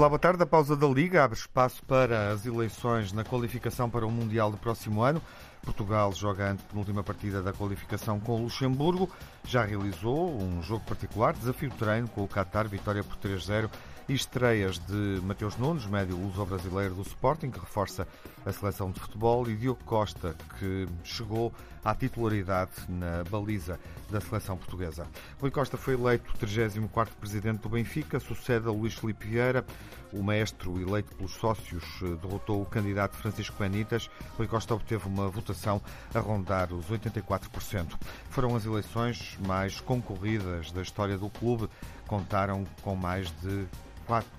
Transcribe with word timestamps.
Olá, 0.00 0.08
boa 0.08 0.18
tarde. 0.18 0.42
A 0.42 0.46
pausa 0.46 0.74
da 0.74 0.86
Liga 0.86 1.22
abre 1.22 1.36
espaço 1.36 1.84
para 1.84 2.30
as 2.30 2.46
eleições 2.46 3.12
na 3.12 3.22
qualificação 3.22 3.90
para 3.90 4.06
o 4.06 4.10
Mundial 4.10 4.50
do 4.50 4.56
próximo 4.56 5.02
ano. 5.02 5.20
Portugal 5.62 6.10
joga 6.14 6.56
a 6.56 6.78
última 6.78 7.02
partida 7.02 7.42
da 7.42 7.52
qualificação 7.52 8.18
com 8.18 8.36
o 8.36 8.44
Luxemburgo. 8.44 9.10
Já 9.44 9.62
realizou 9.62 10.40
um 10.40 10.62
jogo 10.62 10.82
particular, 10.86 11.34
desafio 11.34 11.68
treino 11.78 12.08
com 12.08 12.24
o 12.24 12.26
Qatar, 12.26 12.66
vitória 12.66 13.04
por 13.04 13.18
3-0 13.18 13.68
e 14.10 14.14
estreias 14.14 14.76
de 14.76 15.20
Mateus 15.22 15.56
Nunes, 15.56 15.86
médio 15.86 16.16
luso-brasileiro 16.16 16.96
do 16.96 17.02
Sporting, 17.02 17.48
que 17.48 17.60
reforça 17.60 18.08
a 18.44 18.52
seleção 18.52 18.90
de 18.90 18.98
futebol, 18.98 19.48
e 19.48 19.54
Diogo 19.54 19.84
Costa, 19.84 20.34
que 20.58 20.88
chegou 21.04 21.52
à 21.84 21.94
titularidade 21.94 22.72
na 22.88 23.22
baliza 23.30 23.78
da 24.10 24.20
seleção 24.20 24.56
portuguesa. 24.56 25.06
Rui 25.40 25.52
Costa 25.52 25.76
foi 25.76 25.94
eleito 25.94 26.28
34º 26.44 27.06
presidente 27.20 27.60
do 27.60 27.68
Benfica, 27.68 28.18
sucede 28.18 28.66
a 28.66 28.72
Luís 28.72 28.94
Filipe 28.94 29.28
Vieira. 29.28 29.64
O 30.12 30.24
maestro 30.24 30.80
eleito 30.80 31.14
pelos 31.14 31.34
sócios 31.34 31.84
derrotou 32.20 32.62
o 32.62 32.66
candidato 32.66 33.16
Francisco 33.16 33.56
Benitas. 33.60 34.10
Rui 34.36 34.48
Costa 34.48 34.74
obteve 34.74 35.06
uma 35.06 35.28
votação 35.28 35.80
a 36.12 36.18
rondar 36.18 36.72
os 36.72 36.86
84%. 36.86 37.96
Foram 38.28 38.56
as 38.56 38.64
eleições 38.66 39.38
mais 39.46 39.80
concorridas 39.80 40.72
da 40.72 40.82
história 40.82 41.16
do 41.16 41.30
clube. 41.30 41.68
Contaram 42.08 42.66
com 42.82 42.96
mais 42.96 43.30
de 43.40 43.68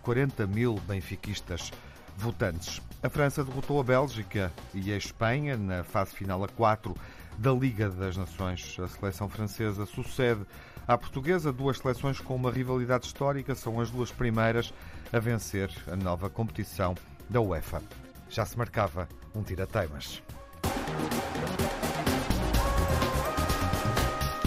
40 0.02 0.46
mil 0.48 0.76
benfiquistas 0.88 1.72
votantes. 2.18 2.82
A 3.02 3.10
França 3.10 3.44
derrotou 3.44 3.80
a 3.80 3.84
Bélgica 3.84 4.52
e 4.74 4.92
a 4.92 4.98
Espanha 4.98 5.58
na 5.58 5.84
fase 5.84 6.14
final 6.14 6.44
a 6.44 6.48
4 6.48 6.96
da 7.38 7.52
Liga 7.52 7.90
das 7.90 8.18
Nações. 8.18 8.78
A 8.80 8.88
seleção 8.88 9.28
francesa 9.28 9.86
sucede 9.86 10.46
à 10.88 10.98
portuguesa, 10.98 11.52
duas 11.52 11.78
seleções 11.78 12.20
com 12.20 12.36
uma 12.36 12.52
rivalidade 12.52 13.06
histórica, 13.06 13.56
são 13.56 13.80
as 13.80 13.90
duas 13.90 14.12
primeiras 14.12 14.74
a 15.12 15.20
vencer 15.20 15.72
a 15.92 15.96
nova 15.96 16.30
competição 16.30 16.96
da 17.30 17.42
UEFA. 17.42 17.82
Já 18.30 18.46
se 18.46 18.58
marcava 18.58 19.08
um 19.34 19.42
tira-teimas. 19.42 20.22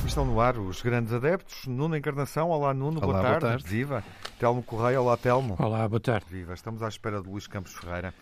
Estão 0.07 0.25
no 0.25 0.41
ar 0.41 0.57
os 0.59 0.81
grandes 0.81 1.13
adeptos. 1.13 1.67
Nuno 1.67 1.97
Encarnação, 1.97 2.51
olá 2.51 2.73
Nuno, 2.73 2.98
olá, 3.03 3.07
boa, 3.07 3.23
tarde. 3.23 3.41
boa 3.41 3.51
tarde. 3.53 3.65
Viva. 3.67 4.05
Telmo 4.45 4.62
Correia, 4.62 5.00
olá 5.00 5.17
Telmo. 5.17 5.56
Olá, 5.59 5.89
boa 5.89 5.98
tarde. 5.98 6.27
Viva. 6.28 6.53
Estamos 6.53 6.83
à 6.83 6.89
espera 6.89 7.23
de 7.23 7.27
Luís 7.27 7.47
Campos 7.47 7.73
Ferreira, 7.73 8.12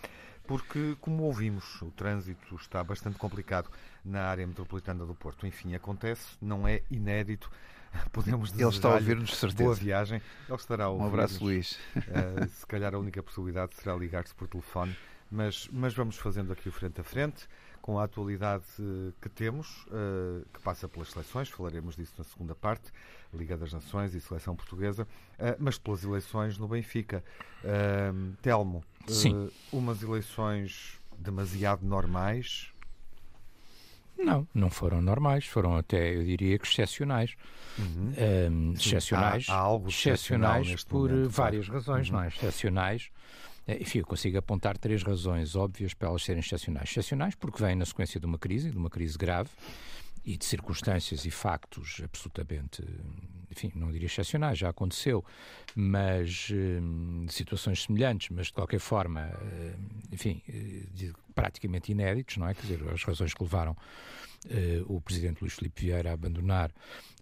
porque, 0.47 0.97
como 1.01 1.25
ouvimos, 1.25 1.83
o 1.83 1.91
trânsito 1.91 2.55
está 2.55 2.84
bastante 2.84 3.19
complicado 3.19 3.69
na 4.05 4.23
área 4.27 4.47
metropolitana 4.47 5.05
do 5.05 5.17
Porto. 5.17 5.48
Enfim, 5.48 5.75
acontece, 5.75 6.37
não 6.41 6.69
é 6.69 6.83
inédito. 6.89 7.51
Podemos 8.12 8.53
Ele 8.56 8.69
está 8.69 8.91
a 8.91 8.95
ouvir-nos, 8.95 9.34
certeza. 9.34 9.64
Boa 9.64 9.75
viagem. 9.75 10.23
Ele 10.48 10.56
estará 10.56 10.84
a 10.84 10.91
ouvir 10.91 11.03
Um 11.03 11.06
abraço, 11.09 11.42
Luís. 11.42 11.77
Uh, 11.97 12.47
se 12.55 12.64
calhar 12.69 12.95
a 12.95 13.01
única 13.01 13.20
possibilidade 13.20 13.75
será 13.75 13.97
ligar-se 13.97 14.33
por 14.33 14.47
telefone, 14.47 14.97
mas, 15.29 15.69
mas 15.73 15.92
vamos 15.92 16.19
fazendo 16.19 16.53
aqui 16.53 16.69
o 16.69 16.73
frente 16.73 17.01
a 17.01 17.05
frente 17.05 17.48
com 17.83 17.99
a 17.99 18.05
atualidade 18.05 18.65
que 19.21 19.29
temos, 19.29 19.85
que 20.55 20.63
passa 20.63 20.89
pelas 20.89 21.11
seleções, 21.11 21.49
falaremos 21.49 21.97
disso 21.97 22.15
na 22.17 22.25
segunda 22.25 22.55
parte, 22.55 22.93
Liga 23.35 23.57
das 23.57 23.73
Nações 23.73 24.15
e 24.15 24.21
Seleção 24.21 24.55
Portuguesa, 24.55 25.07
mas 25.59 25.77
pelas 25.79 26.05
eleições 26.05 26.57
no 26.57 26.69
Benfica. 26.69 27.25
Telmo, 28.41 28.85
Sim. 29.09 29.51
umas 29.73 30.03
eleições 30.03 31.01
demasiado 31.19 31.85
normais? 31.85 32.73
Não, 34.17 34.47
não 34.55 34.71
foram 34.71 35.03
normais, 35.03 35.47
foram 35.47 35.77
até, 35.77 36.15
eu 36.15 36.23
diria 36.23 36.59
que 36.59 36.67
excepcionais. 36.67 37.35
Uhum. 37.79 38.13
Um, 38.51 38.73
excepcionais, 38.75 39.48
há, 39.48 39.55
há 39.55 39.59
algo 39.59 39.89
excepcionais 39.89 40.85
por 40.85 41.11
momento, 41.11 41.31
várias 41.31 41.67
claro. 41.67 41.81
razões, 41.81 42.09
uhum. 42.09 42.17
não 42.17 42.23
é? 42.23 42.29
Excepcionais. 42.29 43.11
Enfim, 43.68 44.00
eu 44.00 44.06
consigo 44.06 44.39
apontar 44.39 44.77
três 44.77 45.02
razões 45.02 45.55
óbvias 45.55 45.95
para 45.95 46.08
elas 46.08 46.23
serem 46.23 46.40
excepcionais. 46.40 46.90
Excepcionais 46.90 47.34
porque 47.34 47.62
vêm 47.62 47.77
na 47.77 47.84
sequência 47.84 48.18
de 48.18 48.27
uma 48.27 48.39
crise, 48.39 48.70
de 48.70 48.77
uma 48.77 48.90
crise 48.90 49.17
grave, 49.17 49.50
e 50.24 50.36
de 50.36 50.45
circunstâncias 50.45 51.24
e 51.24 51.30
factos 51.30 52.00
absolutamente, 52.05 52.83
enfim, 53.50 53.73
não 53.74 53.90
diria 53.90 54.06
excepcionais, 54.06 54.56
já 54.56 54.68
aconteceu, 54.68 55.24
mas 55.74 56.30
de 57.27 57.33
situações 57.33 57.83
semelhantes, 57.83 58.28
mas 58.30 58.46
de 58.46 58.52
qualquer 58.52 58.78
forma, 58.78 59.30
enfim, 60.12 60.40
de, 60.92 61.12
praticamente 61.33 61.93
inéditos, 61.93 62.37
não 62.37 62.48
é? 62.48 62.55
Quer 62.55 62.63
dizer, 62.63 62.89
as 62.93 63.03
razões 63.05 63.35
que 63.35 63.43
levaram 63.43 63.77
Uh, 64.45 64.83
o 64.93 65.01
presidente 65.01 65.41
Luís 65.41 65.53
Filipe 65.53 65.83
Vieira 65.83 66.11
a 66.11 66.15
abandonar 66.15 66.73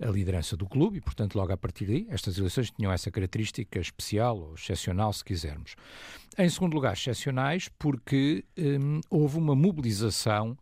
a 0.00 0.06
liderança 0.06 0.56
do 0.56 0.66
clube 0.66 0.96
e, 0.96 1.00
portanto, 1.02 1.34
logo 1.34 1.52
a 1.52 1.56
partir 1.56 1.84
daí, 1.84 2.06
estas 2.08 2.38
eleições 2.38 2.70
tinham 2.70 2.90
essa 2.90 3.10
característica 3.10 3.78
especial 3.78 4.38
ou 4.38 4.54
excepcional, 4.54 5.12
se 5.12 5.22
quisermos. 5.22 5.76
Em 6.38 6.48
segundo 6.48 6.72
lugar, 6.72 6.94
excepcionais 6.94 7.68
porque 7.78 8.42
um, 8.56 9.02
houve 9.10 9.36
uma 9.36 9.54
mobilização 9.54 10.56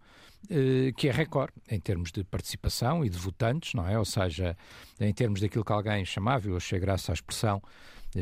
uh, 0.51 0.93
que 0.97 1.09
é 1.09 1.13
recorde 1.13 1.53
em 1.71 1.79
termos 1.79 2.11
de 2.11 2.25
participação 2.25 3.05
e 3.05 3.09
de 3.09 3.19
votantes, 3.19 3.75
não 3.75 3.87
é? 3.87 3.97
Ou 3.97 4.05
seja, 4.05 4.57
em 4.99 5.15
termos 5.15 5.41
daquilo 5.41 5.65
que 5.65 5.73
alguém 5.73 6.05
chamava, 6.05 6.49
eu 6.49 6.57
achei 6.57 6.81
graça 6.81 7.13
à 7.13 7.15
expressão, 7.15 7.63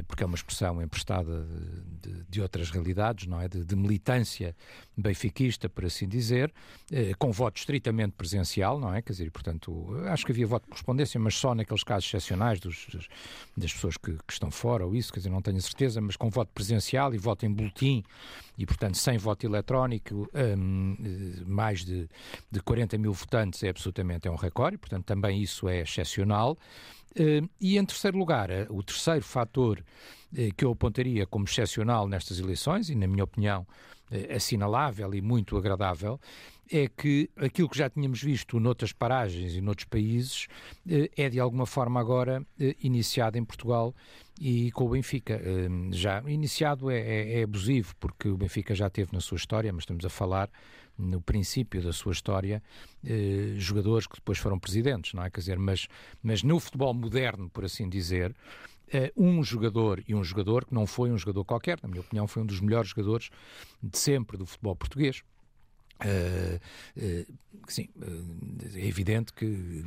porque 0.07 0.23
é 0.23 0.27
uma 0.27 0.35
expressão 0.35 0.83
emprestada 0.83 1.47
de, 2.03 2.25
de, 2.29 2.41
outras 2.41 2.71
realidades, 2.71 3.27
não 3.27 3.41
é? 3.41 3.49
De, 3.49 3.65
de, 3.65 3.77
militância 3.77 4.55
benfiquista, 4.97 5.69
por 5.69 5.85
assim 5.85 6.09
dizer, 6.09 6.53
eh, 6.91 7.13
com 7.19 7.31
voto 7.31 7.59
estritamente 7.59 8.15
presencial, 8.17 8.81
não 8.81 8.93
é? 8.93 9.01
Quer 9.01 9.13
dizer, 9.13 9.31
portanto, 9.31 9.95
acho 10.07 10.27
que 10.27 10.33
havia 10.33 10.47
voto 10.47 10.65
de 10.65 10.71
correspondência, 10.71 11.21
mas 11.21 11.37
só 11.37 11.55
naqueles 11.55 11.85
casos 11.85 12.09
excepcionais 12.09 12.59
dos, 12.59 12.87
das 13.57 13.73
pessoas 13.73 13.97
que, 13.97 14.13
que, 14.13 14.33
estão 14.33 14.51
fora 14.51 14.85
ou 14.85 14.95
isso, 14.95 15.13
quer 15.13 15.21
dizer, 15.21 15.31
não 15.31 15.43
tenho 15.43 15.61
certeza, 15.61 16.01
mas 16.01 16.17
com 16.17 16.29
voto 16.31 16.51
presencial 16.53 17.15
e 17.15 17.19
voto 17.19 17.47
em 17.47 17.53
boletim 17.53 18.03
e, 18.59 18.65
portanto, 18.65 18.97
sem 18.97 19.19
voto 19.19 19.47
eletrónico, 19.47 20.29
um, 20.35 20.97
mais 21.47 21.85
de, 21.85 22.09
de 22.51 22.61
40 22.61 22.99
mil 22.99 23.13
votantes 23.13 23.63
é 23.63 23.69
absolutamente 23.69 24.27
é 24.27 24.31
um 24.31 24.37
recorde, 24.37 24.79
portanto, 24.79 25.05
também 25.05 25.43
isso 25.43 25.69
é 25.69 25.81
excepcional. 25.81 26.59
Uh, 27.19 27.49
e 27.59 27.79
em 27.79 27.85
terceiro 27.85 28.19
lugar, 28.19 28.51
uh, 28.51 28.67
o 28.69 28.83
terceiro 28.83 29.23
fator 29.23 29.79
uh, 29.81 30.55
que 30.55 30.65
eu 30.65 30.73
apontaria 30.73 31.27
como 31.27 31.47
excepcional 31.47 32.07
nestas 32.07 32.39
eleições, 32.39 32.91
e 32.91 32.95
na 32.95 33.07
minha 33.07 33.25
opinião 33.25 33.67
assinalável 34.33 35.13
e 35.17 35.21
muito 35.21 35.57
agradável, 35.57 36.21
é 36.71 36.87
que 36.87 37.29
aquilo 37.37 37.69
que 37.69 37.77
já 37.77 37.91
tínhamos 37.91 38.23
visto 38.23 38.61
noutras 38.61 38.93
paragens 38.93 39.55
e 39.55 39.61
noutros 39.61 39.85
países 39.89 40.47
é 41.17 41.29
de 41.29 41.41
alguma 41.41 41.67
forma 41.67 41.99
agora 41.99 42.47
iniciado 42.81 43.37
em 43.37 43.45
Portugal 43.45 43.93
e 44.41 44.71
com 44.71 44.85
o 44.85 44.91
Benfica. 44.91 45.41
Já 45.91 46.23
iniciado 46.29 46.89
é, 46.89 47.01
é, 47.01 47.41
é 47.41 47.43
abusivo, 47.43 47.97
porque 47.99 48.29
o 48.29 48.37
Benfica 48.37 48.77
já 48.77 48.89
teve 48.89 49.13
na 49.13 49.19
sua 49.19 49.35
história, 49.35 49.73
mas 49.73 49.83
estamos 49.83 50.05
a 50.05 50.09
falar 50.09 50.49
no 50.99 51.21
princípio 51.21 51.83
da 51.83 51.93
sua 51.93 52.13
história, 52.13 52.63
eh, 53.05 53.55
jogadores 53.57 54.07
que 54.07 54.17
depois 54.17 54.39
foram 54.39 54.59
presidentes, 54.59 55.13
não 55.13 55.23
é? 55.23 55.31
Quer 55.31 55.41
dizer, 55.41 55.59
mas, 55.59 55.87
mas 56.23 56.43
no 56.43 56.59
futebol 56.59 56.95
moderno, 56.95 57.51
por 57.51 57.65
assim 57.65 57.89
dizer, 57.89 58.35
eh, 58.89 59.13
um 59.17 59.43
jogador 59.43 60.03
e 60.07 60.15
um 60.15 60.23
jogador 60.23 60.65
que 60.65 60.75
não 60.75 60.87
foi 60.87 61.11
um 61.11 61.19
jogador 61.19 61.45
qualquer, 61.45 61.79
na 61.83 61.89
minha 61.89 62.01
opinião, 62.01 62.27
foi 62.27 62.43
um 62.43 62.47
dos 62.47 62.61
melhores 62.61 62.91
jogadores 62.91 63.31
de 63.83 63.99
sempre 63.99 64.37
do 64.37 64.47
futebol 64.47 64.77
português. 64.77 65.23
Uh, 66.05 66.61
uh, 66.99 67.35
sim, 67.69 67.89
uh, 67.97 68.77
é 68.77 68.87
evidente 68.87 69.33
que 69.33 69.83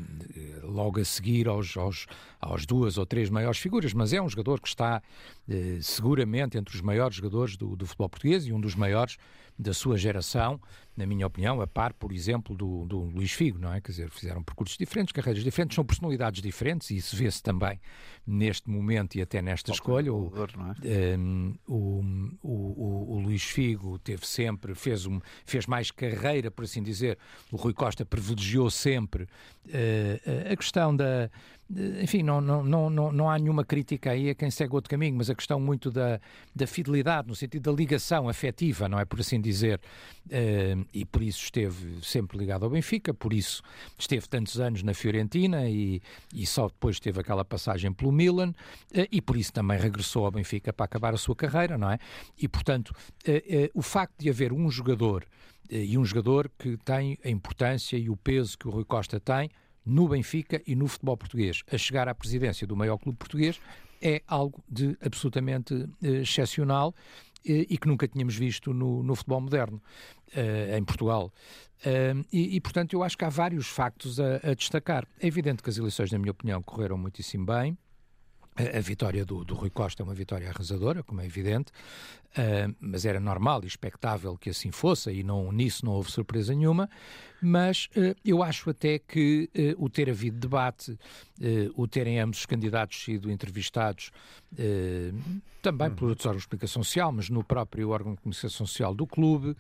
logo 0.64 1.00
a 1.00 1.06
seguir 1.06 1.48
aos, 1.48 1.78
aos, 1.78 2.08
aos, 2.40 2.66
duas 2.66 2.98
ou 2.98 3.06
três 3.06 3.30
maiores 3.30 3.60
figuras, 3.60 3.94
mas 3.94 4.12
é 4.12 4.20
um 4.20 4.28
jogador 4.28 4.60
que 4.60 4.68
está 4.68 5.04
seguramente 5.82 6.58
entre 6.58 6.76
os 6.76 6.82
maiores 6.82 7.16
jogadores 7.16 7.56
do, 7.56 7.76
do, 7.76 7.86
futebol 7.86 8.10
português 8.10 8.48
e 8.48 8.52
um 8.52 8.60
dos 8.60 8.74
maiores 8.74 9.18
da 9.58 9.74
sua 9.74 9.98
geração, 9.98 10.60
na 11.00 11.06
minha 11.06 11.26
opinião, 11.26 11.62
a 11.62 11.68
par, 11.68 11.94
por 11.94 12.12
exemplo, 12.12 12.54
do, 12.54 12.86
do 12.86 13.00
Luís 13.00 13.32
Figo, 13.32 13.58
não 13.58 13.74
é? 13.74 13.80
Quer 13.80 13.92
dizer, 13.92 14.10
fizeram 14.10 14.44
percursos 14.44 14.78
diferentes, 14.78 15.14
carreiras 15.14 15.42
diferentes, 15.42 15.76
são 15.76 15.86
personalidades 15.86 16.42
diferentes 16.42 16.92
e 16.92 16.98
isso 16.98 17.16
vê-se 17.16 17.42
também 17.42 17.80
neste 18.28 18.70
momento 18.70 19.16
e 19.16 19.22
até 19.22 19.42
nesta 19.42 19.72
escolha. 19.72 20.14
O, 20.14 20.30
é? 20.84 21.18
um, 21.18 21.56
o, 21.66 22.04
o, 22.44 23.16
o, 23.16 23.20
Luís 23.22 23.44
Figo 23.44 23.98
teve 24.00 24.28
sempre, 24.28 24.76
fez, 24.76 25.06
um, 25.06 25.22
fez 25.46 25.66
mais 25.66 25.90
carreira, 25.90 26.52
por 26.52 26.66
assim 26.66 26.84
dizer. 26.84 27.18
O 27.50 27.56
Rui 27.56 27.74
Costa 27.74 28.06
privilegiou 28.06 28.70
sempre 28.70 29.24
uh, 29.24 30.52
a 30.52 30.56
questão 30.58 30.94
da. 30.94 31.32
Enfim, 32.02 32.24
não, 32.24 32.42
não, 32.42 32.64
não, 32.64 33.12
não, 33.12 33.30
há 33.30 33.38
nenhuma 33.38 33.64
crítica 33.64 34.10
aí 34.10 34.32
a 34.32 34.36
quem 34.36 34.50
segue 34.50 34.74
outro 34.74 34.90
caminho, 34.90 35.16
mas 35.16 35.30
a 35.30 35.36
questão 35.36 35.60
muito 35.60 35.92
da, 35.92 36.20
da 36.56 36.66
fidelidade, 36.66 37.28
no 37.28 37.36
sentido 37.36 37.72
da 37.72 37.78
ligação 37.78 38.28
afetiva, 38.28 38.90
não 38.90 39.00
é? 39.00 39.06
Por 39.06 39.20
assim 39.20 39.40
dizer. 39.40 39.80
Uh, 40.26 40.86
e 40.92 41.06
por 41.06 41.22
isso 41.22 41.44
esteve 41.44 42.04
sempre 42.04 42.38
ligado 42.38 42.64
ao 42.64 42.72
Benfica, 42.72 43.14
por 43.14 43.34
isso 43.34 43.62
esteve 43.98 44.28
tantos 44.28 44.60
anos 44.60 44.82
na 44.82 44.94
Fiorentina 44.94 45.70
e, 45.70 46.02
e 46.34 46.46
só 46.46 46.68
depois 46.68 47.00
teve 47.00 47.20
aquela 47.20 47.46
passagem 47.46 47.92
pelo 47.94 48.12
Milan 48.12 48.50
uh, 48.50 49.08
e 49.12 49.22
por 49.22 49.38
isso 49.38 49.54
também 49.54 49.78
regressou 49.80 50.26
ao 50.26 50.32
Benfica 50.32 50.74
para 50.74 50.86
acabar 50.86 51.14
a 51.14 51.18
sua 51.18 51.36
carreira, 51.36 51.78
não 51.78 51.92
é? 51.92 52.00
E 52.38 52.48
portanto, 52.48 52.90
uh, 52.90 53.70
o 53.74 53.82
facto 53.84 54.16
de 54.20 54.30
haver 54.30 54.52
um 54.52 54.70
jogador 54.72 55.26
e 55.72 56.00
um 56.00 56.04
jogador 56.04 56.50
que 56.58 56.78
tem 56.78 57.16
a 57.24 57.30
importância 57.30 57.96
e 57.96 58.10
o 58.10 58.18
peso 58.18 58.58
que 58.58 58.68
o 58.68 58.72
Rui 58.72 58.84
Costa 58.84 59.20
tem 59.20 59.52
no 59.86 60.08
Benfica 60.08 60.62
e 60.66 60.76
no 60.76 60.88
futebol 60.88 61.18
português, 61.18 61.64
a 61.72 61.78
chegar 61.78 62.08
à 62.08 62.16
presidência 62.16 62.66
do 62.68 62.76
maior 62.76 62.98
clube 62.98 63.18
português, 63.18 63.60
é 64.02 64.22
algo 64.28 64.64
de 64.70 64.98
absolutamente 65.02 65.74
uh, 65.74 65.90
excepcional 66.22 66.94
e 67.44 67.78
que 67.78 67.88
nunca 67.88 68.08
tínhamos 68.08 68.36
visto 68.36 68.74
no, 68.74 69.02
no 69.02 69.16
futebol 69.16 69.42
moderno 69.42 69.82
uh, 70.36 70.78
em 70.78 70.84
Portugal. 70.84 71.32
Uh, 71.80 72.26
e, 72.32 72.58
e, 72.58 72.62
portanto, 72.62 72.94
eu 72.94 73.04
acho 73.04 73.18
que 73.18 73.24
há 73.24 73.30
vários 73.30 73.68
factos 73.68 74.20
a, 74.20 74.38
a, 74.44 74.54
destacar. 74.54 75.08
É 75.20 75.28
evidente 75.28 75.64
que 75.64 75.70
as 75.70 75.78
eleições, 75.78 76.12
na 76.12 76.20
minha 76.20 76.32
opinião, 76.32 76.62
correram 76.62 76.98
muitíssimo 76.98 77.46
bem. 77.46 77.78
A, 78.60 78.82
vitória 78.82 79.24
do, 79.24 79.46
do, 79.46 79.56
Rui 79.56 79.70
Costa 79.70 80.04
é 80.04 80.06
uma 80.06 80.14
vitória 80.14 80.50
arrasadora, 80.50 81.02
como 81.02 81.22
é 81.22 81.26
evidente, 81.26 81.72
uh, 82.32 82.76
mas 82.80 83.06
era 83.06 83.20
normal 83.20 83.62
e 83.64 83.68
expectável 83.68 84.38
que 84.38 84.50
assim 84.50 84.70
fosse, 84.70 85.12
e 85.12 85.24
não, 85.24 85.50
nisso 85.52 85.86
não 85.86 85.94
houve 85.94 86.12
surpresa 86.12 86.54
nenhuma. 86.54 86.90
Mas 87.42 87.86
uh, 87.96 88.14
eu 88.26 88.44
acho 88.44 88.70
até 88.70 89.00
que 89.00 89.50
uh, 89.56 89.84
o 89.84 89.90
ter 89.90 90.10
havido 90.10 90.38
debate, 90.38 90.98
o 91.76 91.88
terem 91.88 92.20
ambos 92.20 92.40
os 92.40 92.46
candidatos 92.46 93.02
sido 93.02 93.32
entrevistados, 93.32 94.12
também 95.62 95.88
uhum. 95.88 95.96
por 95.96 96.10
outros 96.10 96.26
órgãos 96.26 96.44
de 96.44 96.50
comunicação 96.50 96.84
social, 96.84 97.12
mas 97.14 97.30
no 97.30 97.46
próprio 97.46 97.90
órgão 97.90 98.14
de 98.14 98.20
comunicação 98.20 98.66
social 98.66 98.94
do 98.94 99.08
clube, 99.08 99.56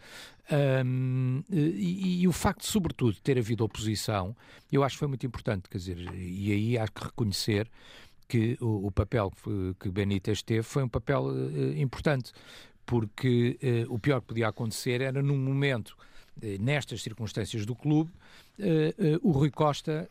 um, 0.85 1.41
e, 1.49 2.21
e, 2.21 2.27
o 2.27 2.33
facto, 2.33 2.65
sobretudo, 2.65 3.13
de 3.13 3.21
ter 3.21 3.37
havido 3.37 3.63
oposição, 3.63 4.35
eu 4.69 4.83
acho 4.83 4.95
que 4.95 4.99
foi 4.99 5.07
muito 5.07 5.25
importante, 5.25 5.69
quer 5.69 5.77
dizer, 5.77 5.97
e 6.13 6.51
aí 6.51 6.77
há 6.77 6.87
que 6.87 7.03
reconhecer 7.03 7.69
que 8.29 8.57
o, 8.61 8.87
o 8.87 8.91
papel 8.91 9.33
que 9.79 9.89
Benítez 9.89 10.43
teve 10.43 10.61
foi 10.61 10.83
um 10.83 10.87
papel 10.87 11.23
uh, 11.23 11.73
importante, 11.75 12.31
porque 12.85 13.59
uh, 13.89 13.93
o 13.93 13.97
pior 13.97 14.21
que 14.21 14.27
podia 14.27 14.47
acontecer 14.47 15.01
era 15.01 15.21
num 15.21 15.37
momento, 15.37 15.97
uh, 16.37 16.61
nestas 16.61 17.01
circunstâncias 17.01 17.65
do 17.65 17.75
clube, 17.75 18.11
o 19.23 19.31
Rui 19.31 19.49
Costa 19.49 20.09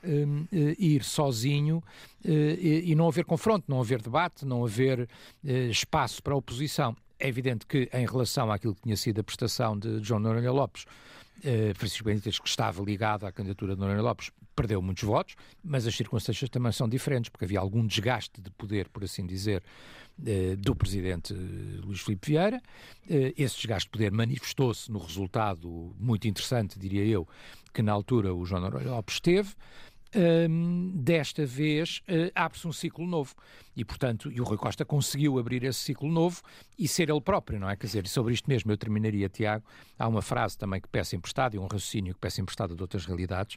ir 0.79 1.05
sozinho 1.05 1.85
e, 2.25 2.85
e, 2.87 2.95
não 2.95 3.07
haver 3.07 3.27
confronto, 3.27 3.67
não 3.69 3.79
haver 3.79 4.01
debate, 4.01 4.47
não 4.47 4.65
haver 4.65 5.07
espaço 5.71 6.23
para 6.23 6.33
a 6.33 6.37
oposição. 6.39 6.97
É 7.21 7.29
evidente 7.29 7.67
que, 7.67 7.91
em 7.93 8.07
relação 8.07 8.51
àquilo 8.51 8.75
que 8.75 8.85
tinha 8.85 8.97
sido 8.97 9.21
a 9.21 9.23
prestação 9.23 9.79
de 9.79 10.03
João 10.03 10.21
Noronha 10.21 10.51
Lopes, 10.51 10.87
Francisco 11.75 12.05
Benítez, 12.05 12.39
que 12.39 12.49
estava 12.49 12.83
ligado 12.83 13.27
à 13.27 13.33
candidatura 13.33 13.75
de 13.75 13.81
Noronha 13.83 14.01
Lopes, 14.01 14.31
perdeu 14.59 14.83
muitos 14.83 15.05
votos, 15.05 15.37
mas 15.63 15.87
as 15.87 15.95
circunstâncias 15.95 16.51
também 16.51 16.73
são 16.73 16.89
diferentes, 16.89 17.29
porque 17.31 17.45
havia 17.45 17.61
algum 17.61 17.87
desgaste 17.87 18.41
de 18.41 18.51
poder, 18.51 18.89
por 18.89 19.05
assim 19.05 19.25
dizer, 19.25 19.63
eh, 20.27 20.57
do 20.57 20.75
presidente 20.75 21.33
Luís 21.33 22.01
Filipe 22.01 22.33
Vieira. 22.33 22.61
Eh, 23.09 23.33
esse 23.39 23.55
desgaste 23.55 23.87
de 23.87 23.93
poder 23.93 24.11
manifestou-se 24.11 24.91
no 24.91 24.99
resultado 24.99 25.95
muito 25.97 26.27
interessante, 26.27 26.77
diria 26.77 27.05
eu, 27.05 27.29
que 27.73 27.83
na 27.83 27.93
altura 27.93 28.35
o 28.35 28.45
João 28.45 28.63
Noronha 28.63 28.91
Lopes 28.91 29.21
teve 29.21 29.55
um, 30.15 30.93
desta 30.95 31.45
vez 31.45 32.03
uh, 32.09 32.31
abre-se 32.35 32.67
um 32.67 32.73
ciclo 32.73 33.07
novo. 33.07 33.35
E, 33.77 33.85
portanto, 33.85 34.31
e 34.33 34.41
o 34.41 34.45
Rui 34.45 34.57
Costa 34.57 34.85
conseguiu 34.85 35.39
abrir 35.39 35.63
esse 35.63 35.79
ciclo 35.79 36.11
novo 36.11 36.43
e 36.77 36.89
ser 36.89 37.11
ele 37.11 37.21
próprio, 37.21 37.61
não 37.61 37.71
é? 37.71 37.77
Quer 37.77 37.87
dizer, 37.87 38.09
sobre 38.09 38.35
isto 38.35 38.49
mesmo 38.49 38.73
eu 38.73 38.77
terminaria, 38.77 39.29
Tiago. 39.29 39.65
Há 39.97 40.09
uma 40.09 40.21
frase 40.21 40.59
também 40.59 40.81
que 40.81 40.89
peça 40.89 41.15
emprestada 41.15 41.55
e 41.55 41.59
um 41.59 41.67
raciocínio 41.67 42.13
que 42.13 42.21
peça 42.21 42.41
emprestado 42.41 42.75
de 42.75 42.83
outras 42.83 43.07
realidades, 43.07 43.57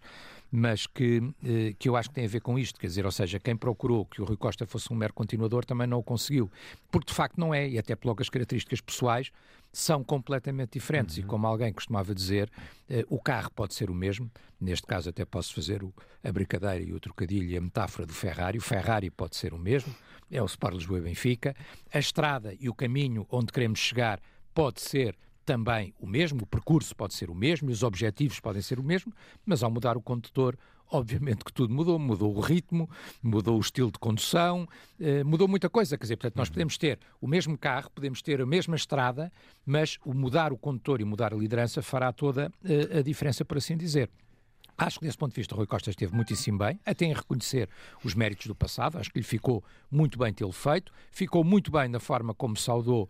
mas 0.51 0.85
que, 0.85 1.17
uh, 1.17 1.33
que 1.79 1.89
eu 1.89 1.95
acho 1.95 2.09
que 2.09 2.15
tem 2.15 2.25
a 2.25 2.29
ver 2.29 2.41
com 2.41 2.59
isto. 2.59 2.79
Quer 2.79 2.87
dizer, 2.87 3.05
ou 3.05 3.11
seja, 3.11 3.39
quem 3.39 3.55
procurou 3.55 4.05
que 4.05 4.21
o 4.21 4.25
Rui 4.25 4.37
Costa 4.37 4.65
fosse 4.65 4.93
um 4.93 4.95
mero 4.95 5.13
continuador 5.13 5.65
também 5.65 5.87
não 5.87 5.97
o 5.97 6.03
conseguiu. 6.03 6.51
Porque, 6.91 7.07
de 7.07 7.13
facto, 7.15 7.39
não 7.39 7.53
é. 7.53 7.67
E 7.67 7.79
até 7.79 7.95
por 7.95 8.07
logo 8.07 8.21
as 8.21 8.29
características 8.29 8.81
pessoais 8.81 9.31
são 9.71 10.03
completamente 10.03 10.73
diferentes. 10.73 11.17
Uhum. 11.17 11.23
E 11.23 11.27
como 11.27 11.47
alguém 11.47 11.71
costumava 11.71 12.13
dizer, 12.13 12.51
uh, 12.89 13.03
o 13.09 13.19
carro 13.19 13.51
pode 13.51 13.73
ser 13.73 13.89
o 13.89 13.95
mesmo, 13.95 14.29
neste 14.59 14.85
caso 14.85 15.09
até 15.09 15.25
posso 15.25 15.53
fazer 15.53 15.83
o, 15.83 15.93
a 16.23 16.31
brincadeira 16.31 16.83
e 16.83 16.93
o 16.93 16.99
trocadilho 16.99 17.49
e 17.49 17.57
a 17.57 17.61
metáfora 17.61 18.05
do 18.05 18.13
Ferrari. 18.13 18.57
O 18.57 18.61
Ferrari 18.61 19.09
pode 19.09 19.35
ser 19.35 19.53
o 19.53 19.57
mesmo, 19.57 19.93
é 20.29 20.41
o 20.41 20.45
Sport 20.45 20.75
Lisboa 20.75 20.99
e 20.99 21.01
Benfica. 21.03 21.55
A 21.93 21.99
estrada 21.99 22.55
e 22.59 22.69
o 22.69 22.73
caminho 22.73 23.25
onde 23.29 23.51
queremos 23.51 23.79
chegar 23.79 24.19
pode 24.53 24.81
ser 24.81 25.17
também 25.45 25.93
o 25.99 26.07
mesmo, 26.07 26.43
o 26.43 26.45
percurso 26.45 26.95
pode 26.95 27.13
ser 27.13 27.29
o 27.29 27.35
mesmo 27.35 27.69
e 27.69 27.73
os 27.73 27.83
objetivos 27.83 28.39
podem 28.39 28.61
ser 28.61 28.79
o 28.79 28.83
mesmo, 28.83 29.13
mas 29.45 29.63
ao 29.63 29.71
mudar 29.71 29.97
o 29.97 30.01
condutor, 30.01 30.57
obviamente 30.91 31.43
que 31.43 31.53
tudo 31.53 31.73
mudou, 31.73 31.97
mudou 31.97 32.35
o 32.35 32.39
ritmo, 32.39 32.89
mudou 33.23 33.57
o 33.57 33.59
estilo 33.59 33.91
de 33.91 33.97
condução, 33.97 34.67
eh, 34.99 35.23
mudou 35.23 35.47
muita 35.47 35.69
coisa. 35.69 35.97
Quer 35.97 36.03
dizer, 36.03 36.17
portanto, 36.17 36.37
nós 36.37 36.49
uhum. 36.49 36.53
podemos 36.53 36.77
ter 36.77 36.99
o 37.19 37.27
mesmo 37.27 37.57
carro, 37.57 37.89
podemos 37.89 38.21
ter 38.21 38.41
a 38.41 38.45
mesma 38.45 38.75
estrada, 38.75 39.31
mas 39.65 39.97
o 40.05 40.13
mudar 40.13 40.51
o 40.51 40.57
condutor 40.57 41.01
e 41.01 41.05
mudar 41.05 41.33
a 41.33 41.37
liderança 41.37 41.81
fará 41.81 42.11
toda 42.11 42.51
eh, 42.63 42.99
a 42.99 43.01
diferença, 43.01 43.45
por 43.45 43.57
assim 43.57 43.77
dizer. 43.77 44.09
Acho 44.77 44.99
que, 44.99 45.05
desse 45.05 45.17
ponto 45.17 45.31
de 45.31 45.39
vista, 45.39 45.53
o 45.53 45.57
Rui 45.57 45.67
Costa 45.67 45.91
esteve 45.91 46.11
muitíssimo 46.11 46.57
bem, 46.57 46.79
até 46.83 47.05
em 47.05 47.13
reconhecer 47.13 47.69
os 48.03 48.15
méritos 48.15 48.47
do 48.47 48.55
passado. 48.55 48.97
Acho 48.97 49.11
que 49.11 49.19
lhe 49.19 49.23
ficou 49.23 49.63
muito 49.91 50.17
bem 50.17 50.33
tê-lo 50.33 50.51
feito. 50.51 50.91
Ficou 51.11 51.43
muito 51.43 51.71
bem 51.71 51.87
na 51.87 51.99
forma 51.99 52.33
como 52.33 52.57
saudou 52.57 53.07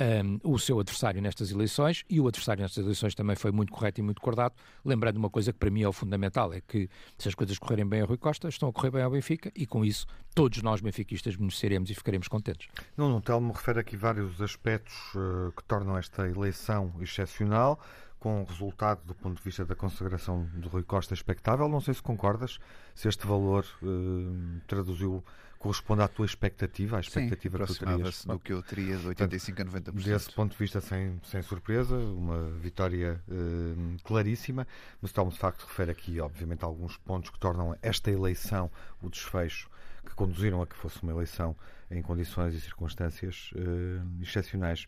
um, 0.00 0.52
o 0.52 0.58
seu 0.58 0.78
adversário 0.78 1.20
nestas 1.20 1.50
eleições 1.50 2.04
e 2.08 2.20
o 2.20 2.28
adversário 2.28 2.62
nestas 2.62 2.84
eleições 2.84 3.14
também 3.14 3.36
foi 3.36 3.50
muito 3.50 3.72
correto 3.72 4.00
e 4.00 4.02
muito 4.02 4.20
cordato. 4.20 4.56
Lembrando 4.84 5.16
uma 5.16 5.30
coisa 5.30 5.52
que 5.52 5.58
para 5.58 5.70
mim 5.70 5.82
é 5.82 5.88
o 5.88 5.92
fundamental: 5.92 6.52
é 6.52 6.60
que 6.60 6.88
se 7.16 7.28
as 7.28 7.34
coisas 7.34 7.58
correrem 7.58 7.86
bem 7.86 8.02
a 8.02 8.04
Rui 8.04 8.16
Costa, 8.16 8.48
estão 8.48 8.68
a 8.68 8.72
correr 8.72 8.90
bem 8.90 9.02
ao 9.02 9.10
Benfica 9.10 9.50
e 9.54 9.66
com 9.66 9.84
isso 9.84 10.06
todos 10.34 10.62
nós 10.62 10.80
benfiquistas 10.80 11.34
beneficiaremos 11.34 11.90
e 11.90 11.94
ficaremos 11.94 12.28
contentes. 12.28 12.68
Não, 12.96 13.08
não, 13.08 13.20
Telmo 13.20 13.52
refere 13.52 13.80
aqui 13.80 13.96
vários 13.96 14.40
aspectos 14.40 14.94
uh, 15.14 15.52
que 15.56 15.64
tornam 15.64 15.96
esta 15.98 16.28
eleição 16.28 16.94
excepcional 17.00 17.80
com 18.18 18.42
o 18.42 18.44
resultado 18.44 19.00
do 19.04 19.14
ponto 19.14 19.36
de 19.38 19.42
vista 19.42 19.64
da 19.64 19.74
consagração 19.74 20.48
do 20.54 20.68
Rui 20.68 20.82
Costa 20.82 21.14
expectável. 21.14 21.68
Não 21.68 21.80
sei 21.80 21.94
se 21.94 22.02
concordas, 22.02 22.58
se 22.94 23.08
este 23.08 23.26
valor 23.26 23.64
uh, 23.82 24.60
traduziu 24.66 25.24
corresponde 25.58 26.02
à 26.02 26.08
tua 26.08 26.24
expectativa, 26.24 26.96
à 26.96 27.00
expectativa 27.00 27.58
Sim, 27.58 27.72
que 27.72 27.78
tu 27.78 27.84
terias. 27.84 28.24
do 28.24 28.38
que 28.38 28.52
eu 28.52 28.62
teria 28.62 28.96
de 28.96 29.06
85 29.08 29.62
a 29.62 29.64
90%. 29.64 30.04
Desse 30.04 30.32
ponto 30.32 30.52
de 30.52 30.58
vista, 30.58 30.80
sem, 30.80 31.20
sem 31.24 31.42
surpresa, 31.42 31.96
uma 31.96 32.50
vitória 32.50 33.20
uh, 33.28 34.02
claríssima, 34.04 34.66
mas 35.02 35.12
Tom 35.12 35.28
de 35.28 35.38
facto 35.38 35.64
refere 35.64 35.90
aqui, 35.90 36.20
obviamente, 36.20 36.64
alguns 36.64 36.96
pontos 36.96 37.30
que 37.30 37.38
tornam 37.38 37.76
esta 37.82 38.10
eleição, 38.10 38.70
o 39.02 39.10
desfecho, 39.10 39.68
que 40.06 40.14
conduziram 40.14 40.62
a 40.62 40.66
que 40.66 40.76
fosse 40.76 41.02
uma 41.02 41.12
eleição 41.12 41.56
em 41.90 42.00
condições 42.00 42.54
e 42.54 42.60
circunstâncias 42.60 43.50
uh, 43.54 44.22
excepcionais 44.22 44.86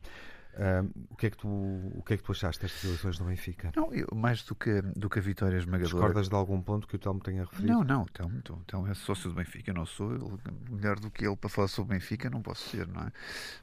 o, 1.10 1.16
que 1.16 1.26
é 1.26 1.30
que 1.30 1.36
tu, 1.36 1.48
o 1.48 2.02
que 2.04 2.14
é 2.14 2.16
que 2.16 2.22
tu 2.22 2.32
achaste 2.32 2.62
destas 2.62 2.84
eleições 2.84 3.18
no 3.18 3.26
Benfica? 3.26 3.72
Não, 3.76 3.92
eu, 3.94 4.08
mais 4.14 4.42
do 4.42 4.54
que, 4.54 4.82
do 4.82 5.08
que 5.08 5.18
a 5.18 5.22
vitória 5.22 5.56
esmagadora. 5.56 5.92
Discordas 5.92 6.28
de 6.28 6.34
algum 6.34 6.60
ponto 6.60 6.86
que 6.86 6.96
o 6.96 6.98
Telmo 6.98 7.20
tenha 7.20 7.44
referido? 7.44 7.72
Não, 7.72 7.84
não, 7.84 8.04
Telmo, 8.06 8.42
Telmo 8.66 8.86
é 8.88 8.94
sócio 8.94 9.30
do 9.30 9.36
Benfica, 9.36 9.70
eu 9.70 9.74
não 9.74 9.86
sou. 9.86 10.38
melhor 10.68 10.98
do 10.98 11.10
que 11.10 11.26
ele 11.26 11.36
para 11.36 11.48
falar 11.48 11.68
sobre 11.68 11.94
o 11.94 11.98
Benfica 11.98 12.28
não 12.28 12.42
posso 12.42 12.68
ser, 12.68 12.86
não 12.88 13.02
é? 13.02 13.12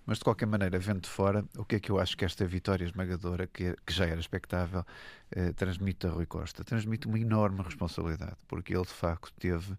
Mas 0.06 0.18
de 0.18 0.24
qualquer 0.24 0.46
maneira, 0.46 0.80
vendo 0.80 1.02
de 1.02 1.10
fora, 1.10 1.44
o 1.58 1.66
que 1.66 1.76
é 1.76 1.80
que 1.80 1.92
eu 1.92 2.00
acho 2.00 2.16
que 2.16 2.26
esta 2.26 2.46
vitória 2.46 2.86
esmagadora, 2.86 3.48
que, 3.48 3.76
que 3.86 3.94
já 3.94 4.06
era 4.06 4.20
expectável, 4.20 4.86
eh, 5.32 5.52
transmite 5.54 6.08
a 6.08 6.10
Rui 6.10 6.26
Costa? 6.26 6.64
Transmite 6.64 7.08
uma 7.08 7.20
enorme 7.20 7.62
responsabilidade, 7.62 8.38
porque 8.48 8.74
ele 8.74 8.84
de 8.84 8.94
facto 8.94 9.32
teve, 9.40 9.76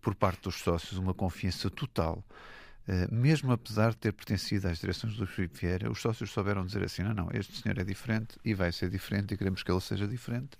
por 0.00 0.14
parte 0.14 0.42
dos 0.42 0.56
sócios, 0.60 0.98
uma 0.98 1.14
confiança 1.14 1.68
total 1.68 2.24
mesmo 3.10 3.50
apesar 3.52 3.90
de 3.90 3.96
ter 3.96 4.12
pertencido 4.12 4.68
às 4.68 4.78
direções 4.78 5.16
do 5.16 5.26
Filipe 5.26 5.60
Vieira, 5.60 5.90
os 5.90 6.00
sócios 6.00 6.30
souberam 6.30 6.66
dizer 6.66 6.82
assim: 6.82 7.02
não, 7.02 7.14
não, 7.14 7.28
este 7.32 7.56
senhor 7.60 7.78
é 7.78 7.84
diferente 7.84 8.36
e 8.44 8.54
vai 8.54 8.70
ser 8.72 8.90
diferente 8.90 9.32
e 9.32 9.36
queremos 9.36 9.62
que 9.62 9.70
ele 9.70 9.80
seja 9.80 10.06
diferente 10.06 10.58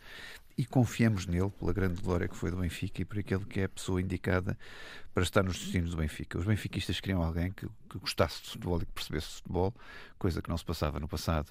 e 0.57 0.65
confiamos 0.65 1.27
nele 1.27 1.51
pela 1.51 1.73
grande 1.73 2.01
glória 2.01 2.29
que 2.29 2.37
foi 2.37 2.51
do 2.51 2.57
Benfica 2.57 3.03
e 3.03 3.05
por 3.05 3.19
aquele 3.19 3.45
que 3.45 3.61
é 3.61 3.65
a 3.65 3.69
pessoa 3.69 4.01
indicada 4.01 4.57
para 5.13 5.23
estar 5.23 5.43
nos 5.43 5.59
destinos 5.59 5.91
do 5.91 5.97
Benfica. 5.97 6.39
Os 6.39 6.45
benfiquistas 6.45 7.01
queriam 7.01 7.23
alguém 7.23 7.51
que, 7.51 7.67
que 7.91 7.99
gostasse 7.99 8.43
de 8.43 8.51
futebol 8.51 8.81
e 8.81 8.87
que 8.87 8.93
percebesse 8.93 9.29
de 9.29 9.35
futebol, 9.35 9.75
coisa 10.19 10.41
que 10.41 10.49
não 10.49 10.57
se 10.57 10.65
passava 10.65 11.01
no 11.01 11.09
passado. 11.09 11.51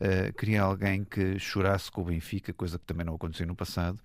Uh, 0.00 0.32
queria 0.32 0.62
alguém 0.62 1.04
que 1.04 1.38
chorasse 1.38 1.90
com 1.90 2.00
o 2.00 2.04
Benfica, 2.04 2.52
coisa 2.52 2.76
que 2.78 2.84
também 2.84 3.06
não 3.06 3.14
aconteceu 3.14 3.46
no 3.46 3.54
passado, 3.54 4.00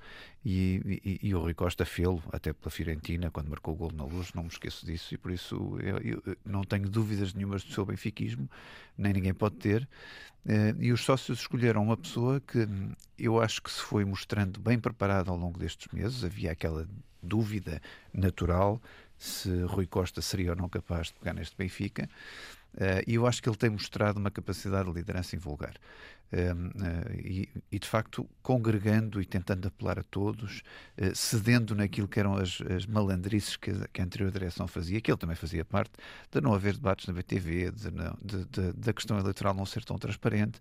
e, 0.45 1.01
e, 1.03 1.29
e 1.29 1.35
o 1.35 1.39
Rui 1.39 1.55
Costa 1.55 1.85
fê-lo, 1.85 2.21
até 2.31 2.53
pela 2.53 2.69
Fiorentina, 2.69 3.31
quando 3.31 3.49
marcou 3.49 3.73
o 3.73 3.77
gol 3.77 3.91
na 3.91 4.05
luz, 4.05 4.31
não 4.33 4.43
me 4.43 4.49
esqueço 4.49 4.85
disso, 4.85 5.15
e 5.15 5.17
por 5.17 5.31
isso 5.31 5.55
eu, 5.81 6.21
eu 6.25 6.37
não 6.45 6.63
tenho 6.63 6.87
dúvidas 6.87 7.33
nenhumas 7.33 7.63
do 7.63 7.73
seu 7.73 7.83
benfiquismo, 7.83 8.47
nem 8.95 9.13
ninguém 9.13 9.33
pode 9.33 9.55
ter. 9.55 9.87
Uh, 10.45 10.79
e 10.79 10.91
os 10.91 11.01
sócios 11.01 11.39
escolheram 11.39 11.83
uma 11.83 11.97
pessoa 11.97 12.39
que 12.39 12.67
eu 13.17 13.41
acho 13.41 13.61
que 13.61 13.71
se 13.71 13.81
foi 13.81 14.05
mostrando 14.05 14.59
bem 14.59 14.77
preparada 14.79 15.31
ao 15.31 15.37
longo 15.37 15.57
destes 15.57 15.91
meses, 15.91 16.23
havia 16.23 16.51
aquela 16.51 16.87
dúvida 17.23 17.81
natural 18.13 18.79
se 19.17 19.63
Rui 19.63 19.87
Costa 19.87 20.21
seria 20.21 20.51
ou 20.51 20.55
não 20.55 20.69
capaz 20.69 21.07
de 21.07 21.13
pegar 21.15 21.33
neste 21.33 21.55
Benfica. 21.57 22.07
E 23.07 23.15
eu 23.15 23.25
acho 23.25 23.41
que 23.41 23.49
ele 23.49 23.57
tem 23.57 23.69
mostrado 23.69 24.19
uma 24.19 24.31
capacidade 24.31 24.87
de 24.87 24.95
liderança 24.95 25.35
invulgar. 25.35 25.73
Uh, 26.27 27.13
e, 27.23 27.49
e, 27.71 27.79
de 27.79 27.87
facto 27.87 28.29
congregando 28.41 29.21
e 29.21 29.25
tentando 29.25 29.65
apelar 29.65 29.97
a 29.97 30.03
todos, 30.03 30.61
uh, 30.97 31.15
cedendo 31.15 31.73
naquilo 31.73 32.05
que 32.05 32.19
eram 32.19 32.35
as, 32.35 32.59
as 32.69 32.85
malandrices 32.85 33.55
que, 33.55 33.71
que, 33.93 34.01
a 34.01 34.03
anterior 34.03 34.29
direção 34.29 34.67
fazia, 34.67 34.99
que 34.99 35.09
ele 35.09 35.17
também 35.17 35.37
fazia 35.37 35.63
parte, 35.63 35.93
de 36.29 36.41
não 36.41 36.53
haver 36.53 36.73
debates 36.73 37.07
na 37.07 37.13
BTV, 37.13 37.71
da 38.75 38.91
questão 38.91 39.17
eleitoral 39.17 39.53
não 39.53 39.65
ser 39.65 39.85
tão 39.85 39.97
transparente. 39.97 40.59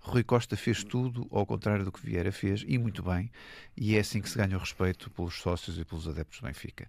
Rui 0.00 0.22
Costa 0.22 0.56
fez 0.56 0.84
tudo 0.84 1.26
ao 1.30 1.44
contrário 1.44 1.84
do 1.84 1.90
que 1.90 2.00
Vieira 2.00 2.30
fez, 2.30 2.64
e 2.66 2.78
muito 2.78 3.02
bem, 3.02 3.30
e 3.76 3.96
é 3.96 4.00
assim 4.00 4.20
que 4.20 4.30
se 4.30 4.38
ganha 4.38 4.56
o 4.56 4.60
respeito 4.60 5.10
pelos 5.10 5.34
sócios 5.34 5.78
e 5.78 5.84
pelos 5.84 6.06
adeptos 6.06 6.40
do 6.40 6.46
Benfica. 6.46 6.88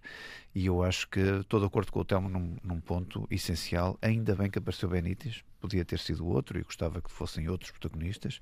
E 0.54 0.66
eu 0.66 0.82
acho 0.84 1.08
que 1.08 1.20
estou 1.20 1.58
de 1.58 1.66
acordo 1.66 1.90
com 1.90 2.00
o 2.00 2.04
Telmo 2.04 2.28
num, 2.28 2.56
num 2.62 2.80
ponto 2.80 3.26
essencial, 3.28 3.98
ainda 4.00 4.36
bem 4.36 4.48
que 4.48 4.58
apareceu 4.58 4.88
Benítez, 4.88 5.42
podia 5.60 5.84
ter 5.84 5.98
sido 5.98 6.26
outro 6.26 6.58
e 6.58 6.62
gostava 6.62 7.00
que 7.00 7.10
fossem 7.10 7.48
outros 7.48 7.70
protagonistas, 7.70 8.40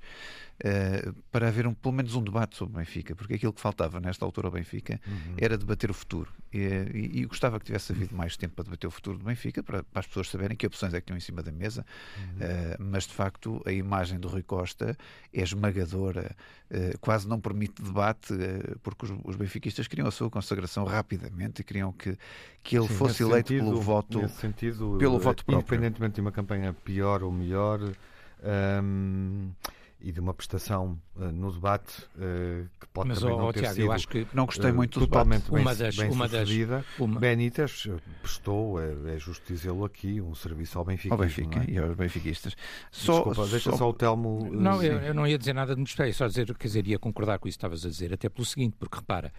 para 1.30 1.48
haver 1.48 1.66
um, 1.66 1.74
pelo 1.74 1.94
menos 1.94 2.14
um 2.14 2.22
debate 2.22 2.56
sobre 2.56 2.74
o 2.74 2.78
Benfica, 2.78 3.14
porque 3.14 3.34
aquilo 3.34 3.52
que 3.52 3.60
faltava 3.60 4.00
nesta 4.00 4.24
altura 4.24 4.48
ao 4.48 4.52
Benfica 4.52 5.00
uhum. 5.06 5.34
era 5.36 5.56
debater 5.56 5.90
o 5.90 5.94
futuro. 5.94 6.32
E, 6.52 6.58
e, 6.58 7.20
e, 7.20 7.24
gostava 7.26 7.58
que 7.60 7.66
tivesse 7.66 7.92
havido 7.92 8.14
mais 8.16 8.36
tempo 8.36 8.54
para 8.54 8.64
debater 8.64 8.86
o 8.86 8.90
futuro 8.90 9.18
do 9.18 9.24
Benfica, 9.24 9.62
para, 9.62 9.84
para 9.84 10.00
as 10.00 10.06
pessoas 10.06 10.28
saberem 10.28 10.56
que 10.56 10.66
opções 10.66 10.94
é 10.94 11.00
que 11.00 11.06
tinham 11.06 11.16
em 11.16 11.20
cima 11.20 11.42
da 11.42 11.52
mesa, 11.52 11.86
uhum. 12.16 12.24
uh, 12.24 12.76
mas 12.78 13.06
de 13.06 13.12
facto 13.14 13.62
a 13.64 13.72
imagem 13.72 14.18
do 14.18 14.28
Rui 14.28 14.42
Costa 14.42 14.96
é 15.32 15.42
esmagadora, 15.42 16.34
uh, 16.70 16.98
quase 17.00 17.28
não 17.28 17.38
permite 17.38 17.80
debate, 17.80 18.34
porque 18.82 19.04
os, 19.04 19.12
os, 19.24 19.36
benfiquistas 19.36 19.86
queriam 19.86 20.08
a 20.08 20.10
sua 20.10 20.28
consagração 20.28 20.84
rapidamente 20.84 21.60
e 21.60 21.64
queriam 21.64 21.92
que, 21.92 22.16
que 22.62 22.76
ele 22.76 22.88
Sim, 22.88 22.94
fosse 22.94 23.22
eleito 23.22 23.48
sentido, 23.48 23.64
pelo 23.66 23.80
voto, 23.80 24.28
sentido, 24.28 24.96
pelo 24.98 25.18
voto 25.18 25.44
próprio. 25.44 25.76
Independentemente 25.76 26.14
de 26.16 26.20
uma 26.20 26.32
campanha 26.32 26.72
pior 26.72 27.22
ou 27.22 27.30
melhor. 27.30 27.80
Um, 28.40 29.50
e 30.00 30.12
de 30.12 30.20
uma 30.20 30.32
prestação 30.32 30.98
uh, 31.16 31.24
no 31.32 31.52
debate 31.52 32.02
uh, 32.16 32.68
que 32.80 32.86
pode 32.92 33.08
Mas, 33.08 33.18
também 33.20 33.34
oh, 33.34 33.38
não 33.38 33.52
ter 33.52 33.60
Tiago, 33.60 33.74
sido 33.74 33.84
eu 33.84 33.92
acho 33.92 34.08
que 34.08 34.26
não 34.32 34.46
gostei 34.46 34.70
muito 34.70 34.96
uh, 34.96 35.00
totalmente 35.00 35.50
bem, 35.50 35.60
uma 35.60 35.74
das, 35.74 35.96
bem 35.96 36.10
uma 36.10 36.28
sucedida. 36.28 36.76
Das, 36.76 36.98
uma... 36.98 37.20
Benítez 37.20 37.88
prestou, 38.22 38.80
é, 38.80 39.14
é 39.14 39.18
justo 39.18 39.52
dizê-lo 39.52 39.84
aqui, 39.84 40.20
um 40.20 40.34
serviço 40.34 40.78
ao 40.78 40.84
Benfica. 40.84 41.14
Ao 41.14 41.18
Benfica 41.18 41.60
é? 41.60 41.70
e 41.70 41.78
aos 41.78 41.96
benfiquistas. 41.96 42.56
Só, 42.92 43.14
Desculpa, 43.14 43.34
só... 43.34 43.46
deixa 43.46 43.76
só 43.76 43.90
o 43.90 43.92
Telmo... 43.92 44.48
Não, 44.52 44.82
eu, 44.82 44.98
eu, 45.00 45.14
não 45.14 45.26
ia 45.26 45.38
dizer 45.38 45.52
nada 45.52 45.74
de 45.74 45.80
muito 45.80 46.14
só 46.14 46.26
dizer, 46.26 46.54
quer 46.56 46.66
dizer, 46.68 46.86
ia 46.86 46.98
concordar 46.98 47.38
com 47.38 47.48
isso 47.48 47.58
que 47.58 47.66
estavas 47.66 47.84
a 47.84 47.88
dizer, 47.88 48.12
até 48.12 48.28
pelo 48.28 48.44
seguinte, 48.44 48.76
porque 48.78 48.96
repara, 48.96 49.32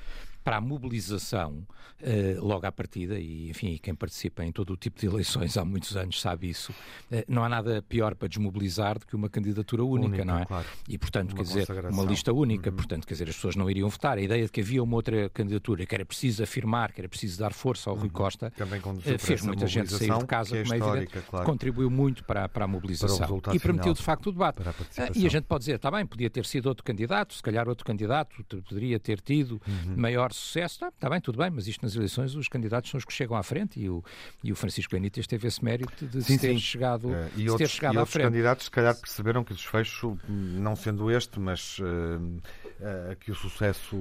para 0.43 0.57
a 0.57 0.61
mobilização 0.61 1.65
uh, 2.01 2.45
logo 2.45 2.65
à 2.65 2.71
partida, 2.71 3.19
e 3.19 3.49
enfim, 3.49 3.77
quem 3.81 3.93
participa 3.93 4.43
em 4.43 4.51
todo 4.51 4.73
o 4.73 4.77
tipo 4.77 4.99
de 4.99 5.05
eleições 5.05 5.57
há 5.57 5.65
muitos 5.65 5.95
anos 5.95 6.19
sabe 6.19 6.49
isso, 6.49 6.71
uh, 6.71 7.23
não 7.27 7.43
há 7.43 7.49
nada 7.49 7.81
pior 7.81 8.15
para 8.15 8.27
desmobilizar 8.27 8.97
do 8.99 9.05
que 9.05 9.15
uma 9.15 9.29
candidatura 9.29 9.83
única, 9.83 10.07
única 10.07 10.25
não 10.25 10.39
é? 10.39 10.45
Claro. 10.45 10.65
E 10.87 10.97
portanto, 10.97 11.33
uma 11.33 11.37
quer 11.37 11.43
dizer, 11.43 11.85
uma 11.91 12.03
lista 12.03 12.33
única, 12.33 12.69
uhum. 12.69 12.75
portanto, 12.75 13.05
quer 13.05 13.13
dizer, 13.13 13.29
as 13.29 13.35
pessoas 13.35 13.55
não 13.55 13.69
iriam 13.69 13.89
votar. 13.89 14.17
A 14.17 14.21
ideia 14.21 14.45
de 14.45 14.51
que 14.51 14.61
havia 14.61 14.81
uma 14.83 14.95
outra 14.95 15.29
candidatura, 15.29 15.85
que 15.85 15.95
era 15.95 16.05
preciso 16.05 16.43
afirmar, 16.43 16.91
que 16.91 17.01
era 17.01 17.09
preciso 17.09 17.39
dar 17.39 17.53
força 17.53 17.89
ao 17.89 17.95
Rui 17.95 18.07
uhum. 18.07 18.13
Costa, 18.13 18.51
uh, 18.59 19.19
fez 19.19 19.41
muita 19.41 19.67
gente 19.67 19.91
sair 19.91 20.17
de 20.17 20.25
casa, 20.25 20.57
é 20.57 20.63
como 20.63 20.73
é 20.73 20.77
evidente, 20.77 21.21
claro. 21.27 21.45
contribuiu 21.45 21.89
muito 21.89 22.23
para, 22.23 22.47
para 22.49 22.65
a 22.65 22.67
mobilização 22.67 23.39
para 23.39 23.55
e 23.55 23.59
permitiu 23.59 23.93
de 23.93 24.01
facto 24.01 24.27
o 24.27 24.31
debate. 24.31 24.61
A 24.61 25.09
e 25.15 25.25
a 25.25 25.29
gente 25.29 25.43
pode 25.43 25.61
dizer, 25.61 25.75
está 25.75 25.91
bem, 25.91 26.05
podia 26.05 26.29
ter 26.29 26.45
sido 26.45 26.67
outro 26.67 26.83
candidato, 26.83 27.33
se 27.33 27.43
calhar 27.43 27.67
outro 27.67 27.85
candidato 27.85 28.43
poderia 28.67 28.99
ter 28.99 29.19
tido 29.19 29.61
uhum. 29.67 29.95
maior 29.97 30.31
sucesso, 30.39 30.75
está, 30.75 30.87
está 30.87 31.09
bem, 31.09 31.21
tudo 31.21 31.37
bem, 31.37 31.49
mas 31.49 31.67
isto 31.67 31.83
nas 31.83 31.95
eleições 31.95 32.35
os 32.35 32.47
candidatos 32.47 32.89
são 32.89 32.97
os 32.97 33.05
que 33.05 33.13
chegam 33.13 33.35
à 33.35 33.43
frente 33.43 33.79
e 33.79 33.89
o, 33.89 34.03
e 34.43 34.51
o 34.51 34.55
Francisco 34.55 34.91
Benítez 34.93 35.27
teve 35.27 35.47
esse 35.47 35.63
mérito 35.63 36.05
de 36.05 36.23
sim, 36.23 36.37
ter 36.37 36.53
sim. 36.53 36.59
chegado, 36.59 37.09
uh, 37.09 37.29
e 37.35 37.49
outros, 37.49 37.69
ter 37.69 37.75
chegado 37.75 37.93
e 37.93 37.97
à 37.97 37.99
outros 38.01 38.13
frente. 38.13 38.25
candidatos 38.25 38.65
se 38.65 38.71
calhar 38.71 38.95
perceberam 38.95 39.43
que 39.43 39.51
o 39.51 39.55
desfecho, 39.55 40.17
não 40.27 40.75
sendo 40.75 41.11
este, 41.11 41.39
mas 41.39 41.79
uh, 41.79 41.83
uh, 41.83 43.15
que 43.19 43.31
o 43.31 43.35
sucesso 43.35 43.97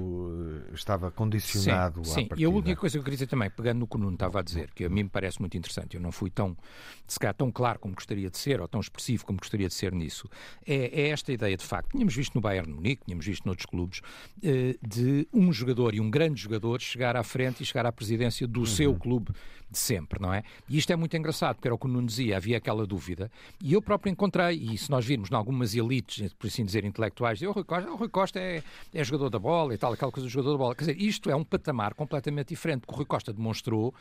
estava 0.73 1.11
condicionado 1.11 2.03
sim, 2.05 2.13
sim. 2.21 2.29
E 2.37 2.45
a 2.45 2.49
última 2.49 2.75
coisa 2.75 2.93
que 2.93 2.99
eu 2.99 3.03
queria 3.03 3.17
dizer 3.17 3.27
também, 3.27 3.49
pegando 3.49 3.79
no 3.79 3.87
que 3.87 3.95
o 3.95 3.99
Nuno 3.99 4.13
estava 4.13 4.39
a 4.39 4.41
dizer, 4.41 4.71
que 4.73 4.85
a 4.85 4.89
mim 4.89 5.03
me 5.03 5.09
parece 5.09 5.39
muito 5.39 5.57
interessante, 5.57 5.95
eu 5.95 6.01
não 6.01 6.11
fui 6.11 6.29
tão, 6.29 6.55
se 7.07 7.19
calhar, 7.19 7.33
tão 7.33 7.51
claro 7.51 7.79
como 7.79 7.95
gostaria 7.95 8.29
de 8.29 8.37
ser, 8.37 8.61
ou 8.61 8.67
tão 8.67 8.79
expressivo 8.79 9.25
como 9.25 9.39
gostaria 9.39 9.67
de 9.67 9.73
ser 9.73 9.93
nisso, 9.93 10.29
é, 10.65 11.01
é 11.01 11.09
esta 11.09 11.31
ideia 11.31 11.57
de 11.57 11.65
facto, 11.65 11.91
tínhamos 11.91 12.15
visto 12.15 12.35
no 12.35 12.41
Bayern 12.41 12.71
Munique, 12.71 13.05
tínhamos 13.05 13.25
visto 13.25 13.45
noutros 13.45 13.65
clubes, 13.65 14.01
de 14.81 15.27
um 15.33 15.51
jogador 15.51 15.93
e 15.93 15.99
um 15.99 16.09
grande 16.09 16.18
jogador 16.35 16.81
chegar 16.81 17.15
à 17.15 17.23
frente 17.23 17.61
e 17.61 17.65
chegar 17.65 17.85
à 17.85 17.91
presidência 17.91 18.47
do 18.47 18.61
uhum. 18.61 18.65
seu 18.65 18.95
clube 18.95 19.31
de 19.69 19.77
sempre, 19.77 20.19
não 20.19 20.33
é? 20.33 20.43
E 20.67 20.77
isto 20.77 20.91
é 20.91 20.95
muito 20.95 21.15
engraçado, 21.15 21.55
porque 21.55 21.67
era 21.67 21.75
o 21.75 21.77
que 21.77 21.85
o 21.85 21.89
Nuno 21.89 22.07
dizia, 22.07 22.37
havia 22.37 22.57
aquela 22.57 22.85
dúvida, 22.87 23.31
e 23.61 23.73
eu 23.73 23.81
próprio 23.81 24.11
encontrei, 24.11 24.57
e 24.57 24.77
se 24.77 24.89
nós 24.89 25.05
virmos 25.05 25.29
em 25.29 25.35
algumas 25.35 25.75
elites, 25.75 26.33
por 26.33 26.47
assim 26.47 26.65
dizer, 26.65 26.83
intelectuais, 26.83 27.41
o 27.41 27.51
Rui 27.51 27.63
Costa, 27.63 27.91
o 27.91 27.95
Rui 27.95 28.09
Costa 28.09 28.39
é, 28.39 28.63
é 28.93 29.03
jogador 29.03 29.29
da 29.29 29.39
bola 29.39 29.73
e 29.73 29.77
tal, 29.77 29.93
aquela 29.93 30.11
coisa 30.11 30.27
do 30.27 30.31
jogador 30.31 30.53
da 30.53 30.57
bola. 30.57 30.75
Quer 30.75 30.85
dizer, 30.85 31.01
isto 31.01 31.29
é 31.29 31.35
um 31.35 31.43
patamar 31.43 31.93
completamente 31.93 32.49
diferente, 32.49 32.81
porque 32.81 32.93
o 32.93 32.97
Rui 32.97 33.05
Costa 33.05 33.31
demonstrou 33.31 33.93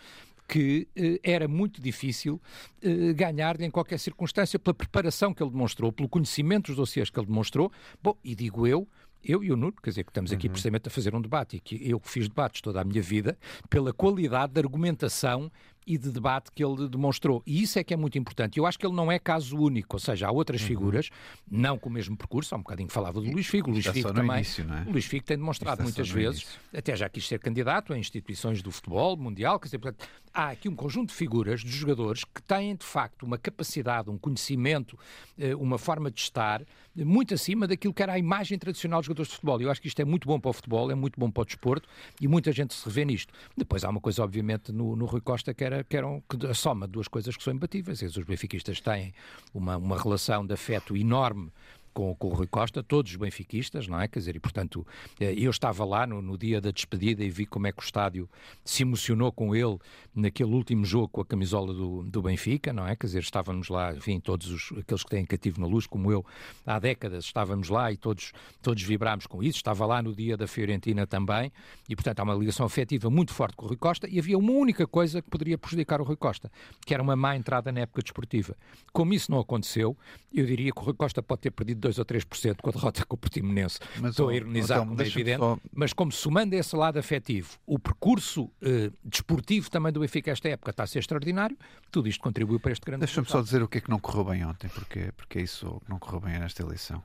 que 0.48 0.88
eh, 0.96 1.20
era 1.22 1.46
muito 1.46 1.80
difícil 1.80 2.40
eh, 2.82 3.12
ganhar-lhe 3.12 3.66
em 3.66 3.70
qualquer 3.70 3.98
circunstância 3.98 4.58
pela 4.58 4.72
preparação 4.72 5.34
que 5.34 5.42
ele 5.42 5.50
demonstrou, 5.50 5.92
pelo 5.92 6.08
conhecimento 6.08 6.68
dos 6.68 6.76
dossiês 6.76 7.10
que 7.10 7.20
ele 7.20 7.26
demonstrou. 7.26 7.70
Bom, 8.02 8.16
e 8.25 8.34
digo 8.34 8.66
eu, 8.66 8.88
eu 9.25 9.42
e 9.42 9.52
o 9.52 9.56
Nuno, 9.56 9.75
quer 9.82 9.90
dizer, 9.90 10.04
que 10.04 10.10
estamos 10.10 10.32
aqui 10.32 10.46
uhum. 10.46 10.52
precisamente 10.52 10.88
a 10.88 10.90
fazer 10.90 11.14
um 11.14 11.20
debate, 11.20 11.56
e 11.56 11.60
que 11.60 11.88
eu 11.88 11.98
que 12.00 12.10
fiz 12.10 12.28
debates 12.28 12.60
toda 12.60 12.80
a 12.80 12.84
minha 12.84 13.02
vida, 13.02 13.37
pela 13.68 13.92
qualidade 13.92 14.52
de 14.52 14.60
argumentação 14.60 15.50
e 15.88 15.96
de 15.96 16.10
debate 16.10 16.52
que 16.54 16.62
ele 16.62 16.87
demonstrou. 16.87 17.42
E 17.46 17.62
isso 17.62 17.78
é 17.78 17.84
que 17.84 17.94
é 17.94 17.96
muito 17.96 18.18
importante. 18.18 18.58
Eu 18.58 18.66
acho 18.66 18.78
que 18.78 18.87
ele 18.87 18.94
não 18.94 19.10
é 19.10 19.18
caso 19.18 19.56
único, 19.56 19.96
ou 19.96 20.00
seja, 20.00 20.28
há 20.28 20.30
outras 20.30 20.60
uhum. 20.60 20.66
figuras, 20.66 21.08
não 21.50 21.78
com 21.78 21.88
o 21.88 21.92
mesmo 21.92 22.14
percurso, 22.14 22.54
há 22.54 22.58
um 22.58 22.60
bocadinho 22.60 22.90
falava 22.90 23.18
do 23.22 23.30
Luís 23.30 23.46
Figo, 23.46 23.70
o 23.70 23.72
Luís 23.72 23.87
Figo 23.87 24.12
também. 24.12 24.37
Início, 24.37 24.66
é? 24.70 24.90
Luís 24.90 25.06
Figo 25.06 25.25
tem 25.25 25.38
demonstrado 25.38 25.82
muitas 25.82 26.10
vezes, 26.10 26.42
início. 26.42 26.60
até 26.76 26.94
já 26.94 27.08
quis 27.08 27.26
ser 27.26 27.38
candidato 27.38 27.94
a 27.94 27.98
instituições 27.98 28.60
do 28.60 28.70
futebol 28.70 29.16
mundial, 29.16 29.58
quer 29.58 29.68
dizer, 29.68 29.78
portanto, 29.78 30.06
há 30.38 30.50
aqui 30.50 30.68
um 30.68 30.76
conjunto 30.76 31.09
de 31.09 31.16
figuras, 31.16 31.62
de 31.62 31.71
jogadores, 31.71 32.23
que 32.23 32.40
têm 32.40 32.76
de 32.76 32.85
facto 32.87 33.25
uma 33.25 33.37
capacidade, 33.37 34.09
um 34.09 34.16
conhecimento, 34.16 34.97
eh, 35.37 35.52
uma 35.57 35.78
forma 35.78 36.12
de 36.12 36.21
estar 36.21 36.62
muito 36.95 37.35
acima 37.35 37.66
daquilo 37.66 37.92
que 37.92 38.00
era 38.00 38.12
a 38.12 38.18
imagem 38.18 38.57
tradicional 38.57 39.00
dos 39.00 39.07
jogadores 39.07 39.30
de 39.30 39.35
futebol. 39.35 39.61
Eu 39.61 39.68
acho 39.68 39.83
que 39.83 39.88
isto 39.88 39.99
é 39.99 40.04
muito 40.04 40.28
bom 40.28 40.38
para 40.38 40.50
o 40.50 40.52
futebol, 40.52 40.92
é 40.92 40.95
muito 40.95 41.18
bom 41.18 41.28
para 41.28 41.42
o 41.42 41.45
desporto 41.45 41.88
e 42.21 42.28
muita 42.28 42.52
gente 42.52 42.73
se 42.73 42.85
revê 42.87 43.04
nisto. 43.04 43.35
Depois 43.57 43.85
há 43.85 43.90
uma 43.90 44.00
coisa, 44.00 44.23
obviamente, 44.23 44.71
no, 44.71 44.95
no 44.95 45.07
Rui 45.07 45.21
Costa 45.21 45.52
que 45.52 45.64
era, 45.64 45.83
que 45.83 45.97
eram 45.97 46.23
que 46.28 46.47
a 46.47 46.54
soma 46.54 46.87
de 46.87 46.92
duas 46.92 47.09
coisas 47.09 47.37
que 47.37 47.42
são 47.42 47.52
imbatíveis. 47.52 48.00
Os 48.00 48.25
benfiquistas 48.25 48.80
têm 48.80 49.12
uma, 49.52 49.76
uma 49.76 50.00
relação 50.00 50.47
de 50.47 50.54
afeto 50.54 50.97
enorme 50.97 51.50
com, 51.98 52.14
com 52.14 52.28
o 52.28 52.32
Rui 52.32 52.46
Costa, 52.46 52.80
todos 52.80 53.10
os 53.10 53.16
benfiquistas, 53.16 53.88
não 53.88 54.00
é? 54.00 54.06
Quer 54.06 54.20
dizer, 54.20 54.36
e 54.36 54.38
portanto, 54.38 54.86
eh, 55.18 55.34
eu 55.36 55.50
estava 55.50 55.84
lá 55.84 56.06
no, 56.06 56.22
no, 56.22 56.38
dia 56.38 56.60
da 56.60 56.70
despedida 56.70 57.24
e 57.24 57.28
vi 57.28 57.44
como 57.44 57.66
é 57.66 57.72
que 57.72 57.80
o 57.80 57.84
estádio 57.84 58.30
se 58.64 58.84
emocionou 58.84 59.32
com 59.32 59.52
ele 59.52 59.76
naquele 60.14 60.52
último 60.52 60.84
jogo 60.84 61.08
com 61.08 61.20
a 61.22 61.24
camisola 61.24 61.74
do, 61.74 62.04
do 62.04 62.22
Benfica, 62.22 62.72
não 62.72 62.86
é? 62.86 62.94
Quer 62.94 63.06
dizer, 63.08 63.22
estávamos 63.22 63.68
lá, 63.68 63.92
enfim, 63.92 64.20
todos 64.20 64.48
os, 64.48 64.78
aqueles 64.78 65.02
que 65.02 65.10
têm 65.10 65.24
cativo 65.24 65.60
na 65.60 65.66
luz, 65.66 65.88
como 65.88 66.12
eu, 66.12 66.24
há 66.64 66.78
décadas 66.78 67.24
estávamos 67.24 67.68
lá 67.68 67.90
e 67.90 67.96
todos, 67.96 68.30
todos 68.62 68.80
vibrámos 68.80 69.26
com 69.26 69.42
isso. 69.42 69.56
Estava 69.56 69.84
lá 69.84 70.00
no 70.00 70.14
dia 70.14 70.36
da 70.36 70.46
Fiorentina 70.46 71.04
também 71.04 71.50
e, 71.88 71.96
portanto, 71.96 72.20
há 72.20 72.22
uma 72.22 72.34
ligação 72.34 72.64
afetiva 72.64 73.10
muito 73.10 73.34
forte 73.34 73.56
com 73.56 73.64
o 73.64 73.68
Rui 73.70 73.76
Costa 73.76 74.08
e 74.08 74.20
havia 74.20 74.38
uma 74.38 74.52
única 74.52 74.86
coisa 74.86 75.20
que 75.20 75.28
poderia 75.28 75.58
prejudicar 75.58 76.00
o 76.00 76.04
Rui 76.04 76.16
Costa, 76.16 76.48
que 76.86 76.94
era 76.94 77.02
uma 77.02 77.16
má 77.16 77.34
entrada 77.34 77.72
na 77.72 77.80
época 77.80 78.02
desportiva. 78.02 78.56
Como 78.92 79.12
isso 79.12 79.32
não 79.32 79.40
aconteceu, 79.40 79.96
eu 80.32 80.46
diria 80.46 80.70
que 80.70 80.78
o 80.78 80.84
Rui 80.84 80.94
Costa 80.94 81.20
pode 81.20 81.40
ter 81.40 81.50
perdido 81.50 81.88
2 81.88 81.99
ou 81.99 82.04
3% 82.04 82.57
com 82.61 82.68
a 82.68 82.73
derrota 82.73 83.04
com 83.04 83.14
o 83.14 83.18
Portimonense. 83.18 83.78
Mas, 84.00 84.11
Estou 84.11 84.28
a 84.28 84.35
ironizar, 84.35 84.78
então, 84.78 84.88
como 84.88 85.02
é 85.02 85.07
evidente. 85.07 85.38
Só... 85.38 85.59
Mas 85.73 85.92
como 85.92 86.12
somando 86.12 86.54
esse 86.54 86.76
lado 86.76 86.99
afetivo, 86.99 87.57
o 87.66 87.78
percurso 87.78 88.50
eh, 88.62 88.90
desportivo 89.02 89.71
também 89.71 89.92
do 89.92 90.00
Benfica 90.00 90.30
esta 90.30 90.49
época 90.49 90.71
está 90.71 90.83
a 90.83 90.87
ser 90.87 90.99
extraordinário, 90.99 91.57
tudo 91.90 92.09
isto 92.09 92.23
contribuiu 92.23 92.61
para 92.61 92.73
este 92.73 92.85
grande 92.85 93.00
Deixa-me 93.00 93.28
só 93.28 93.40
dizer 93.40 93.62
o 93.62 93.68
que 93.68 93.78
é 93.78 93.80
que 93.80 93.90
não 93.90 93.99
correu 93.99 94.25
bem 94.25 94.45
ontem, 94.45 94.68
porque, 94.68 95.12
porque 95.16 95.38
é 95.38 95.42
isso 95.42 95.80
que 95.85 95.90
não 95.90 95.99
correu 95.99 96.21
bem 96.21 96.38
nesta 96.38 96.62
eleição 96.62 97.02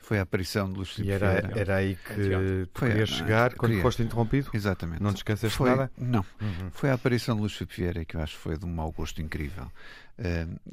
foi 0.00 0.18
a 0.18 0.22
aparição 0.22 0.68
de 0.70 0.76
Luís 0.76 0.88
Filipe 0.90 1.12
era, 1.12 1.50
era 1.54 1.76
aí 1.76 1.94
que 1.94 2.66
tu 2.72 2.80
querias 2.80 3.10
chegar 3.10 3.54
quando 3.54 3.70
queria. 3.70 3.82
foste 3.82 4.02
interrompido? 4.02 4.50
Exatamente. 4.52 5.02
Não 5.02 5.12
te 5.12 5.18
esqueceste 5.18 5.56
foi, 5.56 5.70
nada? 5.70 5.92
Não. 5.96 6.24
Uhum. 6.40 6.70
Foi 6.72 6.90
a 6.90 6.94
aparição 6.94 7.34
de 7.34 7.42
Luís 7.42 7.52
Filipe 7.52 7.76
Vieira 7.76 8.04
que 8.04 8.16
eu 8.16 8.20
acho 8.20 8.34
que 8.34 8.42
foi 8.42 8.56
de 8.56 8.64
um 8.64 8.74
mau 8.74 8.90
gosto 8.90 9.20
incrível. 9.20 9.70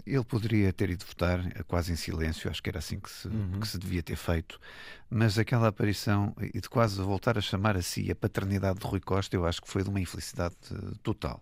Ele 0.05 0.23
poderia 0.23 0.73
ter 0.73 0.89
ido 0.89 1.05
votar 1.05 1.39
eh, 1.39 1.63
quase 1.67 1.91
em 1.91 1.95
silêncio, 1.95 2.49
acho 2.49 2.61
que 2.61 2.69
era 2.69 2.79
assim 2.79 2.99
que 2.99 3.09
se, 3.09 3.27
uhum. 3.27 3.59
que 3.59 3.67
se 3.67 3.77
devia 3.77 4.03
ter 4.03 4.15
feito, 4.15 4.59
mas 5.09 5.39
aquela 5.39 5.67
aparição 5.67 6.35
e 6.53 6.59
de 6.59 6.69
quase 6.69 7.01
voltar 7.01 7.37
a 7.37 7.41
chamar 7.41 7.77
a 7.77 7.81
si 7.81 8.11
a 8.11 8.15
paternidade 8.15 8.79
de 8.79 8.85
Rui 8.85 8.99
Costa, 8.99 9.35
eu 9.35 9.45
acho 9.45 9.61
que 9.61 9.69
foi 9.69 9.83
de 9.83 9.89
uma 9.89 9.99
infelicidade 9.99 10.55
uh, 10.71 10.95
total. 10.97 11.41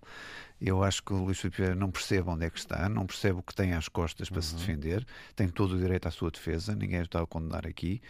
Eu 0.61 0.83
acho 0.83 1.03
que 1.03 1.11
o 1.13 1.17
Luís 1.17 1.39
Filipe 1.39 1.57
Vieira 1.57 1.75
não 1.75 1.91
percebe 1.91 2.29
onde 2.29 2.45
é 2.45 2.49
que 2.49 2.57
está, 2.57 2.87
não 2.87 3.05
percebe 3.05 3.39
o 3.39 3.43
que 3.43 3.53
tem 3.53 3.73
às 3.73 3.89
costas 3.89 4.29
para 4.29 4.37
uhum. 4.37 4.41
se 4.41 4.55
defender, 4.55 5.05
tem 5.35 5.49
todo 5.49 5.75
o 5.75 5.79
direito 5.79 6.07
à 6.07 6.11
sua 6.11 6.31
defesa, 6.31 6.73
ninguém 6.73 7.01
o 7.01 7.03
está 7.03 7.21
a 7.21 7.27
condenar 7.27 7.67
aqui, 7.67 8.01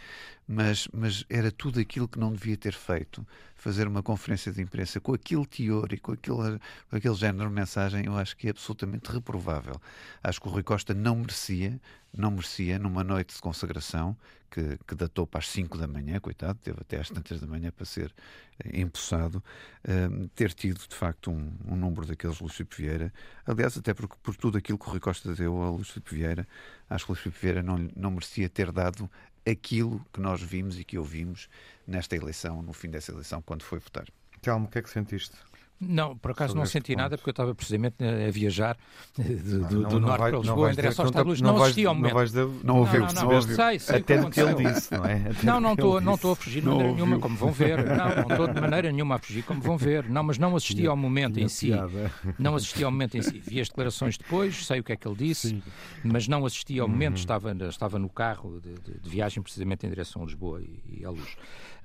mas, 0.46 0.86
mas 0.92 1.24
era 1.28 1.50
tudo 1.50 1.80
aquilo 1.80 2.06
que 2.06 2.18
não 2.18 2.32
devia 2.32 2.56
ter 2.56 2.72
feito 2.72 3.26
fazer 3.56 3.88
uma 3.88 4.02
conferência 4.02 4.52
de 4.52 4.62
imprensa 4.62 5.00
com 5.00 5.12
aquele 5.12 5.44
teor 5.44 5.92
e 5.92 5.98
com 5.98 6.12
aquele, 6.12 6.60
com 6.88 6.96
aquele 6.96 7.14
género 7.14 7.48
de 7.48 7.54
mensagem, 7.54 8.06
eu 8.06 8.16
acho 8.16 8.36
que 8.36 8.46
é 8.46 8.50
absolutamente 8.50 9.10
reprovável. 9.10 9.80
Acho 10.22 10.40
que 10.40 10.46
o 10.46 10.50
Rui 10.50 10.62
Costa 10.62 10.94
não 10.94 11.16
merecia, 11.16 11.80
não 12.16 12.30
merecia, 12.30 12.78
numa 12.78 13.02
noite 13.02 13.34
de 13.34 13.40
consagração, 13.40 14.16
que, 14.56 14.78
que 14.86 14.94
datou 14.94 15.26
para 15.26 15.40
as 15.40 15.50
5 15.50 15.76
da 15.76 15.86
manhã, 15.86 16.18
coitado, 16.18 16.58
teve 16.62 16.80
até 16.80 16.98
às 16.98 17.10
tantas 17.10 17.38
da 17.38 17.46
manhã 17.46 17.70
para 17.70 17.84
ser 17.84 18.10
eh, 18.64 18.80
empossado, 18.80 19.44
uh, 19.84 20.28
ter 20.28 20.54
tido 20.54 20.80
de 20.88 20.94
facto 20.94 21.30
um, 21.30 21.52
um 21.66 21.76
número 21.76 22.06
daqueles 22.06 22.40
Lúcio 22.40 22.66
Vieira. 22.74 23.12
Aliás, 23.44 23.76
até 23.76 23.92
porque 23.92 24.14
por 24.22 24.34
tudo 24.34 24.56
aquilo 24.56 24.78
que 24.78 24.86
o 24.86 24.90
Rui 24.90 25.00
Costa 25.00 25.34
deu 25.34 25.60
ao 25.60 25.76
Lúcio 25.76 26.02
Vieira, 26.10 26.48
acho 26.88 27.04
que 27.04 27.10
o 27.10 27.14
Lúcio 27.14 27.30
Vieira 27.30 27.62
não, 27.62 27.76
não 27.94 28.12
merecia 28.12 28.48
ter 28.48 28.72
dado 28.72 29.10
aquilo 29.46 30.02
que 30.10 30.20
nós 30.20 30.40
vimos 30.40 30.78
e 30.78 30.84
que 30.84 30.96
ouvimos 30.96 31.50
nesta 31.86 32.16
eleição, 32.16 32.62
no 32.62 32.72
fim 32.72 32.88
dessa 32.88 33.12
eleição, 33.12 33.42
quando 33.42 33.62
foi 33.62 33.78
votar. 33.78 34.06
Telmo, 34.40 34.66
o 34.66 34.68
que 34.70 34.78
é 34.78 34.82
que 34.82 34.88
sentiste? 34.88 35.36
Não, 35.78 36.16
por 36.16 36.30
acaso 36.30 36.54
não 36.54 36.64
senti 36.64 36.92
ponto. 36.92 37.02
nada 37.02 37.18
porque 37.18 37.28
eu 37.28 37.32
estava 37.32 37.54
precisamente 37.54 37.96
a 38.02 38.30
viajar 38.30 38.78
do, 39.14 39.22
do, 39.22 39.80
não, 39.80 39.88
do 39.88 40.00
não 40.00 40.08
norte 40.08 40.18
vai, 40.20 40.30
para 40.30 40.40
Lisboa 40.40 40.72
em 40.72 40.74
direção 40.74 41.04
ao 41.04 41.08
Estado 41.10 41.22
de 41.24 41.28
Luz. 41.28 41.40
Não, 41.42 41.52
não 41.52 41.62
assisti 41.62 41.86
ao 41.86 41.94
momento. 41.94 42.12
Não, 42.12 42.18
vais 42.18 42.32
de, 42.32 42.64
não 42.64 42.78
ouviu, 42.78 43.00
não, 43.00 43.12
não, 43.12 43.32
não, 43.32 43.42
sei, 43.42 43.78
sei 43.78 43.96
Até 43.96 44.18
do 44.18 44.30
que 44.30 44.40
ele 44.40 44.54
disse, 44.54 44.94
não 44.94 45.04
é? 45.04 45.14
Até 45.30 45.46
não, 45.46 45.60
não 45.60 45.72
estou, 45.74 46.00
não 46.00 46.14
estou 46.14 46.32
a 46.32 46.36
fugir 46.36 46.62
de 46.62 46.68
maneira 46.68 46.92
nenhuma, 46.94 47.18
como 47.18 47.36
vão 47.36 47.52
ver. 47.52 47.84
Não, 47.84 48.16
não 48.16 48.22
estou 48.22 48.48
de 48.48 48.60
maneira 48.60 48.92
nenhuma 48.92 49.14
a 49.16 49.18
fugir, 49.18 49.42
como 49.42 49.60
vão 49.60 49.76
ver. 49.76 50.08
Não, 50.08 50.22
mas 50.22 50.38
não 50.38 50.56
assisti 50.56 50.86
ao 50.86 50.96
momento 50.96 51.38
em 51.38 51.48
si. 51.48 51.72
Não 52.38 52.54
assisti 52.54 52.82
ao 52.82 52.90
momento 52.90 53.18
em 53.18 53.22
si. 53.22 53.38
Vi 53.38 53.60
as 53.60 53.68
declarações 53.68 54.16
depois, 54.16 54.66
sei 54.66 54.80
o 54.80 54.84
que 54.84 54.92
é 54.92 54.96
que 54.96 55.06
ele 55.06 55.16
disse, 55.16 55.62
mas 56.02 56.26
não 56.26 56.46
assisti 56.46 56.80
ao 56.80 56.88
momento. 56.88 57.16
Uhum. 57.16 57.20
Estava, 57.20 57.52
estava 57.68 57.98
no 57.98 58.08
carro 58.08 58.60
de, 58.60 58.74
de, 58.74 58.98
de 58.98 59.10
viagem 59.10 59.42
precisamente 59.42 59.86
em 59.86 59.90
direção 59.90 60.22
a 60.22 60.24
Lisboa 60.24 60.62
e, 60.62 61.00
e 61.00 61.04
à 61.04 61.10
Luz. 61.10 61.36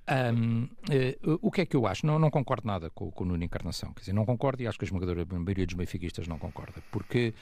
Um, 0.09 0.63
uh, 0.63 0.69
eh, 0.89 1.17
o 1.41 1.51
que 1.51 1.61
é 1.61 1.65
que 1.65 1.75
eu 1.75 1.85
acho? 1.85 2.05
Não, 2.05 2.17
não 2.17 2.29
concordo 2.29 2.67
nada 2.67 2.89
com, 2.89 3.11
com 3.11 3.23
o 3.23 3.27
Nuno 3.27 3.43
Encarnação. 3.43 3.93
Quer 3.93 4.01
dizer, 4.01 4.13
não 4.13 4.25
concordo 4.25 4.61
e 4.61 4.67
acho 4.67 4.77
que 4.77 4.83
a 4.83 4.87
esmagadora 4.87 5.25
maioria 5.25 5.65
dos 5.65 5.75
benfiquistas 5.75 6.27
não 6.27 6.37
concorda. 6.39 6.81
Porque 6.91 7.33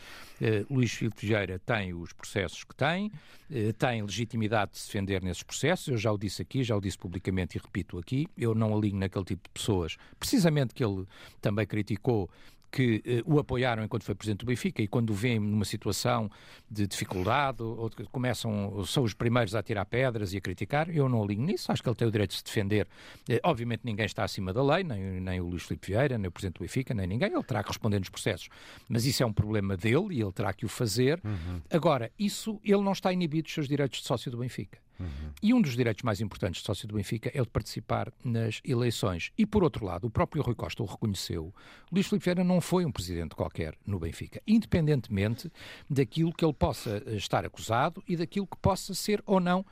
uh, 0.41 0.73
Luís 0.73 0.91
Filipe 0.91 1.25
Vieira 1.25 1.57
tem 1.59 1.93
os 1.93 2.11
processos 2.13 2.63
que 2.63 2.75
tem, 2.75 3.07
uh, 3.07 3.73
tem 3.73 4.01
legitimidade 4.01 4.71
de 4.71 4.79
se 4.79 4.87
defender 4.87 5.23
nesses 5.23 5.41
processos. 5.41 5.87
Eu 5.87 5.97
já 5.97 6.11
o 6.11 6.17
disse 6.17 6.41
aqui, 6.41 6.63
já 6.63 6.75
o 6.75 6.81
disse 6.81 6.97
publicamente 6.97 7.57
e 7.57 7.61
repito 7.61 7.97
aqui. 7.97 8.27
Eu 8.37 8.53
não 8.53 8.75
alinho 8.75 8.97
naquele 8.97 9.25
tipo 9.25 9.43
de 9.43 9.49
pessoas, 9.49 9.97
precisamente 10.19 10.73
que 10.73 10.83
ele 10.83 11.05
também 11.41 11.65
criticou 11.65 12.29
que 12.71 13.01
eh, 13.05 13.23
o 13.25 13.39
apoiaram 13.39 13.83
enquanto 13.83 14.03
foi 14.03 14.15
presidente 14.15 14.39
do 14.39 14.45
Benfica 14.45 14.81
e 14.81 14.87
quando 14.87 15.09
o 15.09 15.13
vêem 15.13 15.39
numa 15.39 15.65
situação 15.65 16.29
de 16.69 16.87
dificuldade 16.87 17.61
ou, 17.61 17.89
começam, 18.11 18.83
são 18.85 19.03
os 19.03 19.13
primeiros 19.13 19.55
a 19.55 19.63
tirar 19.63 19.85
pedras 19.85 20.33
e 20.33 20.37
a 20.37 20.41
criticar, 20.41 20.89
eu 20.89 21.09
não 21.09 21.23
alinho 21.23 21.45
nisso, 21.45 21.71
acho 21.71 21.81
que 21.81 21.89
ele 21.89 21.95
tem 21.95 22.07
o 22.07 22.11
direito 22.11 22.31
de 22.31 22.37
se 22.37 22.43
defender. 22.43 22.87
Eh, 23.27 23.39
obviamente 23.43 23.81
ninguém 23.83 24.05
está 24.05 24.23
acima 24.23 24.53
da 24.53 24.63
lei, 24.63 24.83
nem, 24.83 25.19
nem 25.19 25.39
o 25.41 25.47
Luís 25.47 25.63
Filipe 25.63 25.87
Vieira, 25.87 26.17
nem 26.17 26.27
o 26.27 26.31
presidente 26.31 26.55
do 26.55 26.61
Benfica, 26.61 26.93
nem 26.93 27.07
ninguém, 27.07 27.31
ele 27.31 27.43
terá 27.43 27.63
que 27.63 27.69
responder 27.69 27.99
nos 27.99 28.09
processos. 28.09 28.49
Mas 28.87 29.05
isso 29.05 29.23
é 29.23 29.25
um 29.25 29.33
problema 29.33 29.75
dele 29.75 30.15
e 30.15 30.21
ele 30.21 30.31
terá 30.31 30.53
que 30.53 30.65
o 30.65 30.69
fazer. 30.69 31.19
Uhum. 31.23 31.61
Agora, 31.69 32.11
isso, 32.17 32.59
ele 32.63 32.81
não 32.81 32.91
está 32.91 33.11
inibido 33.11 33.43
dos 33.43 33.53
seus 33.53 33.67
direitos 33.67 33.99
de 34.01 34.07
sócio 34.07 34.31
do 34.31 34.37
Benfica. 34.37 34.79
Uhum. 34.99 35.31
E 35.41 35.53
um 35.53 35.61
dos 35.61 35.75
direitos 35.75 36.03
mais 36.03 36.19
importantes 36.19 36.61
de 36.61 36.65
sócio 36.65 36.87
do 36.87 36.95
Benfica 36.95 37.31
é 37.33 37.41
o 37.41 37.45
de 37.45 37.51
participar 37.51 38.11
nas 38.23 38.61
eleições. 38.63 39.31
E, 39.37 39.45
por 39.45 39.63
outro 39.63 39.85
lado, 39.85 40.07
o 40.07 40.09
próprio 40.09 40.41
Rui 40.41 40.55
Costa 40.55 40.83
o 40.83 40.85
reconheceu. 40.85 41.53
Luís 41.91 42.07
Filipe 42.07 42.25
Vieira 42.25 42.43
não 42.43 42.59
foi 42.59 42.85
um 42.85 42.91
presidente 42.91 43.35
qualquer 43.35 43.75
no 43.85 43.99
Benfica, 43.99 44.41
independentemente 44.45 45.51
daquilo 45.89 46.33
que 46.33 46.43
ele 46.43 46.53
possa 46.53 47.01
eh, 47.05 47.15
estar 47.15 47.45
acusado 47.45 48.03
e 48.07 48.15
daquilo 48.15 48.47
que 48.47 48.57
possa 48.57 48.93
ser 48.93 49.23
ou 49.25 49.39
não 49.39 49.65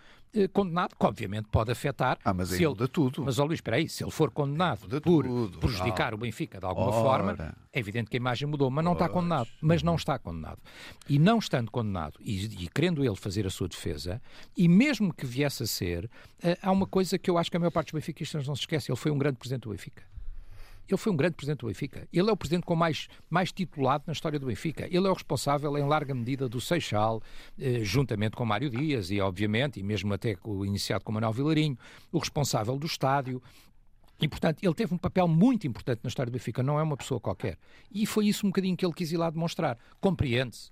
condenado, 0.53 0.95
que 0.95 1.05
obviamente 1.05 1.47
pode 1.51 1.71
afetar. 1.71 2.17
Ah, 2.23 2.33
mas 2.33 2.51
aí 2.51 2.59
ele, 2.59 2.67
muda 2.67 2.87
tudo. 2.87 3.23
Mas, 3.23 3.39
ó 3.39 3.45
Luís, 3.45 3.57
espera 3.57 3.77
aí, 3.77 3.87
se 3.87 4.03
ele 4.03 4.11
for 4.11 4.31
condenado 4.31 4.87
por 5.01 5.25
tudo. 5.25 5.59
prejudicar 5.59 6.13
o 6.13 6.17
Benfica 6.17 6.59
de 6.59 6.65
alguma 6.65 6.89
Ora. 6.89 7.01
forma, 7.01 7.55
é 7.73 7.79
evidente 7.79 8.09
que 8.09 8.17
a 8.17 8.19
imagem 8.19 8.47
mudou, 8.47 8.69
mas 8.69 8.83
não 8.83 8.93
está 8.93 9.07
condenado. 9.07 9.49
Mas 9.61 9.83
não 9.83 9.95
está 9.95 10.19
condenado. 10.19 10.59
E 11.07 11.17
não 11.17 11.39
estando 11.39 11.71
condenado, 11.71 12.19
e, 12.19 12.63
e 12.63 12.67
querendo 12.67 13.03
ele 13.03 13.15
fazer 13.15 13.45
a 13.47 13.49
sua 13.49 13.67
defesa, 13.67 14.21
e 14.55 14.67
mesmo 14.67 15.13
que 15.13 15.25
viesse 15.25 15.63
a 15.63 15.67
ser, 15.67 16.05
uh, 16.05 16.57
há 16.61 16.71
uma 16.71 16.85
coisa 16.85 17.17
que 17.17 17.29
eu 17.29 17.37
acho 17.37 17.49
que 17.49 17.57
a 17.57 17.59
maior 17.59 17.71
parte 17.71 17.87
dos 17.87 17.99
benfiquistas 17.99 18.47
não 18.47 18.55
se 18.55 18.61
esquece, 18.61 18.91
ele 18.91 18.97
foi 18.97 19.11
um 19.11 19.17
grande 19.17 19.37
presidente 19.37 19.63
do 19.63 19.69
Benfica. 19.69 20.03
Ele 20.87 20.97
foi 20.97 21.11
um 21.11 21.15
grande 21.15 21.35
presidente 21.35 21.59
do 21.59 21.67
Benfica. 21.67 22.07
Ele 22.11 22.29
é 22.29 22.31
o 22.31 22.37
presidente 22.37 22.65
com 22.65 22.75
mais, 22.75 23.07
mais 23.29 23.51
titulado 23.51 24.05
na 24.07 24.13
história 24.13 24.39
do 24.39 24.45
Benfica. 24.45 24.85
Ele 24.85 25.07
é 25.07 25.09
o 25.09 25.13
responsável, 25.13 25.77
em 25.77 25.85
larga 25.85 26.13
medida, 26.13 26.47
do 26.47 26.61
Seixal, 26.61 27.21
eh, 27.59 27.79
juntamente 27.83 28.35
com 28.35 28.45
Mário 28.45 28.69
Dias 28.69 29.11
e, 29.11 29.19
obviamente, 29.19 29.79
e 29.79 29.83
mesmo 29.83 30.13
até 30.13 30.35
iniciado 30.65 31.03
com 31.03 31.11
Manuel 31.11 31.33
Vilarinho, 31.33 31.77
o 32.11 32.17
responsável 32.17 32.77
do 32.77 32.85
estádio. 32.85 33.41
E, 34.19 34.27
portanto, 34.27 34.63
ele 34.63 34.73
teve 34.73 34.93
um 34.93 34.97
papel 34.97 35.27
muito 35.27 35.67
importante 35.67 35.99
na 36.03 36.07
história 36.07 36.31
do 36.31 36.33
Benfica, 36.33 36.63
não 36.63 36.79
é 36.79 36.83
uma 36.83 36.97
pessoa 36.97 37.19
qualquer. 37.19 37.57
E 37.91 38.05
foi 38.05 38.27
isso 38.27 38.45
um 38.45 38.49
bocadinho 38.49 38.75
que 38.75 38.85
ele 38.85 38.93
quis 38.93 39.11
ir 39.11 39.17
lá 39.17 39.29
demonstrar. 39.29 39.77
Compreende-se 39.99 40.71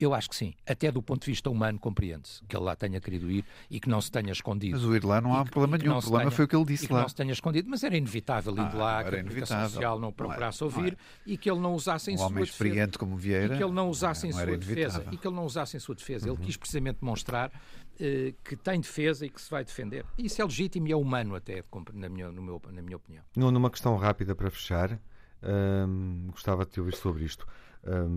eu 0.00 0.14
acho 0.14 0.30
que 0.30 0.36
sim. 0.36 0.54
Até 0.66 0.90
do 0.90 1.02
ponto 1.02 1.20
de 1.20 1.30
vista 1.30 1.50
humano, 1.50 1.78
compreende-se 1.78 2.42
que 2.46 2.56
ele 2.56 2.64
lá 2.64 2.74
tenha 2.74 2.98
querido 3.00 3.30
ir 3.30 3.44
e 3.70 3.78
que 3.78 3.88
não 3.88 4.00
se 4.00 4.10
tenha 4.10 4.32
escondido. 4.32 4.72
Mas 4.72 4.84
o 4.84 4.96
ir 4.96 5.04
lá 5.04 5.20
não 5.20 5.34
há 5.34 5.44
problema 5.44 5.76
nenhum. 5.76 5.98
O 5.98 6.00
problema 6.00 6.24
tenha, 6.24 6.30
foi 6.30 6.44
o 6.46 6.48
que 6.48 6.56
ele 6.56 6.64
disse 6.64 6.84
e 6.86 6.88
que 6.88 6.94
lá. 6.94 7.02
não 7.02 7.08
se 7.08 7.14
tenha 7.14 7.32
escondido, 7.32 7.68
mas 7.68 7.84
era 7.84 7.96
inevitável 7.96 8.54
ir 8.54 8.60
ah, 8.60 8.72
lá, 8.74 9.04
que 9.04 9.14
a 9.14 9.22
comunicação 9.22 9.68
social 9.68 10.00
não 10.00 10.10
procurasse 10.10 10.62
não 10.62 10.68
ouvir 10.68 10.92
não 10.92 11.32
e 11.32 11.36
que 11.36 11.50
ele 11.50 11.60
não 11.60 11.74
usasse 11.74 12.10
em 12.10 12.14
um 12.14 12.18
sua 12.18 12.26
homem 12.26 12.44
defesa. 12.44 12.52
experiente 12.52 12.98
como 12.98 13.16
Vieira. 13.16 13.54
E 13.54 13.58
que 13.58 13.62
ele 13.62 13.72
não 13.72 13.90
usasse 13.90 14.26
em 14.26 14.32
sua 14.32 14.56
defesa. 14.56 15.04
E 15.12 15.16
que 15.18 15.26
ele 15.28 15.36
não 15.36 15.44
usasse 15.44 15.76
em 15.76 15.80
sua 15.80 15.94
defesa. 15.94 16.26
Uhum. 16.26 16.34
Ele 16.34 16.44
quis 16.46 16.56
precisamente 16.56 17.00
demonstrar 17.00 17.50
uh, 17.50 18.34
que 18.42 18.56
tem 18.56 18.80
defesa 18.80 19.26
e 19.26 19.28
que 19.28 19.40
se 19.40 19.50
vai 19.50 19.64
defender. 19.64 20.06
Isso 20.16 20.40
é 20.40 20.44
legítimo 20.44 20.88
e 20.88 20.92
é 20.92 20.96
humano 20.96 21.34
até, 21.34 21.62
na 21.92 22.08
minha, 22.08 22.32
no 22.32 22.40
meu, 22.40 22.60
na 22.72 22.80
minha 22.80 22.96
opinião. 22.96 23.22
Numa 23.36 23.70
questão 23.70 23.96
rápida 23.96 24.34
para 24.34 24.50
fechar, 24.50 24.98
hum, 25.42 26.28
gostava 26.30 26.64
de 26.64 26.70
te 26.70 26.80
ouvir 26.80 26.94
sobre 26.94 27.24
isto 27.24 27.46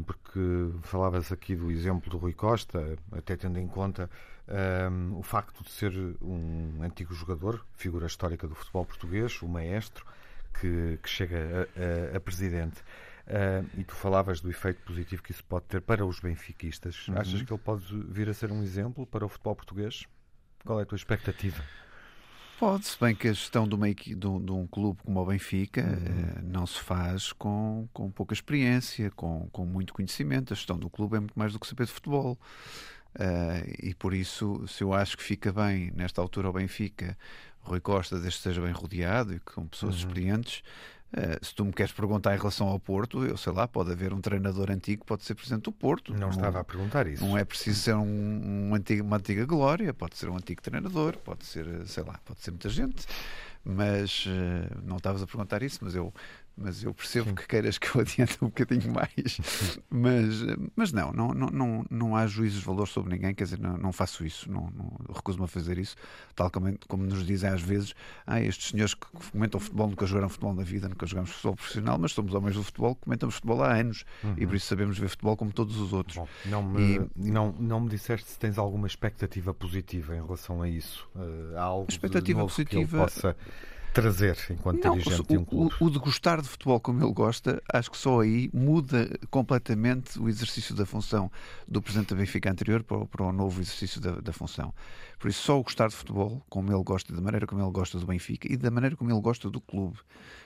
porque 0.05 0.39
falavas 0.81 1.31
aqui 1.31 1.55
do 1.55 1.71
exemplo 1.71 2.09
do 2.09 2.17
Rui 2.17 2.33
Costa, 2.33 2.97
até 3.11 3.35
tendo 3.35 3.59
em 3.59 3.67
conta 3.67 4.09
um, 4.91 5.17
o 5.17 5.23
facto 5.23 5.63
de 5.63 5.69
ser 5.69 5.93
um 6.21 6.81
antigo 6.81 7.13
jogador, 7.13 7.65
figura 7.75 8.05
histórica 8.05 8.47
do 8.47 8.55
futebol 8.55 8.85
português, 8.85 9.41
o 9.41 9.47
maestro, 9.47 10.05
que, 10.59 10.99
que 11.01 11.09
chega 11.09 11.37
a, 11.37 12.13
a, 12.13 12.17
a 12.17 12.19
presidente. 12.19 12.81
Uh, 13.25 13.79
e 13.79 13.83
tu 13.85 13.95
falavas 13.95 14.41
do 14.41 14.49
efeito 14.49 14.81
positivo 14.81 15.23
que 15.23 15.31
isso 15.31 15.43
pode 15.45 15.65
ter 15.65 15.81
para 15.81 16.05
os 16.05 16.19
benfiquistas. 16.19 17.07
Uhum. 17.07 17.17
Achas 17.17 17.41
que 17.41 17.53
ele 17.53 17.61
pode 17.61 17.85
vir 18.09 18.27
a 18.27 18.33
ser 18.33 18.51
um 18.51 18.61
exemplo 18.61 19.07
para 19.07 19.25
o 19.25 19.29
futebol 19.29 19.55
português? 19.55 20.05
Qual 20.65 20.79
é 20.79 20.83
a 20.83 20.85
tua 20.85 20.97
expectativa? 20.97 21.63
Pode, 22.63 22.85
se 22.85 22.97
bem 22.97 23.13
que 23.13 23.27
a 23.27 23.33
gestão 23.33 23.67
de, 23.67 23.75
uma, 23.75 23.93
de, 23.93 24.25
um, 24.25 24.39
de 24.41 24.51
um 24.53 24.65
clube 24.65 24.97
como 25.03 25.19
o 25.19 25.25
Benfica 25.25 25.81
uhum. 25.81 26.37
eh, 26.37 26.41
não 26.43 26.65
se 26.65 26.79
faz 26.79 27.33
com, 27.33 27.89
com 27.91 28.09
pouca 28.09 28.33
experiência, 28.33 29.11
com, 29.11 29.49
com 29.51 29.65
muito 29.65 29.93
conhecimento. 29.93 30.53
A 30.53 30.55
gestão 30.55 30.79
do 30.79 30.89
clube 30.89 31.17
é 31.17 31.19
muito 31.19 31.37
mais 31.37 31.51
do 31.51 31.59
que 31.59 31.67
saber 31.67 31.87
de 31.87 31.91
futebol. 31.91 32.39
Uh, 33.15 33.67
e 33.83 33.93
por 33.93 34.13
isso, 34.13 34.65
se 34.65 34.81
eu 34.81 34.93
acho 34.93 35.17
que 35.17 35.23
fica 35.23 35.51
bem, 35.51 35.91
nesta 35.93 36.21
altura, 36.21 36.49
o 36.49 36.53
Benfica, 36.53 37.17
Rui 37.59 37.81
Costa, 37.81 38.15
desde 38.15 38.39
que 38.39 38.47
esteja 38.47 38.61
bem 38.61 38.71
rodeado 38.71 39.33
e 39.35 39.41
com 39.41 39.67
pessoas 39.67 39.95
uhum. 39.95 40.07
experientes, 40.07 40.63
Uh, 41.15 41.45
se 41.45 41.53
tu 41.53 41.63
me 41.63 41.71
queres 41.71 41.91
perguntar 41.91 42.33
em 42.33 42.37
relação 42.39 42.67
ao 42.67 42.79
Porto, 42.79 43.23
eu 43.23 43.37
sei 43.37 43.53
lá, 43.53 43.67
pode 43.67 43.91
haver 43.91 44.11
um 44.13 44.19
treinador 44.19 44.71
antigo 44.71 45.01
que 45.01 45.07
pode 45.07 45.23
ser 45.23 45.35
presidente 45.35 45.65
do 45.65 45.71
Porto. 45.71 46.11
Não, 46.11 46.21
não 46.21 46.29
estava 46.29 46.59
a 46.59 46.63
perguntar 46.63 47.05
isso. 47.05 47.23
Não 47.23 47.37
é 47.37 47.45
preciso 47.45 47.79
ser 47.79 47.95
um, 47.95 48.69
um 48.69 48.73
antigo, 48.73 49.03
uma 49.03 49.17
antiga 49.17 49.45
glória, 49.45 49.93
pode 49.93 50.17
ser 50.17 50.27
um 50.27 50.35
antigo 50.35 50.59
treinador, 50.59 51.15
pode 51.17 51.45
ser, 51.45 51.67
sei 51.85 52.03
lá, 52.03 52.19
pode 52.25 52.41
ser 52.41 52.49
muita 52.49 52.67
gente. 52.67 53.05
Mas 53.63 54.25
uh, 54.25 54.81
não 54.83 54.97
estavas 54.97 55.21
a 55.21 55.27
perguntar 55.27 55.61
isso, 55.61 55.79
mas 55.83 55.93
eu 55.93 56.11
mas 56.55 56.83
eu 56.83 56.93
percebo 56.93 57.29
Sim. 57.29 57.35
que 57.35 57.47
queiras 57.47 57.77
que 57.77 57.87
eu 57.95 58.01
adiante 58.01 58.37
um 58.41 58.47
bocadinho 58.47 58.93
mais. 58.93 59.39
mas, 59.89 60.43
mas 60.75 60.91
não, 60.91 61.11
não, 61.11 61.29
não, 61.33 61.85
não, 61.89 62.15
há 62.15 62.27
juízos 62.27 62.59
de 62.59 62.65
valor 62.65 62.87
sobre 62.87 63.13
ninguém, 63.13 63.33
quer 63.33 63.45
dizer, 63.45 63.59
não, 63.59 63.77
não 63.77 63.91
faço 63.91 64.25
isso, 64.25 64.51
não, 64.51 64.69
não 64.71 64.91
recuso-me 65.13 65.45
a 65.45 65.47
fazer 65.47 65.77
isso, 65.77 65.95
tal 66.35 66.49
como, 66.49 66.77
como 66.87 67.03
nos 67.03 67.25
dizem 67.25 67.49
às 67.49 67.61
vezes, 67.61 67.93
ah, 68.25 68.39
estes 68.41 68.69
senhores 68.69 68.93
que 68.93 69.07
comentam 69.31 69.59
futebol 69.59 69.87
nunca 69.87 70.05
jogaram 70.05 70.29
futebol 70.29 70.53
na 70.53 70.63
vida, 70.63 70.87
nunca 70.87 71.05
jogamos 71.05 71.31
futebol 71.31 71.55
profissional, 71.55 71.97
mas 71.97 72.11
somos 72.11 72.33
homens 72.33 72.55
do 72.55 72.63
futebol, 72.63 72.95
comentamos 72.95 73.35
futebol 73.35 73.63
há 73.63 73.73
anos 73.73 74.05
uhum. 74.23 74.35
e 74.37 74.45
por 74.45 74.55
isso 74.55 74.67
sabemos 74.67 74.97
ver 74.97 75.09
futebol 75.09 75.35
como 75.35 75.51
todos 75.51 75.77
os 75.77 75.93
outros. 75.93 76.17
Bom, 76.17 76.27
não, 76.45 76.63
me, 76.63 77.09
e, 77.17 77.31
não, 77.31 77.51
não 77.59 77.79
me 77.79 77.89
disseste 77.89 78.29
se 78.29 78.39
tens 78.39 78.57
alguma 78.57 78.87
expectativa 78.87 79.53
positiva 79.53 80.15
em 80.15 80.21
relação 80.21 80.61
a 80.61 80.69
isso. 80.69 81.07
Uh, 81.15 81.57
há 81.57 81.63
algo 81.63 81.87
expectativa 81.89 82.41
de 82.41 82.45
positiva 82.45 82.69
que 82.69 82.77
ele 82.77 83.03
possa 83.03 83.35
trazer 83.93 84.37
enquanto 84.49 84.83
não, 84.83 84.97
dirigente 84.97 85.27
de 85.27 85.37
um 85.37 85.45
clube. 85.45 85.75
O, 85.79 85.85
o 85.85 85.91
de 85.91 85.99
gostar 85.99 86.41
de 86.41 86.47
futebol 86.47 86.79
como 86.79 87.03
ele 87.03 87.13
gosta, 87.13 87.61
acho 87.71 87.91
que 87.91 87.97
só 87.97 88.21
aí 88.21 88.49
muda 88.53 89.09
completamente 89.29 90.19
o 90.19 90.27
exercício 90.27 90.75
da 90.75 90.85
função 90.85 91.31
do 91.67 91.81
presidente 91.81 92.09
da 92.09 92.15
Benfica 92.15 92.51
anterior 92.51 92.83
para 92.83 93.05
para 93.05 93.23
o 93.23 93.31
novo 93.31 93.61
exercício 93.61 94.01
da, 94.01 94.19
da, 94.19 94.33
função. 94.33 94.73
Por 95.19 95.29
isso, 95.29 95.41
só 95.43 95.59
o 95.59 95.63
gostar 95.63 95.87
de 95.87 95.95
futebol, 95.95 96.43
como 96.49 96.71
ele 96.71 96.83
gosta, 96.83 97.13
da 97.13 97.21
maneira 97.21 97.45
como 97.45 97.61
ele 97.61 97.71
gosta 97.71 97.99
do 97.99 98.05
Benfica 98.05 98.51
e 98.51 98.57
da 98.57 98.71
maneira 98.71 98.95
como 98.95 99.11
ele 99.11 99.21
gosta 99.21 99.49
do 99.49 99.61
clube, 99.61 99.99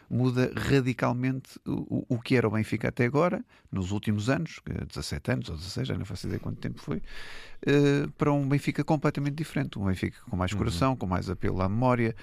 muda 0.10 0.52
radicalmente 0.56 1.60
o, 1.66 2.06
o 2.08 2.20
que 2.20 2.36
era 2.36 2.48
o 2.48 2.52
Benfica 2.52 2.90
até 2.90 3.06
agora, 3.06 3.44
nos 3.72 3.92
últimos 3.92 4.30
anos, 4.30 4.60
17 4.88 5.32
anos 5.32 5.50
ou 5.50 5.56
16, 5.56 5.88
já 5.88 5.98
não 5.98 6.06
faço 6.06 6.28
ideia 6.28 6.40
quanto 6.40 6.60
tempo 6.60 6.80
foi, 6.80 6.98
uh, 6.98 8.12
para 8.18 8.32
um 8.32 8.48
Benfica 8.48 8.84
completamente 8.84 9.36
diferente. 9.36 9.80
Um 9.80 9.86
Benfica 9.86 10.18
com 10.30 10.36
mais 10.36 10.52
uhum. 10.52 10.58
coração, 10.58 10.92
uhum. 10.92 10.98
com 10.98 11.08
mais 11.08 11.30
apelo 11.30 11.62
à 11.62 11.70
memória, 11.70 12.16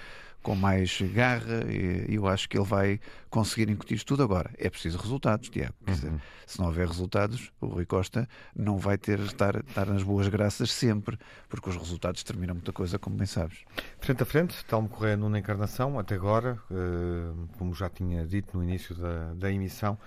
com 0.44 0.54
mais 0.54 1.00
garra, 1.00 1.64
e 1.70 2.14
eu 2.14 2.28
acho 2.28 2.48
que 2.48 2.56
ele 2.56 2.66
vai 2.66 3.00
conseguir 3.30 3.70
incutir 3.70 3.96
isto 3.96 4.06
tudo 4.06 4.22
agora. 4.22 4.50
É 4.58 4.68
preciso 4.68 4.98
resultados, 4.98 5.48
Tiago. 5.48 5.74
Quer 5.84 5.92
dizer, 5.92 6.10
uhum. 6.10 6.20
se 6.46 6.58
não 6.60 6.66
houver 6.66 6.86
resultados, 6.86 7.50
o 7.60 7.66
Rui 7.66 7.86
Costa 7.86 8.28
não 8.54 8.76
vai 8.76 8.98
ter 8.98 9.18
estar, 9.20 9.56
estar 9.56 9.86
nas 9.86 10.02
boas 10.02 10.28
graças 10.28 10.70
sempre, 10.70 11.18
porque 11.48 11.70
os 11.70 11.76
resultados 11.76 12.22
determinam 12.22 12.54
muita 12.54 12.72
coisa, 12.72 12.98
como 12.98 13.16
bem 13.16 13.26
sabes. 13.26 13.64
Frente 13.98 14.22
a 14.22 14.26
frente, 14.26 14.62
Telmo 14.66 14.88
Correia 14.88 15.16
numa 15.16 15.38
encarnação, 15.38 15.98
até 15.98 16.14
agora, 16.14 16.58
eh, 16.70 17.46
como 17.58 17.74
já 17.74 17.88
tinha 17.88 18.26
dito 18.26 18.56
no 18.56 18.62
início 18.62 18.94
da, 18.94 19.32
da 19.32 19.50
emissão, 19.50 19.98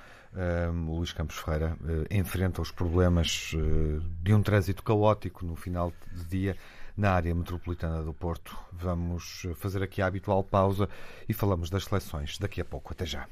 o 0.88 0.98
Luís 0.98 1.12
Campos 1.14 1.38
Ferreira 1.38 1.76
uh, 1.82 2.06
enfrenta 2.14 2.62
os 2.62 2.70
problemas 2.70 3.54
uh, 3.54 4.00
de 4.22 4.34
um 4.36 4.44
trânsito 4.44 4.84
caótico 4.84 5.44
no 5.44 5.56
final 5.56 5.92
de 6.14 6.26
dia 6.26 6.58
na 6.98 7.12
área 7.12 7.34
metropolitana 7.36 8.04
do 8.04 8.14
Porto. 8.14 8.58
Vamos 8.74 9.46
fazer 9.56 9.84
aqui 9.84 10.02
a 10.02 10.08
habitual 10.08 10.44
pausa 10.44 10.90
e 11.30 11.34
falamos 11.34 11.70
das 11.70 11.84
seleções 11.84 12.38
daqui 12.40 12.60
a 12.60 12.66
pouco. 12.66 12.92
Até 12.92 13.06
já. 13.06 13.28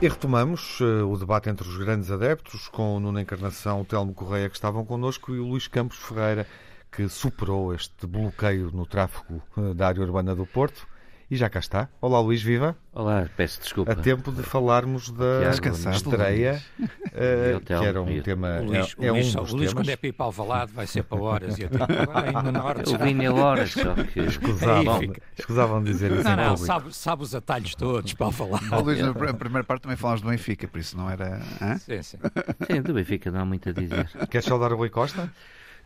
E 0.00 0.06
retomamos 0.06 0.78
uh, 0.80 1.10
o 1.10 1.16
debate 1.16 1.48
entre 1.48 1.66
os 1.66 1.78
grandes 1.78 2.10
adeptos, 2.10 2.68
com 2.68 2.96
o 2.96 3.00
Nuno 3.00 3.18
Encarnação, 3.18 3.80
o 3.80 3.84
Telmo 3.84 4.12
Correia, 4.12 4.50
que 4.50 4.54
estavam 4.54 4.84
connosco, 4.84 5.34
e 5.34 5.38
o 5.38 5.46
Luís 5.46 5.66
Campos 5.68 5.96
Ferreira, 5.96 6.46
que 6.92 7.08
superou 7.08 7.74
este 7.74 8.06
bloqueio 8.06 8.70
no 8.70 8.84
tráfego 8.84 9.42
uh, 9.56 9.72
da 9.72 9.88
área 9.88 10.02
urbana 10.02 10.36
do 10.36 10.44
Porto 10.44 10.86
e 11.30 11.36
já 11.36 11.50
cá 11.50 11.58
está. 11.58 11.88
Olá, 12.00 12.20
Luís, 12.20 12.40
viva. 12.40 12.76
Olá, 12.92 13.28
peço 13.36 13.60
desculpa. 13.60 13.92
A 13.92 13.96
tempo 13.96 14.30
de 14.30 14.42
falarmos 14.44 15.10
da 15.10 15.50
estreia, 15.92 16.62
uh, 16.80 17.60
que 17.60 17.72
era 17.72 18.00
um 18.00 18.22
tema. 18.22 18.60
O 18.60 18.66
Luís, 18.66 18.96
é, 18.98 19.06
é 19.06 19.10
Luís, 19.10 19.34
um 19.34 19.40
o 19.40 19.56
Luís 19.56 19.72
quando 19.72 19.88
é 19.88 19.96
para 19.96 20.08
ir 20.08 20.12
para 20.12 20.26
Alvalade, 20.26 20.72
vai 20.72 20.86
ser 20.86 21.02
para 21.02 21.20
horas. 21.20 21.58
E 21.58 21.62
eu, 21.62 21.70
hora 22.62 22.82
eu 22.86 22.98
vim 22.98 23.24
a 23.24 23.32
horas, 23.32 23.72
só 23.72 23.94
que. 23.94 24.20
Escusavam, 24.36 25.00
escusavam 25.36 25.82
dizer 25.82 26.12
isso. 26.12 26.24
Não, 26.24 26.36
não, 26.36 26.56
sabe, 26.56 26.94
sabe, 26.94 27.22
os 27.22 27.34
atalhos 27.34 27.74
todos 27.74 28.12
para 28.12 28.26
Alvalade. 28.26 28.68
Oh, 28.70 28.80
Luís, 28.80 29.00
na 29.00 29.12
primeira 29.12 29.64
parte 29.64 29.82
também 29.82 29.96
falámos 29.96 30.20
do 30.20 30.28
Benfica, 30.28 30.68
por 30.68 30.78
isso 30.78 30.96
não 30.96 31.10
era. 31.10 31.40
Hã? 31.60 31.76
Sim, 31.78 32.02
sim. 32.02 32.18
Sim, 32.70 32.82
do 32.82 32.94
Benfica 32.94 33.30
não 33.32 33.40
há 33.40 33.44
muito 33.44 33.68
a 33.68 33.72
dizer. 33.72 34.08
Queres 34.30 34.46
saudar 34.46 34.72
o 34.72 34.76
Rui 34.76 34.90
Costa? 34.90 35.32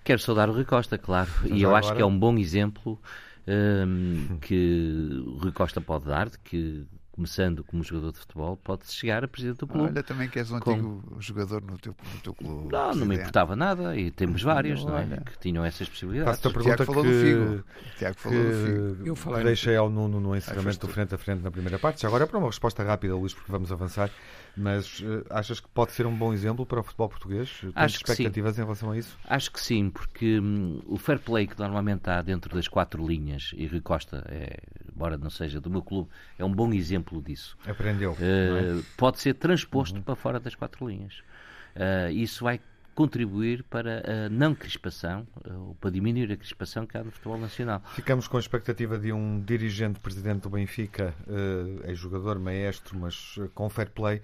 Quero 0.04 0.20
saudar 0.20 0.48
o 0.48 0.52
Rui 0.52 0.64
Costa, 0.64 0.98
claro. 0.98 1.30
Mas 1.42 1.50
e 1.50 1.62
eu 1.62 1.70
agora... 1.70 1.86
acho 1.86 1.94
que 1.94 2.02
é 2.02 2.06
um 2.06 2.18
bom 2.18 2.36
exemplo 2.36 2.98
um, 3.46 4.38
que 4.40 5.22
o 5.26 5.38
Rui 5.38 5.52
Costa 5.52 5.80
pode 5.80 6.06
dar, 6.06 6.28
de 6.28 6.38
que 6.38 6.86
começando 7.20 7.62
como 7.64 7.82
jogador 7.84 8.12
de 8.12 8.18
futebol, 8.18 8.56
pode 8.56 8.90
chegar 8.90 9.22
a 9.22 9.28
presidente 9.28 9.58
do 9.58 9.66
clube. 9.66 9.90
Olha, 9.90 10.02
também 10.02 10.26
que 10.28 10.38
és 10.38 10.50
um 10.50 10.56
antigo 10.56 11.02
com... 11.06 11.20
jogador 11.20 11.60
no 11.60 11.76
teu, 11.76 11.94
no 12.14 12.20
teu 12.20 12.32
clube. 12.32 12.72
Não, 12.72 12.94
não 12.94 13.06
me 13.06 13.16
importava 13.16 13.54
nada 13.54 13.94
e 13.94 14.10
temos 14.10 14.42
vários 14.42 14.82
não 14.82 14.96
é? 14.96 15.04
que 15.04 15.38
tinham 15.38 15.62
essas 15.62 15.86
possibilidades. 15.86 16.40
Faço-te 16.40 16.48
a 16.48 16.50
pergunta 16.50 16.76
Tiago 16.76 16.92
falou 16.92 17.04
que... 17.04 17.10
do 17.10 17.20
Figo. 17.20 17.64
Tiago 17.98 18.18
falou 18.18 18.38
que... 18.38 18.44
do 18.44 18.94
Figo. 18.96 19.06
Eu 19.06 19.16
falei... 19.16 19.44
Deixei 19.44 19.76
ao 19.76 19.90
Nuno 19.90 20.18
no 20.18 20.34
encerramento 20.34 20.86
do 20.86 20.88
frente 20.88 21.14
a 21.14 21.18
frente 21.18 21.42
na 21.42 21.50
primeira 21.50 21.78
parte. 21.78 22.00
Já 22.00 22.08
agora 22.08 22.24
é 22.24 22.26
para 22.26 22.38
uma 22.38 22.46
resposta 22.46 22.82
rápida, 22.82 23.14
Luís, 23.14 23.34
porque 23.34 23.52
vamos 23.52 23.70
avançar. 23.70 24.10
Mas 24.56 25.00
uh, 25.00 25.24
achas 25.30 25.60
que 25.60 25.68
pode 25.68 25.92
ser 25.92 26.06
um 26.06 26.14
bom 26.14 26.32
exemplo 26.32 26.66
para 26.66 26.80
o 26.80 26.82
futebol 26.82 27.08
português? 27.08 27.58
Tens 27.60 27.72
Acho 27.74 27.96
expectativas 27.96 28.58
em 28.58 28.62
relação 28.62 28.90
a 28.90 28.98
isso? 28.98 29.18
Acho 29.24 29.50
que 29.50 29.60
sim, 29.60 29.90
porque 29.90 30.38
hum, 30.40 30.80
o 30.86 30.96
fair 30.96 31.18
play 31.18 31.46
que 31.46 31.58
normalmente 31.58 31.98
está 31.98 32.20
dentro 32.22 32.54
das 32.54 32.68
quatro 32.68 33.06
linhas, 33.06 33.52
e 33.56 33.66
Rui 33.66 33.80
Costa, 33.80 34.24
é, 34.28 34.58
embora 34.92 35.16
não 35.16 35.30
seja 35.30 35.60
do 35.60 35.70
meu 35.70 35.82
clube, 35.82 36.10
é 36.38 36.44
um 36.44 36.52
bom 36.52 36.72
exemplo 36.72 37.22
disso. 37.22 37.56
Aprendeu. 37.66 38.12
Uh, 38.12 38.80
é? 38.80 38.82
Pode 38.96 39.20
ser 39.20 39.34
transposto 39.34 39.96
uhum. 39.96 40.02
para 40.02 40.16
fora 40.16 40.40
das 40.40 40.54
quatro 40.54 40.86
linhas. 40.88 41.22
Uh, 41.76 42.10
isso 42.10 42.44
vai 42.44 42.60
contribuir 43.00 43.62
para 43.62 44.26
a 44.26 44.28
não 44.28 44.54
crispação, 44.54 45.26
ou 45.48 45.74
para 45.76 45.90
diminuir 45.90 46.30
a 46.30 46.36
crispação 46.36 46.84
que 46.84 46.98
há 46.98 47.02
no 47.02 47.10
futebol 47.10 47.38
nacional. 47.38 47.82
Ficamos 47.94 48.28
com 48.28 48.36
a 48.36 48.40
expectativa 48.40 48.98
de 48.98 49.10
um 49.10 49.40
dirigente 49.40 49.98
presidente 49.98 50.42
do 50.42 50.50
Benfica, 50.50 51.14
uh, 51.26 51.88
ex-jogador, 51.88 52.38
maestro, 52.38 52.98
mas 52.98 53.38
com 53.54 53.70
fair 53.70 53.88
play, 53.90 54.20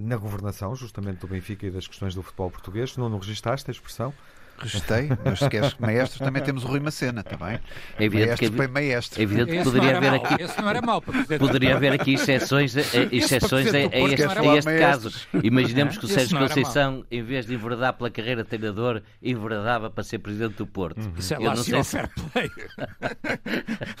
na 0.00 0.16
governação, 0.16 0.74
justamente 0.74 1.20
do 1.20 1.28
Benfica 1.28 1.64
e 1.64 1.70
das 1.70 1.86
questões 1.86 2.12
do 2.12 2.20
futebol 2.24 2.50
português. 2.50 2.96
Não, 2.96 3.08
não 3.08 3.20
registaste 3.20 3.70
a 3.70 3.72
expressão? 3.72 4.12
Registrei, 4.58 5.10
mas 5.24 5.38
se 5.38 5.48
queres 5.48 5.74
maestro, 5.78 6.24
também 6.24 6.42
temos 6.42 6.64
o 6.64 6.66
Rui 6.66 6.80
Macena, 6.80 7.22
também. 7.22 7.60
É 7.98 8.04
evidente 8.04 8.28
maestro 8.28 8.50
que, 8.50 8.56
foi 8.56 8.66
maestro. 8.66 9.20
É 9.20 9.22
evidente 9.22 9.52
que 9.52 9.62
poderia 9.62 9.96
haver 9.96 10.14
aqui. 10.14 10.42
Esse 10.42 10.60
não 10.60 10.68
era 10.68 10.82
mau, 10.82 11.02
poderia 11.02 11.76
haver 11.76 11.92
aqui 11.92 12.14
exceções, 12.14 12.74
exceções 13.12 13.74
a, 13.74 13.76
a, 13.76 13.80
este, 13.80 14.24
a 14.24 14.56
este 14.56 14.78
caso. 14.78 15.12
Imaginemos 15.42 15.98
que 15.98 16.04
o 16.04 16.08
Sérgio 16.08 16.38
Conceição, 16.38 17.04
em 17.10 17.22
vez 17.22 17.46
de 17.46 17.54
enverdar 17.54 17.92
pela 17.92 18.10
carreira 18.10 18.42
de 18.42 18.48
treinador, 18.48 19.02
enverdava 19.22 19.90
para 19.90 20.02
ser 20.02 20.18
presidente 20.18 20.56
do 20.56 20.66
Porto. 20.66 21.00
Uhum. 21.00 21.12
Isso 21.18 21.34
é 21.34 21.38
lá 21.38 21.56
se 21.56 21.84
fair 21.84 22.10
play. 22.32 22.50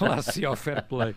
lá 0.00 0.22
se 0.22 0.56
fair 0.56 0.82
play. 0.84 1.14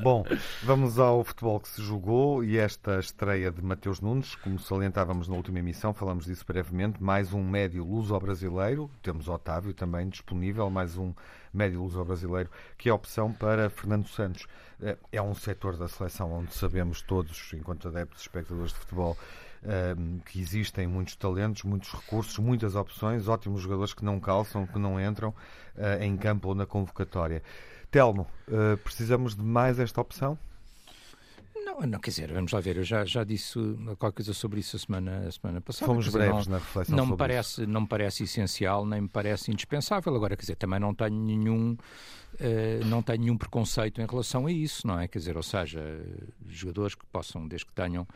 Bom, 0.00 0.24
vamos 0.62 0.98
ao 0.98 1.22
futebol 1.22 1.60
que 1.60 1.68
se 1.68 1.82
jogou 1.82 2.42
e 2.42 2.56
esta 2.56 2.98
estreia 2.98 3.50
de 3.50 3.62
Mateus 3.62 4.00
Nunes, 4.00 4.34
como 4.36 4.58
salientávamos 4.58 5.28
na 5.28 5.36
última 5.36 5.58
emissão, 5.58 5.92
falamos 5.92 6.24
disso 6.24 6.44
brevemente, 6.46 7.02
mais 7.02 7.32
um 7.32 7.42
médio 7.42 7.84
luso-brasileiro 7.84 8.30
brasileiro, 8.30 8.69
temos 9.02 9.28
Otávio 9.28 9.74
também 9.74 10.08
disponível, 10.08 10.68
mais 10.70 10.96
um 10.96 11.12
médio 11.52 11.82
luso 11.82 12.04
brasileiro, 12.04 12.50
que 12.76 12.88
é 12.88 12.92
a 12.92 12.94
opção 12.94 13.32
para 13.32 13.68
Fernando 13.70 14.08
Santos. 14.08 14.46
Eh, 14.82 14.96
é 15.12 15.22
um 15.22 15.34
setor 15.34 15.76
da 15.76 15.88
seleção 15.88 16.32
onde 16.32 16.54
sabemos 16.54 17.02
todos, 17.02 17.52
enquanto 17.52 17.88
adeptos 17.88 18.20
e 18.20 18.22
espectadores 18.22 18.72
de 18.72 18.78
futebol, 18.78 19.16
ehm, 19.64 20.18
que 20.26 20.40
existem 20.40 20.86
muitos 20.86 21.16
talentos, 21.16 21.64
muitos 21.64 21.92
recursos, 21.92 22.38
muitas 22.38 22.74
opções, 22.74 23.28
ótimos 23.28 23.62
jogadores 23.62 23.92
que 23.92 24.04
não 24.04 24.20
calçam, 24.20 24.66
que 24.66 24.78
não 24.78 25.00
entram 25.00 25.34
eh, 25.76 26.04
em 26.04 26.16
campo 26.16 26.48
ou 26.48 26.54
na 26.54 26.66
convocatória. 26.66 27.42
Telmo, 27.90 28.26
eh, 28.48 28.76
precisamos 28.76 29.34
de 29.34 29.42
mais 29.42 29.78
esta 29.78 30.00
opção? 30.00 30.38
Não, 31.64 31.80
não, 31.80 31.98
quer 31.98 32.10
dizer, 32.10 32.32
vamos 32.32 32.52
lá 32.52 32.60
ver, 32.60 32.76
eu 32.76 32.84
já, 32.84 33.04
já 33.04 33.24
disse 33.24 33.58
qualquer 33.98 34.16
coisa 34.16 34.34
sobre 34.34 34.60
isso 34.60 34.76
a 34.76 34.78
semana, 34.78 35.26
a 35.26 35.32
semana 35.32 35.60
passada. 35.60 35.86
Fomos 35.86 36.04
dizer, 36.04 36.18
breves 36.18 36.46
não, 36.46 36.52
na 36.54 36.58
reflexão 36.58 36.96
não 36.96 37.06
me 37.06 37.16
parece, 37.16 37.62
isso. 37.62 37.66
Não 37.66 37.80
me 37.82 37.86
parece 37.86 38.24
essencial, 38.24 38.86
nem 38.86 39.02
me 39.02 39.08
parece 39.08 39.50
indispensável. 39.50 40.14
Agora, 40.14 40.36
quer 40.36 40.42
dizer, 40.42 40.56
também 40.56 40.80
não 40.80 40.94
tenho 40.94 41.14
nenhum 41.14 41.76
uh, 42.34 42.84
não 42.86 43.02
tem 43.02 43.18
nenhum 43.18 43.36
preconceito 43.36 44.00
em 44.00 44.06
relação 44.06 44.46
a 44.46 44.52
isso, 44.52 44.86
não 44.86 44.98
é? 44.98 45.08
Quer 45.08 45.18
dizer, 45.18 45.36
ou 45.36 45.42
seja, 45.42 45.80
jogadores 46.48 46.94
que 46.94 47.04
possam, 47.06 47.46
desde 47.46 47.66
que 47.66 47.72
tenham 47.72 48.06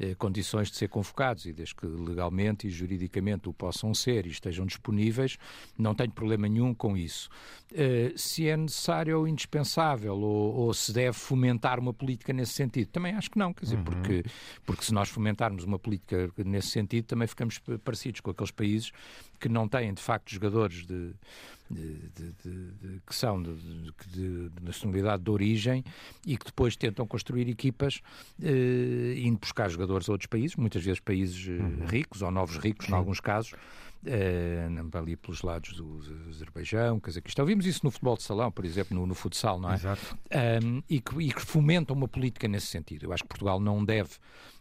uh, 0.00 0.16
condições 0.16 0.70
de 0.70 0.76
ser 0.76 0.88
convocados 0.88 1.46
e 1.46 1.52
desde 1.52 1.74
que 1.74 1.86
legalmente 1.86 2.66
e 2.66 2.70
juridicamente 2.70 3.48
o 3.48 3.52
possam 3.52 3.94
ser 3.94 4.26
e 4.26 4.30
estejam 4.30 4.66
disponíveis, 4.66 5.36
não 5.78 5.94
tenho 5.94 6.10
problema 6.10 6.48
nenhum 6.48 6.74
com 6.74 6.96
isso. 6.96 7.28
Uh, 7.72 8.16
se 8.16 8.48
é 8.48 8.56
necessário 8.56 9.18
ou 9.18 9.28
indispensável 9.28 10.16
ou, 10.16 10.54
ou, 10.54 10.74
se 10.74 10.92
deve 10.92 11.16
fomentar 11.16 11.78
uma 11.78 11.92
política 11.92 12.32
nesse 12.32 12.52
sentido, 12.52 12.88
também 12.88 13.14
acho 13.14 13.30
que 13.30 13.38
não, 13.38 13.52
quer 13.52 13.64
dizer, 13.64 13.76
uhum. 13.76 13.84
porque, 13.84 14.24
porque 14.64 14.84
se 14.84 14.92
nós 14.92 15.08
fomentarmos 15.08 15.64
uma 15.64 15.78
política 15.78 16.32
nesse 16.44 16.68
sentido, 16.68 17.04
também 17.04 17.28
ficamos 17.28 17.60
parecidos 17.84 18.20
com 18.20 18.30
aqueles 18.30 18.50
países 18.50 18.92
que 19.40 19.48
não 19.48 19.66
têm, 19.66 19.92
de 19.94 20.02
facto, 20.02 20.30
jogadores 20.30 20.86
de 20.86 21.14
de, 21.70 22.32
de, 22.42 23.00
que 23.06 23.14
são 23.14 23.40
de, 23.40 24.50
nacionalidade 24.60 25.22
de 25.22 25.30
origem 25.30 25.84
e 26.26 26.36
que 26.36 26.44
depois 26.44 26.76
tentam 26.76 27.06
construir 27.06 27.48
equipas 27.48 28.00
eh, 28.42 29.14
indo 29.16 29.38
buscar 29.38 29.70
jogadores 29.70 30.08
a 30.08 30.12
outros 30.12 30.26
países, 30.26 30.56
muitas 30.56 30.84
vezes 30.84 30.98
países 30.98 31.46
eh, 31.48 31.52
uhum. 31.52 31.86
ricos 31.86 32.22
ou 32.22 32.30
novos 32.30 32.56
ricos, 32.56 32.86
Sim. 32.86 32.92
em 32.92 32.96
alguns 32.96 33.20
casos, 33.20 33.54
uh, 34.06 34.98
ali 34.98 35.16
pelos 35.16 35.42
lados 35.42 35.74
do 35.74 36.00
Azerbaijão, 36.28 36.98
Cazaquistão. 37.00 37.44
Vimos 37.44 37.66
isso 37.66 37.80
no 37.84 37.90
futebol 37.90 38.16
de 38.16 38.22
salão, 38.22 38.50
por 38.50 38.64
exemplo, 38.64 38.96
no, 38.98 39.06
no 39.06 39.14
futsal, 39.14 39.60
não 39.60 39.70
é? 39.70 39.74
Exato. 39.74 40.18
Um, 40.64 40.82
e, 40.88 41.00
que, 41.00 41.22
e 41.22 41.32
que 41.32 41.42
fomentam 41.42 41.94
uma 41.94 42.08
política 42.08 42.48
nesse 42.48 42.66
sentido. 42.66 43.06
Eu 43.06 43.12
acho 43.12 43.22
que 43.22 43.28
Portugal 43.28 43.60
não 43.60 43.84
deve 43.84 44.10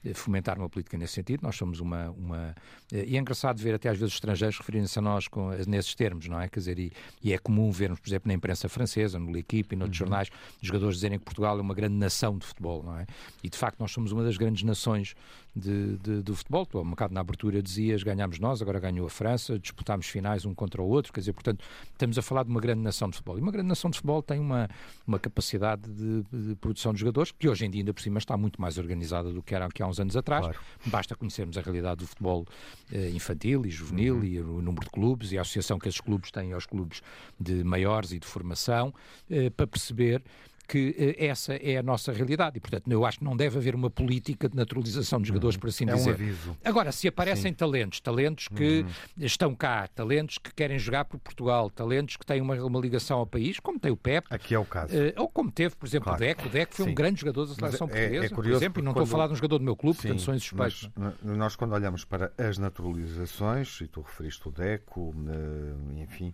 eh, 0.03 0.13
fomentar 0.13 0.57
uma 0.57 0.69
política 0.69 0.97
nesse 0.97 1.13
sentido. 1.13 1.41
Nós 1.43 1.55
somos 1.55 1.79
uma. 1.79 2.09
uma 2.11 2.55
eh, 2.91 3.05
e 3.07 3.17
é 3.17 3.19
engraçado 3.19 3.61
ver 3.61 3.75
até 3.75 3.89
às 3.89 3.97
vezes 3.97 4.13
estrangeiros 4.13 4.57
referirem-se 4.57 4.97
a 4.97 5.01
nós 5.01 5.27
com, 5.27 5.49
nesses 5.67 5.93
termos, 5.93 6.27
não 6.27 6.39
é? 6.39 6.47
Quer 6.47 6.59
dizer, 6.59 6.79
e, 6.79 6.91
e, 7.21 7.33
é 7.33 7.37
comum 7.37 7.69
vermos, 7.71 7.99
por 7.99 8.09
exemplo, 8.09 8.27
na 8.27 8.33
imprensa 8.33 8.69
francesa, 8.69 9.19
no 9.19 9.31
L'Equipe 9.31 9.75
e 9.75 9.77
noutros 9.77 9.99
uhum. 9.99 10.07
jornais, 10.07 10.29
jogadores 10.61 10.95
dizerem 10.95 11.19
que 11.19 11.25
Portugal 11.25 11.57
é 11.57 11.61
uma 11.61 11.73
grande 11.73 11.95
nação 11.95 12.37
de 12.37 12.45
futebol, 12.45 12.83
não 12.83 12.97
é? 12.97 13.05
E 13.43 13.49
de 13.49 13.57
facto 13.57 13.79
nós 13.79 13.91
somos 13.91 14.11
uma 14.11 14.23
das 14.23 14.37
grandes 14.37 14.63
nações 14.63 15.15
de, 15.55 15.97
de, 15.97 16.21
do 16.21 16.35
futebol. 16.35 16.65
Tu, 16.65 16.79
um 16.79 16.89
bocado 16.89 17.13
na 17.13 17.21
abertura 17.21 17.61
dizias, 17.61 18.03
ganhámos 18.03 18.39
nós, 18.39 18.61
agora 18.61 18.79
ganhou 18.79 19.05
a 19.05 19.09
França, 19.09 19.57
disputámos 19.59 20.07
finais 20.07 20.45
um 20.45 20.53
contra 20.53 20.81
o 20.81 20.87
outro, 20.87 21.11
quer 21.11 21.19
dizer, 21.19 21.33
portanto, 21.33 21.63
estamos 21.91 22.17
a 22.17 22.21
falar 22.21 22.43
de 22.43 22.49
uma 22.49 22.59
grande 22.59 22.81
nação 22.81 23.09
de 23.09 23.17
futebol. 23.17 23.37
E 23.37 23.41
uma 23.41 23.51
grande 23.51 23.67
nação 23.67 23.89
de 23.89 23.97
futebol 23.97 24.21
tem 24.21 24.39
uma, 24.39 24.69
uma 25.05 25.19
capacidade 25.19 25.89
de, 25.89 26.23
de 26.31 26.55
produção 26.55 26.93
de 26.93 26.99
jogadores 26.99 27.31
que 27.31 27.47
hoje 27.47 27.65
em 27.65 27.69
dia, 27.69 27.81
ainda 27.81 27.93
por 27.93 28.01
cima, 28.01 28.19
está 28.19 28.37
muito 28.37 28.61
mais 28.61 28.77
organizada 28.77 29.31
do 29.31 29.41
que 29.41 29.53
era 29.55 29.67
há 29.67 29.87
uns 29.87 29.99
anos 29.99 30.15
atrás. 30.15 30.41
Claro. 30.41 30.59
Basta 30.85 31.15
conhecermos 31.15 31.57
a 31.57 31.61
realidade 31.61 31.99
do 31.99 32.07
futebol 32.07 32.45
eh, 32.91 33.09
infantil 33.09 33.65
e 33.65 33.69
juvenil 33.69 34.17
uhum. 34.17 34.23
e 34.23 34.39
o 34.39 34.61
número 34.61 34.85
de 34.85 34.91
clubes 34.91 35.31
e 35.31 35.37
a 35.37 35.41
associação 35.41 35.79
que 35.79 35.87
esses 35.87 36.01
clubes 36.01 36.31
têm 36.31 36.53
aos 36.53 36.65
clubes 36.65 37.01
de 37.39 37.63
maiores 37.63 38.11
e 38.11 38.19
de 38.19 38.27
formação, 38.27 38.93
eh, 39.29 39.49
para 39.49 39.67
perceber 39.67 40.23
que 40.69 40.89
uh, 41.19 41.23
essa 41.23 41.55
é 41.55 41.77
a 41.77 41.83
nossa 41.83 42.11
realidade 42.11 42.57
e, 42.57 42.59
portanto, 42.59 42.89
eu 42.91 43.03
acho 43.03 43.17
que 43.17 43.25
não 43.25 43.35
deve 43.35 43.57
haver 43.57 43.73
uma 43.73 43.89
política 43.89 44.47
de 44.47 44.55
naturalização 44.55 45.19
de 45.19 45.27
jogadores, 45.27 45.57
por 45.57 45.69
assim 45.69 45.89
é 45.89 45.93
dizer. 45.93 46.11
Um 46.11 46.13
aviso. 46.13 46.57
Agora, 46.63 46.91
se 46.91 47.07
aparecem 47.07 47.51
Sim. 47.51 47.53
talentos, 47.53 47.99
talentos 47.99 48.47
que 48.47 48.81
uhum. 48.81 49.25
estão 49.25 49.55
cá, 49.55 49.87
talentos 49.87 50.37
que 50.37 50.53
querem 50.53 50.77
jogar 50.77 51.05
por 51.05 51.19
Portugal, 51.19 51.71
talentos 51.71 52.15
que 52.17 52.25
têm 52.25 52.39
uma, 52.39 52.53
uma 52.63 52.79
ligação 52.79 53.17
ao 53.17 53.25
país, 53.25 53.59
como 53.59 53.79
tem 53.79 53.91
o 53.91 53.97
Pep. 53.97 54.27
Aqui 54.29 54.53
é 54.53 54.59
o 54.59 54.65
caso. 54.65 54.95
Uh, 54.95 55.13
ou 55.17 55.27
como 55.27 55.51
teve, 55.51 55.75
por 55.75 55.87
exemplo, 55.87 56.05
claro. 56.05 56.23
o 56.23 56.27
Deco. 56.27 56.47
O 56.47 56.49
Deco 56.49 56.75
foi 56.75 56.85
Sim. 56.85 56.91
um 56.91 56.95
grande 56.95 57.21
jogador 57.21 57.47
da 57.47 57.55
seleção 57.55 57.87
é, 57.87 57.89
portuguesa, 57.89 58.25
é 58.25 58.29
por 58.29 58.45
exemplo, 58.45 58.81
e 58.81 58.85
não 58.85 58.93
quando... 58.93 59.03
estou 59.03 59.15
a 59.15 59.17
falar 59.17 59.27
de 59.27 59.33
um 59.33 59.35
jogador 59.35 59.57
do 59.57 59.65
meu 59.65 59.75
clube, 59.75 59.97
Sim, 59.97 60.09
portanto 60.09 60.21
são 60.21 60.35
insuspeitos. 60.35 60.89
nós, 61.23 61.55
quando 61.55 61.73
olhamos 61.73 62.05
para 62.05 62.31
as 62.37 62.59
naturalizações, 62.59 63.81
e 63.81 63.87
tu 63.87 64.01
referiste 64.01 64.47
o 64.47 64.51
Deco, 64.51 65.15
uh, 65.15 65.99
enfim. 65.99 66.33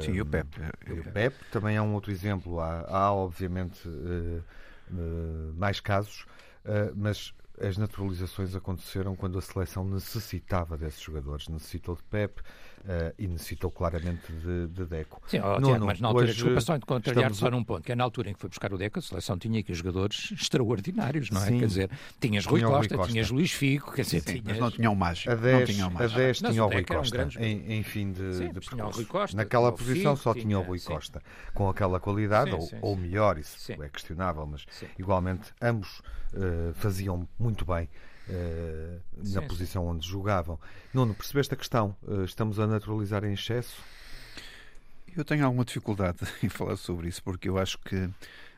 Sim, 0.00 0.12
e 0.12 0.20
o 0.20 0.26
Pep. 0.26 0.48
E 0.86 0.92
o 0.92 1.04
Pep 1.04 1.34
também 1.50 1.76
é 1.76 1.82
um 1.82 1.94
outro 1.94 2.10
exemplo. 2.10 2.60
Há, 2.60 2.84
há 2.88 3.12
obviamente, 3.12 3.80
mais 5.56 5.80
casos, 5.80 6.26
mas 6.94 7.34
as 7.60 7.76
naturalizações 7.76 8.54
aconteceram 8.54 9.14
quando 9.14 9.38
a 9.38 9.40
seleção 9.40 9.84
necessitava 9.84 10.76
desses 10.76 11.00
jogadores, 11.00 11.48
necessitou 11.48 11.94
de 11.94 12.02
Pep 12.04 12.40
uh, 12.40 13.14
e 13.18 13.28
necessitou 13.28 13.70
claramente 13.70 14.32
de, 14.32 14.66
de 14.68 14.84
Deco. 14.84 15.22
Sim, 15.26 15.40
oh, 15.40 15.60
Tiago, 15.60 15.86
mas 15.86 16.00
na 16.00 16.08
altura, 16.08 16.26
desculpa 16.26 16.60
só 16.60 16.76
de 16.76 16.84
contrariar 16.84 17.32
só 17.32 17.50
num 17.50 17.62
ponto, 17.62 17.84
que 17.84 17.92
é 17.92 17.94
na 17.94 18.02
altura 18.02 18.30
em 18.30 18.34
que 18.34 18.40
foi 18.40 18.48
buscar 18.48 18.72
o 18.72 18.78
Deco, 18.78 18.98
a 18.98 19.02
seleção 19.02 19.38
tinha 19.38 19.60
aqui 19.60 19.72
jogadores 19.72 20.32
extraordinários, 20.32 21.30
não 21.30 21.42
é? 21.42 21.46
Sim. 21.46 21.58
Quer 21.60 21.66
dizer, 21.66 21.90
tinhas 22.20 22.44
Rui, 22.46 22.60
tinha 22.60 22.70
Costa, 22.70 22.94
Rui 22.94 22.98
Costa, 22.98 23.12
tinhas 23.12 23.30
Luís 23.30 23.52
Figo, 23.52 23.92
quer 23.92 24.02
dizer, 24.02 24.20
Sim, 24.20 24.32
tinhas... 24.32 24.44
mas 24.46 24.58
não 24.58 24.70
tinham 24.70 24.94
mais. 24.94 25.24
A 25.28 25.34
10, 25.34 25.70
tinham 25.70 25.90
mais. 25.90 26.12
A 26.12 26.16
10 26.16 26.38
tinha 26.38 26.64
o 26.64 26.68
Rui 26.68 26.84
Costa, 26.84 27.28
um 27.38 27.42
em, 27.42 27.72
em, 27.74 27.82
fim 27.82 28.12
de, 28.12 28.34
sim, 28.34 28.52
de 28.52 28.60
tinha 28.60 28.84
o 28.84 28.90
Rui 28.90 29.04
Costa, 29.04 29.36
Naquela 29.36 29.70
posição 29.70 30.16
Figo, 30.16 30.22
só 30.22 30.34
tinha, 30.34 30.58
o 30.58 30.62
Rui 30.62 30.80
Costa, 30.80 31.22
com 31.52 31.68
aquela 31.68 32.00
qualidade, 32.00 32.50
ou, 32.50 32.68
ou 32.82 32.96
melhor, 32.96 33.38
isso 33.38 33.72
é 33.72 33.88
questionável, 33.88 34.44
mas 34.46 34.66
igualmente 34.98 35.52
ambos 35.62 36.02
uh, 36.36 36.74
faziam 36.74 37.28
muito 37.38 37.64
bem. 37.64 37.88
Uh, 38.28 39.00
na 39.18 39.42
sim, 39.42 39.46
posição 39.46 39.86
onde 39.86 40.08
jogavam. 40.08 40.58
Nuno, 40.94 41.14
percebeste 41.14 41.52
a 41.52 41.56
questão? 41.56 41.94
Uh, 42.02 42.24
estamos 42.24 42.58
a 42.58 42.66
naturalizar 42.66 43.22
em 43.22 43.34
excesso? 43.34 43.82
Eu 45.14 45.24
tenho 45.24 45.44
alguma 45.44 45.64
dificuldade 45.64 46.18
em 46.42 46.48
falar 46.48 46.76
sobre 46.76 47.08
isso, 47.08 47.22
porque 47.22 47.48
eu 47.48 47.58
acho 47.58 47.78
que 47.80 48.08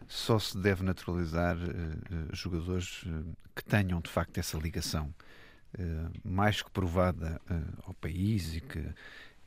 só 0.06 0.38
se 0.38 0.56
deve 0.56 0.84
naturalizar 0.84 1.56
uh, 1.56 2.34
jogadores 2.34 3.04
que 3.56 3.64
tenham 3.64 4.00
de 4.00 4.08
facto 4.08 4.38
essa 4.38 4.56
ligação 4.56 5.12
mais 6.24 6.62
que 6.62 6.70
provada 6.70 7.38
ao 7.84 7.92
país 7.92 8.54
e 8.54 8.62
que 8.62 8.82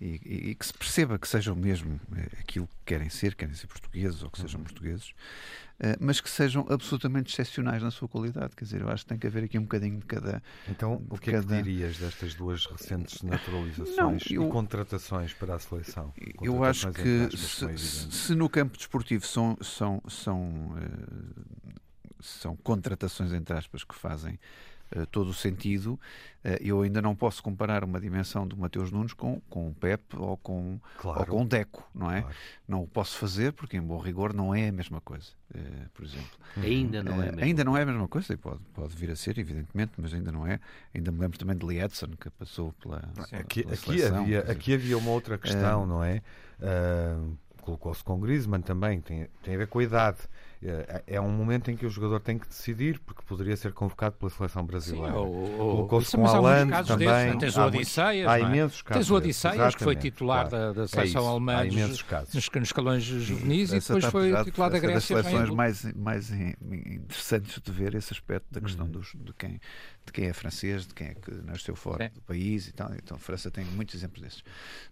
e, 0.02 0.50
e, 0.52 0.56
que 0.56 0.66
se 0.66 0.74
perceba 0.74 1.20
que 1.20 1.28
sejam 1.28 1.56
mesmo 1.56 2.00
eh, 2.16 2.30
aquilo 2.40 2.68
que 2.68 2.76
querem 2.86 3.10
ser, 3.10 3.36
querem 3.36 3.54
ser 3.54 3.68
portugueses 3.68 4.24
ou 4.24 4.30
que 4.30 4.40
sejam 4.40 4.60
uhum. 4.60 4.64
portugueses, 4.64 5.10
uh, 5.10 5.98
mas 6.00 6.22
que 6.22 6.30
sejam 6.30 6.66
absolutamente 6.70 7.34
excepcionais 7.34 7.84
na 7.84 7.92
sua 7.92 8.08
qualidade. 8.08 8.56
Quer 8.56 8.64
dizer, 8.64 8.82
eu 8.82 8.90
acho 8.90 9.04
que 9.04 9.10
tem 9.10 9.18
que 9.18 9.28
haver 9.28 9.44
aqui 9.44 9.60
um 9.60 9.64
bocadinho 9.64 10.00
de 10.00 10.06
cada. 10.06 10.42
Então, 10.70 11.04
o 11.10 11.18
que 11.18 11.32
cada... 11.32 11.56
é 11.56 11.58
que 11.58 11.64
dirias 11.64 11.98
destas 11.98 12.34
duas 12.34 12.66
recentes 12.66 13.22
naturalizações 13.24 13.98
Não, 13.98 14.18
eu... 14.30 14.48
e 14.48 14.52
contratações 14.52 15.34
para 15.34 15.56
a 15.56 15.60
seleção? 15.60 16.14
Eu 16.42 16.64
acho 16.64 16.92
que 16.94 17.36
se, 17.36 17.78
se, 17.78 18.36
no 18.36 18.50
campo 18.50 18.78
desportivo 18.78 19.26
são, 19.26 19.58
são, 19.62 20.02
são, 20.08 20.78
uh, 20.78 21.76
são 22.22 22.56
contratações, 22.56 23.34
entre 23.34 23.58
aspas, 23.58 23.84
que 23.84 23.96
fazem 23.96 24.40
todo 25.12 25.30
o 25.30 25.34
sentido. 25.34 26.00
Uh, 26.44 26.56
eu 26.62 26.82
ainda 26.82 27.02
não 27.02 27.16
posso 27.16 27.44
comparar 27.44 27.84
uma 27.84 28.00
dimensão 28.00 28.48
do 28.48 28.56
Mateus 28.56 28.92
Nunes 28.92 29.14
com, 29.14 29.42
com 29.50 29.68
o 29.68 29.74
Pep 29.74 30.02
ou 30.16 30.38
com, 30.38 30.80
claro. 30.98 31.20
ou 31.20 31.26
com 31.26 31.44
o 31.44 31.46
Deco, 31.46 31.90
não 31.94 32.10
é? 32.10 32.22
Claro. 32.22 32.36
Não 32.68 32.84
o 32.84 32.88
posso 32.88 33.18
fazer 33.18 33.52
porque, 33.52 33.76
em 33.76 33.82
bom 33.82 34.00
rigor, 34.00 34.34
não 34.34 34.56
é 34.56 34.70
a 34.70 34.72
mesma 34.72 35.02
coisa, 35.02 35.28
uh, 35.54 35.90
por 35.94 36.06
exemplo. 36.06 36.30
Ainda 36.56 37.04
não 37.04 37.22
é 37.22 37.28
a 37.28 37.32
mesma 37.32 37.42
Ainda 37.44 37.64
não 37.64 37.78
é 37.78 37.82
a 37.82 37.86
mesma 37.86 38.08
coisa, 38.08 38.34
e 38.34 38.38
pode, 38.38 38.60
pode 38.74 38.96
vir 38.96 39.12
a 39.12 39.16
ser, 39.18 39.38
evidentemente, 39.38 39.92
mas 39.98 40.14
ainda 40.14 40.32
não 40.32 40.48
é. 40.48 40.60
Ainda 40.96 41.12
me 41.12 41.20
lembro 41.20 41.38
também 41.38 41.58
de 41.58 41.66
Lee 41.66 41.82
Edson, 41.82 42.08
que 42.20 42.30
passou 42.30 42.74
pela. 42.82 43.04
Aqui, 43.34 43.64
pela 43.64 43.74
aqui, 43.74 44.04
havia, 44.04 44.40
aqui 44.42 44.74
havia 44.74 44.98
uma 44.98 45.12
outra 45.12 45.38
questão, 45.38 45.86
não 45.86 46.04
é? 46.04 46.22
colocou-se 47.70 48.04
com 48.04 48.20
Griezmann 48.20 48.62
também, 48.62 49.00
tem, 49.00 49.28
tem 49.44 49.56
a 49.56 49.58
ver 49.58 49.68
com 49.68 49.80
a 49.80 49.84
idade. 49.84 50.18
É, 50.62 51.04
é 51.08 51.22
um 51.22 51.30
momento 51.30 51.72
em 51.72 51.78
que 51.78 51.86
o 51.86 51.90
jogador 51.90 52.20
tem 52.20 52.38
que 52.38 52.46
decidir, 52.46 53.00
porque 53.00 53.22
poderia 53.26 53.56
ser 53.56 53.72
convocado 53.72 54.18
pela 54.18 54.30
seleção 54.30 54.66
brasileira. 54.66 55.14
Colocou-se 55.14 56.18
com 56.18 56.28
Alan 56.28 56.68
também. 56.84 57.08
Desses, 57.08 57.40
tens 57.40 57.58
o 57.58 57.62
Odisseias, 57.62 58.28
há, 58.28 58.40
imensos 58.42 58.82
casos. 58.82 59.06
Tens 59.06 59.10
o 59.10 59.16
Odisseias, 59.16 59.76
que 59.76 59.84
foi 59.86 59.96
titular 59.96 60.50
claro. 60.50 60.74
da, 60.74 60.82
da, 60.82 60.88
seleção 60.88 61.24
é 61.24 61.28
alemã 61.30 61.58
há 61.60 61.66
imensos 61.66 62.02
casos. 62.02 62.34
Nos, 62.34 62.50
nos 62.50 62.68
escalões 62.68 63.04
juvenis 63.04 63.72
e 63.72 63.80
depois 63.80 64.06
foi 64.06 64.44
titular 64.44 64.70
da 64.70 64.80
Grécia. 64.80 65.16
das 65.16 65.26
seleções 65.26 65.50
mais, 65.50 65.86
mais 65.94 66.30
interessantes 66.30 67.62
de 67.62 67.72
ver 67.72 67.96
esse 67.96 68.12
aspecto 68.12 68.48
da 68.52 68.60
questão 68.60 68.86
uhum. 68.86 68.92
dos, 68.92 69.14
de, 69.16 69.34
quem, 69.34 69.62
de 70.06 70.12
quem 70.12 70.26
é 70.26 70.34
francês, 70.34 70.86
de 70.86 70.94
quem 70.94 71.08
é 71.08 71.14
que 71.14 71.32
nasceu 71.46 71.76
fora 71.76 72.04
é. 72.04 72.10
do 72.10 72.22
país 72.22 72.68
e 72.68 72.74
tal. 72.74 72.94
Então 72.96 73.16
a 73.16 73.20
França 73.20 73.50
tem 73.50 73.64
muitos 73.64 73.96
exemplos 73.96 74.22
desses. 74.22 74.44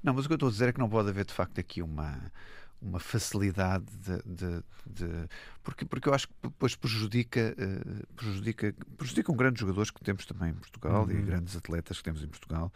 Não, 0.02 0.14
mas 0.14 0.24
o 0.24 0.30
que 0.30 0.34
eu 0.34 0.38
estou 0.38 0.48
a 0.48 0.52
dizer 0.52 0.70
é 0.70 0.72
que 0.72 0.80
não 0.80 0.88
pode 0.88 1.10
haver 1.10 1.26
de 1.26 1.34
facto 1.34 1.60
aqui 1.60 1.82
uma 1.82 2.32
uma 2.82 3.00
facilidade 3.00 3.86
de, 3.86 4.18
de, 4.24 4.64
de, 4.86 5.30
porque 5.64 5.86
porque 5.86 6.10
eu 6.10 6.14
acho 6.14 6.28
que 6.28 6.34
depois 6.44 6.76
prejudica 6.76 7.56
uh, 7.58 8.16
prejudica 8.16 8.74
prejudicam 8.98 9.36
grandes 9.36 9.62
jogadores 9.62 9.92
que 9.92 10.02
temos 10.02 10.26
também 10.26 10.52
em 10.52 10.56
Portugal 10.56 11.04
uhum. 11.04 11.12
e 11.12 11.22
grandes 11.22 11.56
atletas 11.56 11.98
que 11.98 12.04
temos 12.04 12.24
em 12.24 12.28
Portugal 12.28 12.72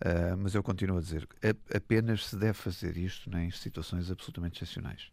uh, 0.00 0.36
mas 0.38 0.54
eu 0.54 0.62
continuo 0.62 0.98
a 0.98 1.00
dizer 1.00 1.28
apenas 1.74 2.28
se 2.28 2.36
deve 2.36 2.54
fazer 2.54 2.96
isto 2.96 3.28
né, 3.28 3.46
em 3.46 3.50
situações 3.50 4.10
absolutamente 4.10 4.62
excepcionais 4.62 5.10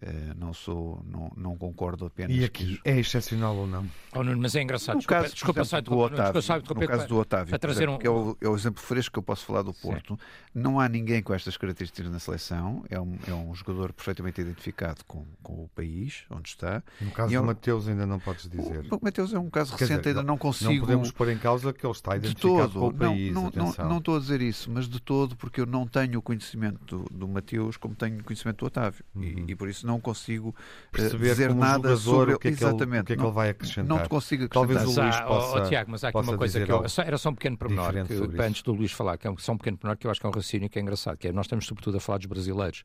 Uh, 0.00 0.34
não 0.36 0.52
sou, 0.52 1.04
não, 1.06 1.30
não 1.36 1.56
concordo 1.56 2.06
apenas. 2.06 2.34
E 2.36 2.44
aqui 2.44 2.80
é 2.84 2.98
excepcional 2.98 3.54
ou 3.54 3.66
não? 3.68 3.86
Oh, 4.12 4.24
Nuno, 4.24 4.40
mas 4.40 4.56
é 4.56 4.62
engraçado. 4.62 4.94
No 4.96 5.00
desculpa, 5.00 5.22
caso, 5.22 5.34
desculpa, 5.34 5.60
exemplo, 5.60 5.82
do 5.82 5.98
Otávio, 5.98 6.40
desculpa, 6.40 6.80
no 6.80 6.88
caso 6.88 7.08
do 7.08 7.18
Otávio, 7.18 7.58
trazer 7.58 7.82
exemplo, 7.82 7.94
um... 7.94 7.98
que 7.98 8.06
é 8.06 8.10
o, 8.10 8.36
é 8.40 8.48
o, 8.48 8.56
exemplo 8.56 8.82
fresco 8.82 9.12
que 9.12 9.18
eu 9.20 9.22
posso 9.22 9.44
falar 9.44 9.62
do 9.62 9.72
Porto, 9.72 10.14
Sim. 10.14 10.20
não 10.54 10.80
há 10.80 10.88
ninguém 10.88 11.22
com 11.22 11.32
estas 11.32 11.56
características 11.56 12.10
na 12.10 12.18
seleção. 12.18 12.84
É 12.90 12.98
um, 12.98 13.16
é 13.28 13.32
um 13.32 13.54
jogador 13.54 13.92
perfeitamente 13.92 14.40
identificado 14.40 15.04
com, 15.04 15.24
com 15.40 15.52
o 15.64 15.68
país 15.68 16.24
onde 16.30 16.48
está. 16.48 16.82
No 17.00 17.10
caso 17.12 17.32
e 17.32 17.36
do 17.36 17.42
é, 17.42 17.46
Mateus 17.46 17.86
ainda 17.86 18.06
não 18.06 18.18
podes 18.18 18.48
dizer. 18.48 18.86
O, 18.90 18.96
o 18.96 19.00
Mateus 19.00 19.32
é 19.32 19.38
um 19.38 19.50
caso 19.50 19.76
Quer 19.76 19.84
recente, 19.84 20.00
dizer, 20.00 20.08
ainda 20.10 20.22
não 20.22 20.36
consigo. 20.36 20.72
Não 20.72 20.80
podemos 20.80 21.12
pôr 21.12 21.28
em 21.28 21.38
causa 21.38 21.72
que 21.72 21.86
ele 21.86 21.92
está 21.92 22.16
identificado 22.16 22.72
todo, 22.72 22.80
com 22.80 22.88
o 22.88 22.94
país. 22.94 23.32
Não, 23.32 23.52
não, 23.54 23.72
não, 23.78 23.88
não, 23.88 23.98
estou 23.98 24.16
a 24.16 24.18
dizer 24.18 24.40
isso, 24.40 24.68
mas 24.68 24.88
de 24.88 25.00
todo 25.00 25.36
porque 25.36 25.60
eu 25.60 25.66
não 25.66 25.86
tenho 25.86 26.18
o 26.18 26.22
conhecimento 26.22 26.98
do, 26.98 27.18
do 27.18 27.28
Mateus 27.28 27.76
como 27.76 27.94
tenho 27.94 28.18
o 28.18 28.24
conhecimento 28.24 28.58
do 28.58 28.66
Otávio 28.66 29.04
uhum. 29.14 29.22
e, 29.22 29.52
e 29.52 29.54
por 29.54 29.68
isso 29.68 29.81
não 29.86 30.00
consigo 30.00 30.54
perceber 30.90 31.30
dizer 31.30 31.54
nada 31.54 31.96
sobre 31.96 32.34
o 32.34 32.38
que 32.38 32.48
é 32.48 32.50
que, 32.50 32.56
exatamente, 32.56 32.92
ele, 32.92 33.00
o 33.00 33.04
que, 33.04 33.12
é 33.12 33.16
que 33.16 33.22
ele 33.22 33.32
vai 33.32 33.50
acrescentar. 33.50 33.84
Não 33.84 34.02
te 34.02 34.08
consigo 34.08 34.44
acrescentar. 34.44 34.76
Talvez 34.76 34.96
o 34.96 35.02
Luís 35.02 35.20
possa, 35.20 35.58
oh, 35.58 35.62
oh, 35.62 35.68
Tiago, 35.68 35.90
mas 35.90 36.04
há 36.04 36.08
aqui 36.08 36.18
uma 36.18 36.36
coisa 36.36 36.64
que 36.64 36.72
eu, 36.72 36.84
era 37.04 37.18
só 37.18 37.30
um 37.30 37.34
pequeno 37.34 37.56
pormenor, 37.56 37.92
que, 38.06 38.42
antes 38.42 38.62
do 38.62 38.72
Luís 38.72 38.92
falar, 38.92 39.16
que 39.18 39.26
é 39.26 39.34
só 39.38 39.52
um 39.52 39.58
pequeno 39.58 39.76
pormenor 39.76 39.96
que 39.96 40.06
eu 40.06 40.10
acho 40.10 40.20
que 40.20 40.26
é 40.26 40.28
um 40.28 40.32
raciocínio 40.32 40.68
que 40.68 40.78
é 40.78 40.82
engraçado, 40.82 41.16
que 41.16 41.28
é 41.28 41.32
nós 41.32 41.46
estamos 41.46 41.66
sobretudo 41.66 41.96
a 41.96 42.00
falar 42.00 42.18
dos 42.18 42.26
brasileiros, 42.26 42.84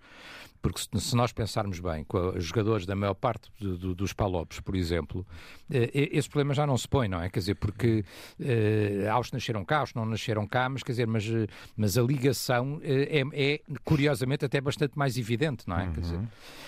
porque 0.62 0.81
se, 0.81 0.88
se 0.99 1.15
nós 1.15 1.31
pensarmos 1.31 1.79
bem, 1.79 2.03
com 2.03 2.29
os 2.29 2.45
jogadores 2.45 2.86
da 2.86 2.95
maior 2.95 3.13
parte 3.13 3.49
do, 3.60 3.77
do, 3.77 3.95
dos 3.95 4.13
Palopes, 4.13 4.60
por 4.60 4.75
exemplo, 4.75 5.25
eh, 5.69 5.89
esse 5.93 6.29
problema 6.29 6.53
já 6.53 6.65
não 6.65 6.77
se 6.77 6.88
põe, 6.88 7.07
não 7.07 7.21
é? 7.21 7.29
Quer 7.29 7.39
dizer, 7.39 7.55
porque 7.55 8.03
eh, 8.39 9.07
aos 9.12 9.31
nasceram 9.31 9.63
cá, 9.63 9.79
aos 9.79 9.93
não 9.93 10.05
nasceram 10.05 10.47
cá, 10.47 10.67
mas 10.69 10.83
quer 10.83 10.91
dizer, 10.93 11.07
mas, 11.07 11.25
eh, 11.25 11.47
mas 11.75 11.97
a 11.97 12.01
ligação 12.01 12.79
eh, 12.83 13.21
é, 13.21 13.53
é, 13.53 13.62
curiosamente 13.83 14.45
até 14.45 14.60
bastante 14.60 14.97
mais 14.97 15.17
evidente, 15.17 15.67
não 15.67 15.79
é? 15.79 15.86
Uhum, 15.86 15.93
quer 15.93 16.01
dizer, 16.01 16.19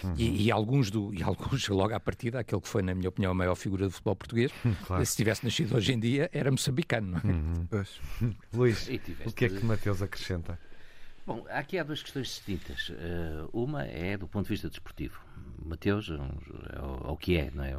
uhum. 0.03 0.13
E, 0.19 0.47
e, 0.47 0.51
alguns 0.51 0.91
do, 0.91 1.13
e 1.13 1.23
alguns 1.23 1.67
logo 1.69 1.93
à 1.93 1.99
partida, 1.99 2.39
aquele 2.39 2.61
que 2.61 2.67
foi, 2.67 2.81
na 2.81 2.93
minha 2.93 3.09
opinião, 3.09 3.31
a 3.31 3.35
maior 3.35 3.55
figura 3.55 3.85
do 3.85 3.91
futebol 3.91 4.15
português, 4.15 4.51
claro. 4.85 5.05
se 5.05 5.15
tivesse 5.15 5.43
nascido 5.43 5.75
hoje 5.75 5.93
em 5.93 5.99
dia, 5.99 6.29
era 6.33 6.51
moçambicano, 6.51 7.11
não 7.11 7.17
é? 7.19 7.33
Uhum. 7.33 8.35
Luís, 8.53 8.89
o 9.25 9.31
que 9.31 9.45
é 9.45 9.49
que 9.49 9.65
Mateus 9.65 10.01
acrescenta? 10.01 10.59
Bom, 11.29 11.45
aqui 11.47 11.77
há 11.77 11.83
duas 11.83 12.01
questões 12.01 12.27
distintas. 12.27 12.89
Uh, 12.89 13.47
uma 13.53 13.85
é 13.85 14.17
do 14.17 14.27
ponto 14.27 14.45
de 14.45 14.49
vista 14.49 14.67
desportivo. 14.67 15.19
Mateus 15.63 16.09
é, 16.09 16.13
um, 16.13 16.17
é, 16.17 16.81
o, 16.81 17.07
é, 17.07 17.11
o, 17.11 17.17
que 17.17 17.37
é, 17.37 17.51
não 17.53 17.63
é? 17.63 17.77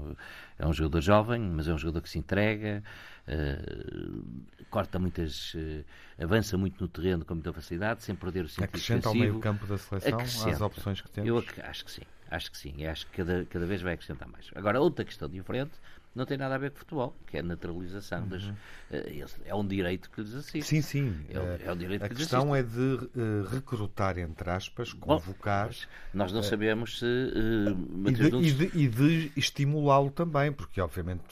É 0.57 0.67
um 0.67 0.73
jogador 0.73 1.01
jovem, 1.01 1.41
mas 1.41 1.67
é 1.67 1.75
um 1.75 1.79
jogador 1.79 2.01
que 2.01 2.09
se 2.09 2.17
entrega, 2.17 2.81
uh, 3.27 4.25
corta 4.71 5.01
muitas. 5.01 5.55
Uh, 5.55 5.85
avança 6.23 6.57
muito 6.57 6.81
no 6.81 6.87
terreno 6.87 7.25
com 7.25 7.35
muita 7.35 7.53
facilidade, 7.53 8.05
sem 8.05 8.15
perder 8.15 8.45
o 8.45 8.49
sentido 8.49 8.65
Acrescenta 8.67 9.09
defensivo. 9.09 9.25
ao 9.25 9.31
meio 9.33 9.41
campo 9.41 9.67
da 9.67 9.79
seleção 9.79 10.15
Acrescenta. 10.15 10.51
as 10.51 10.61
opções 10.61 11.01
que 11.01 11.11
temos? 11.11 11.29
Eu 11.29 11.45
acho 11.65 11.85
que 11.85 11.91
sim. 11.91 12.03
Acho 12.31 12.51
que 12.51 12.59
sim. 12.59 12.87
Acho 12.87 13.07
que 13.07 13.13
cada, 13.19 13.45
cada 13.47 13.67
vez 13.67 13.83
vai 13.83 13.95
acrescentar 13.95 14.29
mais. 14.29 14.49
Agora, 14.55 14.81
outra 14.81 15.05
questão 15.05 15.29
diferente 15.29 15.73
não 16.15 16.27
tem 16.27 16.37
nada 16.37 16.55
a 16.57 16.59
ver 16.59 16.71
com 16.73 16.79
futebol, 16.79 17.15
que 17.27 17.37
é 17.37 17.41
a 17.41 17.43
naturalização. 17.43 18.27
Das, 18.27 18.43
Uhum. 18.45 18.55
eh, 18.91 19.25
é 19.45 19.55
um 19.55 19.65
direito 19.67 20.11
que 20.11 20.21
lhes 20.21 20.35
assiste. 20.35 20.65
Sim, 20.67 20.83
sim. 20.83 21.17
É 21.29 21.39
o- 21.39 21.43
Eh, 21.43 21.61
é 21.67 21.73
o 21.73 21.77
direito 21.77 22.03
a 22.05 22.09
que 22.09 22.15
lhes 22.15 22.23
questão 22.23 22.55
é 22.55 22.63
de 22.63 22.99
eh, 23.17 23.49
recrutar, 23.55 24.19
entre 24.19 24.51
aspas, 24.51 24.93
convocar 24.93 25.67
Mas 25.69 25.87
nós 26.13 26.33
não 26.33 26.43
sabemos 26.43 26.99
se. 26.99 27.05
eh, 27.07 28.09
e 28.09 28.13
de, 28.13 28.31
Nunes- 28.31 28.55
de- 28.57 28.89
de 28.89 29.33
estimulá-lo 29.37 30.11
também, 30.11 30.51
porque 30.53 30.81
obviamente, 30.81 31.23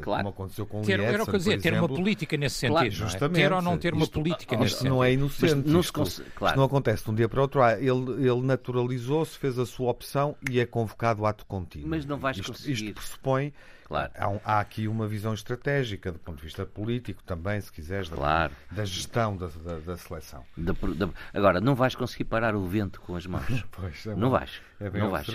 Claro. 0.00 0.22
como 0.22 0.28
aconteceu 0.28 0.64
com 0.66 0.80
o 0.80 0.84
Ter, 0.84 1.00
era 1.00 1.22
o 1.22 1.26
que 1.26 1.32
eu 1.34 1.38
dizia, 1.38 1.60
ter 1.60 1.72
uma 1.74 1.88
política 1.88 2.36
nesse 2.36 2.56
sentido. 2.56 2.72
Claro, 2.74 2.86
é? 2.86 2.90
justamente. 2.90 3.36
Ter 3.42 3.52
ou 3.52 3.62
não 3.62 3.76
ter 3.78 3.94
uma 3.94 4.04
Isto- 4.04 4.12
política 4.20 4.54
isto 4.54 4.62
nesse 4.62 4.74
sentido. 4.76 4.90
não 4.90 5.02
é 5.04 5.12
inocente. 5.12 5.68
Não 5.68 5.82
se 5.82 5.86
isto, 5.88 5.92
conse- 5.92 6.22
claro. 6.36 6.52
isto 6.52 6.56
não 6.58 6.64
acontece 6.64 7.04
de 7.04 7.10
um 7.10 7.14
dia 7.14 7.28
para 7.28 7.38
o 7.40 7.42
outro. 7.42 7.60
Ah, 7.62 7.72
ele, 7.72 8.28
ele 8.28 8.42
naturalizou-se, 8.42 9.36
fez 9.38 9.58
a 9.58 9.66
sua 9.66 9.90
opção 9.90 10.36
e 10.50 10.60
é 10.60 10.66
convocado 10.66 11.26
ato 11.26 11.44
contínuo. 11.46 11.88
Mas 11.88 12.04
não 12.06 12.16
vais 12.18 12.36
isto, 12.38 12.52
conseguir. 12.52 12.72
Isto 12.72 12.94
pressupõe. 12.94 13.52
Claro. 13.84 14.10
Há, 14.16 14.28
um- 14.28 14.40
há 14.44 14.60
aqui 14.60 14.88
uma 14.88 15.06
visão 15.06 15.34
estratégica, 15.34 16.10
do 16.10 16.18
ponto 16.18 16.38
de 16.38 16.42
vista 16.44 16.64
político 16.64 17.22
também, 17.22 17.60
se 17.60 17.70
quiseres, 17.70 18.08
da, 18.08 18.16
Claro. 18.16 18.52
da 18.70 18.84
gestão 18.84 19.36
da, 19.36 19.46
da, 19.48 19.78
da 19.80 19.96
seleção. 19.96 20.42
Da- 20.56 20.72
da- 20.72 21.08
agora, 21.32 21.60
não 21.60 21.74
vais 21.74 21.94
conseguir 21.94 22.24
parar 22.24 22.54
o 22.54 22.66
vento 22.66 23.00
com 23.00 23.14
as 23.16 23.26
mãos. 23.26 23.44
Pois, 23.72 24.06
é 24.06 24.10
Não 24.14 24.30
bem- 24.30 24.38
vais. 24.40 24.60
É 24.80 24.90
bem 24.90 25.02
não 25.02 25.10
vais. 25.10 25.26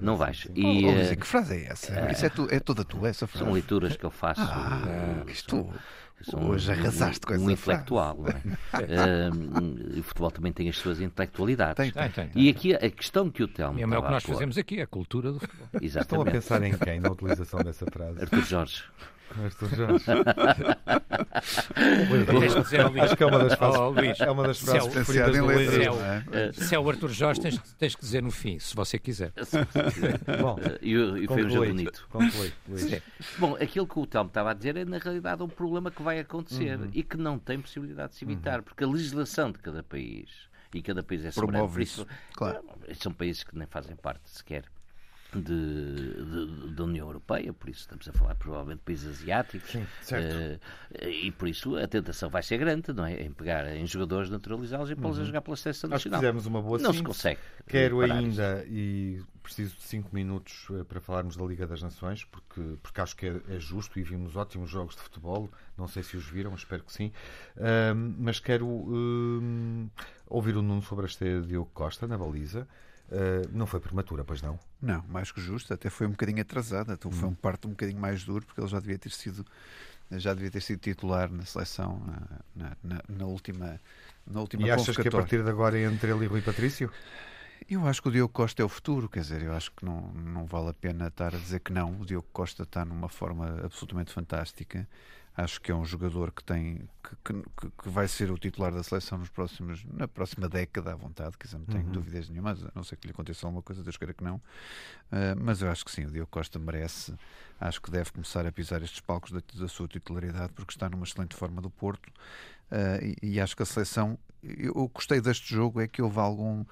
Não 0.00 0.16
vais. 0.16 0.38
assim. 0.46 0.52
E, 0.54 0.84
Oh, 0.84 0.90
eh, 0.90 0.94
Luís, 0.94 1.10
que 1.14 1.26
frase 1.26 1.54
é 1.56 1.64
essa? 1.70 2.10
Isso 2.10 2.26
é, 2.26 2.28
tu, 2.28 2.48
é 2.50 2.58
toda 2.60 2.84
tua, 2.84 3.08
essa 3.08 3.26
frase? 3.26 3.44
São 3.44 3.52
leituras 3.52 3.96
que 3.96 4.04
eu 4.04 4.10
faço. 4.10 4.40
Ah, 4.42 4.82
eh, 5.26 5.30
isto 5.30 5.72
sou 6.22 6.40
hoje 6.44 6.70
um- 6.70 6.74
arrasaste 6.74 7.26
com 7.26 7.32
um, 7.32 7.36
essa 7.36 7.44
um 7.44 7.50
intelectual. 7.50 8.16
não 8.18 8.28
é? 8.28 9.98
O 9.98 10.02
futebol 10.02 10.30
também 10.30 10.52
tem 10.52 10.68
as 10.68 10.76
suas 10.76 11.00
intelectualidades. 11.00 11.76
Tem, 11.76 11.90
Tem, 11.92 12.10
tem, 12.10 12.28
tem. 12.28 12.42
E 12.42 12.48
aqui 12.48 12.74
a 12.74 12.90
questão 12.90 13.30
que 13.30 13.42
o 13.42 13.48
Telmo. 13.48 13.78
E 13.78 13.82
é 13.82 13.86
o 13.86 13.88
que 14.02 14.10
nós 14.10 14.22
fazemos 14.24 14.58
aqui, 14.58 14.80
a 14.80 14.86
cultura 14.86 15.32
do 15.32 15.40
futebol. 15.40 15.66
Estão 15.74 15.80
a 15.80 15.84
Exatamente. 15.84 16.30
pensar 16.32 16.62
em 16.62 16.72
quem 16.76 17.00
na 17.00 17.10
utilização 17.10 17.60
dessa 17.60 17.86
frase? 17.86 18.20
Artur 18.20 18.42
Jorge. 18.44 18.84
Arthur 19.44 19.68
Jorge. 19.76 20.04
Tens 22.40 22.54
que 22.54 22.60
dizer 22.62 22.80
ao 22.80 22.90
Luís. 22.90 23.02
Acho 23.04 23.16
que 23.16 23.22
é 23.22 23.26
uma 23.26 23.38
das 23.38 23.54
frases, 23.54 23.80
Oh, 23.80 23.88
Luís, 23.90 24.20
é 24.20 24.30
uma 24.30 24.44
das 24.46 24.58
se 24.58 24.64
frases 24.64 24.88
é 24.88 24.90
preferidas 24.90 25.36
do 25.36 25.46
letras, 25.46 25.74
Luís. 25.76 25.86
é 25.86 25.90
o- 25.90 26.34
é? 26.34 26.52
Se 26.52 26.74
é 26.74 26.78
o 26.78 26.88
Arthur 26.90 27.08
Jorge, 27.10 27.40
tens, 27.40 27.58
tens 27.78 27.94
que 27.94 28.00
dizer 28.00 28.22
no 28.22 28.30
fim, 28.30 28.58
se 28.58 28.74
você 28.74 28.98
quiser. 28.98 29.32
Bom, 30.40 30.58
E, 30.82 30.94
e 31.24 31.26
foi 31.26 31.44
um 31.44 31.50
jogo 31.50 31.66
bonito. 31.66 32.06
conclui. 32.10 32.52
Bom, 33.38 33.54
aquilo 33.56 33.86
que 33.86 33.98
o 33.98 34.06
Telmo 34.06 34.28
estava 34.28 34.50
a 34.50 34.54
dizer 34.54 34.76
é, 34.76 34.84
na 34.84 34.98
realidade, 34.98 35.42
um 35.42 35.48
problema 35.48 35.90
que 35.90 36.02
vai 36.02 36.18
acontecer 36.18 36.78
Uhum. 36.78 36.90
e 36.92 37.02
que 37.02 37.16
não 37.16 37.38
tem 37.38 37.60
possibilidade 37.60 38.12
de 38.12 38.18
se 38.18 38.24
evitar, 38.24 38.62
porque 38.62 38.84
a 38.84 38.86
legislação 38.86 39.50
de 39.50 39.58
cada 39.58 39.82
país, 39.82 40.28
e 40.74 40.82
cada 40.82 41.02
país 41.02 41.24
é 41.24 41.30
soberano, 41.30 41.52
Promove 41.58 41.74
por 41.74 41.82
isso, 41.82 42.02
isso, 42.02 42.06
claro. 42.34 42.60
eh, 42.86 42.94
são 42.94 43.12
países 43.12 43.42
que 43.44 43.56
nem 43.56 43.66
fazem 43.66 43.96
parte 43.96 44.22
sequer 44.30 44.64
de, 45.38 46.72
da 46.74 46.84
União 46.84 47.06
Europeia, 47.06 47.52
por 47.52 47.68
isso 47.68 47.80
estamos 47.80 48.08
a 48.08 48.12
falar 48.12 48.34
provavelmente 48.34 48.78
de 48.78 48.84
países 48.84 49.08
asiáticos, 49.20 49.70
Sim, 49.70 49.86
eh, 50.12 50.58
e 51.08 51.30
por 51.30 51.48
isso 51.48 51.76
a 51.76 51.86
tentação 51.86 52.28
vai 52.30 52.42
ser 52.42 52.58
grande, 52.58 52.92
não 52.92 53.04
é? 53.04 53.22
Em 53.22 53.32
pegar 53.32 53.66
em 53.74 53.86
jogadores, 53.86 54.30
naturalizá-los 54.30 54.90
e 54.90 54.96
pô-los 54.96 55.18
a 55.18 55.24
jogar 55.24 55.40
pela 55.42 55.56
seleção 55.56 55.88
Uhum. 55.88 55.94
Nacional. 55.94 56.20
fizemos 56.20 56.46
uma 56.46 56.62
boa 56.62 56.78
Não 56.78 56.92
se 56.92 57.02
consegue. 57.02 57.40
Quero 57.66 57.98
parar 58.00 58.14
ainda, 58.14 58.64
e 58.68 59.22
preciso 59.42 59.76
de 59.76 59.82
5 59.82 60.14
minutos 60.14 60.66
eh, 60.70 60.84
para 60.84 61.00
falarmos 61.00 61.36
da 61.36 61.44
Liga 61.44 61.66
das 61.66 61.82
Nações, 61.82 62.24
porque, 62.24 62.60
porque 62.82 63.00
acho 63.00 63.16
que 63.16 63.26
é, 63.26 63.40
é 63.48 63.58
justo 63.58 63.98
e 63.98 64.02
vimos 64.02 64.36
ótimos 64.36 64.68
jogos 64.70 64.94
de 64.94 65.00
futebol. 65.02 65.50
Não 65.78 65.88
sei 65.88 66.02
se 66.02 66.16
os 66.16 66.24
viram, 66.28 66.54
espero 66.54 66.84
que 66.84 66.92
sim. 66.92 67.10
Ahm, 67.56 68.14
mas 68.18 68.38
quero 68.38 68.66
ahm, 68.66 69.88
ouvir 70.26 70.56
o 70.56 70.62
Nuno 70.62 70.82
sobre 70.82 71.06
a 71.06 71.08
estreia 71.08 71.40
de 71.40 71.48
Diogo 71.48 71.70
Costa 71.72 72.06
na 72.06 72.16
baliza. 72.18 72.68
Ah, 73.10 73.48
não 73.52 73.66
foi 73.66 73.80
prematura, 73.80 74.24
pois 74.24 74.40
não? 74.42 74.58
Não, 74.80 75.02
mais 75.08 75.30
que 75.32 75.40
justo, 75.40 75.74
até 75.74 75.90
foi 75.90 76.06
um 76.06 76.10
bocadinho 76.10 76.40
atrasada, 76.40 76.94
então 76.94 77.10
Hum. 77.10 77.14
foi 77.14 77.28
um 77.28 77.34
parto 77.34 77.66
um 77.68 77.72
bocadinho 77.72 78.00
mais 78.00 78.24
duro, 78.24 78.44
porque 78.46 78.60
ele 78.60 78.68
já 78.68 78.80
devia 78.80 78.98
ter 78.98 79.10
sido 79.10 79.44
já 80.12 80.34
devia 80.34 80.50
ter 80.50 80.60
sido 80.60 80.80
titular 80.80 81.30
na 81.30 81.44
seleção 81.44 82.00
na, 82.54 82.76
na- 82.82 83.02
na- 83.08 83.26
última 83.26 83.80
na 84.26 84.40
última 84.40 84.66
E 84.66 84.70
achas 84.70 84.96
que 84.96 85.06
a 85.06 85.10
partir 85.10 85.42
de 85.44 85.48
agora 85.50 85.78
é 85.78 85.84
entre 85.84 86.10
ele 86.10 86.24
e 86.24 86.28
Rui 86.28 86.42
Patrício? 86.42 86.90
Eu 87.68 87.86
acho 87.86 88.02
que 88.02 88.08
o 88.08 88.10
Diogo 88.10 88.32
Costa 88.32 88.62
é 88.62 88.64
o 88.64 88.68
futuro, 88.68 89.08
quer 89.08 89.20
dizer, 89.20 89.42
eu 89.42 89.52
acho 89.52 89.70
que 89.70 89.84
não, 89.84 90.12
não 90.12 90.46
vale 90.46 90.70
a 90.70 90.74
pena 90.74 91.06
estar 91.08 91.34
a 91.34 91.38
dizer 91.38 91.60
que 91.60 91.72
não. 91.72 92.00
O 92.00 92.04
Diogo 92.06 92.26
Costa 92.32 92.64
está 92.64 92.84
numa 92.84 93.08
forma 93.08 93.60
absolutamente 93.64 94.12
fantástica. 94.12 94.88
Acho 95.36 95.60
que 95.60 95.70
é 95.70 95.74
um 95.74 95.84
jogador 95.84 96.32
que 96.32 96.42
tem 96.42 96.88
que, 97.02 97.34
que, 97.34 97.70
que 97.82 97.88
vai 97.88 98.06
ser 98.08 98.30
o 98.30 98.38
titular 98.38 98.72
da 98.72 98.82
seleção 98.82 99.18
nos 99.18 99.28
próximos, 99.28 99.84
na 99.84 100.06
próxima 100.06 100.48
década 100.48 100.92
à 100.92 100.94
vontade, 100.94 101.36
dizer, 101.42 101.56
não 101.56 101.64
tenho 101.66 101.84
dúvidas 101.84 102.28
nenhuma, 102.28 102.52
a 102.52 102.56
não 102.74 102.82
sei 102.82 102.98
que 102.98 103.06
lhe 103.06 103.12
aconteça 103.12 103.46
alguma 103.46 103.62
coisa, 103.62 103.82
Deus 103.82 103.96
queira 103.96 104.12
que 104.12 104.24
não. 104.24 104.40
Ah, 105.10 105.34
mas 105.38 105.62
eu 105.62 105.70
acho 105.70 105.84
que 105.84 105.90
sim, 105.90 106.04
o 106.04 106.10
Diogo 106.10 106.30
Costa 106.30 106.58
merece, 106.58 107.14
acho 107.60 107.80
que 107.80 107.90
deve 107.90 108.10
começar 108.10 108.44
a 108.44 108.52
pisar 108.52 108.82
estes 108.82 109.00
palcos 109.00 109.30
da, 109.30 109.40
da 109.54 109.68
sua 109.68 109.88
titularidade, 109.88 110.52
porque 110.52 110.72
está 110.72 110.88
numa 110.88 111.04
excelente 111.04 111.34
forma 111.36 111.62
do 111.62 111.70
Porto. 111.70 112.12
Ah, 112.70 112.98
e, 113.02 113.34
e 113.34 113.40
acho 113.40 113.56
que 113.56 113.62
a 113.62 113.66
seleção, 113.66 114.18
eu, 114.42 114.74
eu 114.74 114.88
gostei 114.88 115.20
deste 115.20 115.54
jogo, 115.54 115.80
é 115.80 115.88
que 115.88 116.02
houve 116.02 116.18
algum 116.18 116.64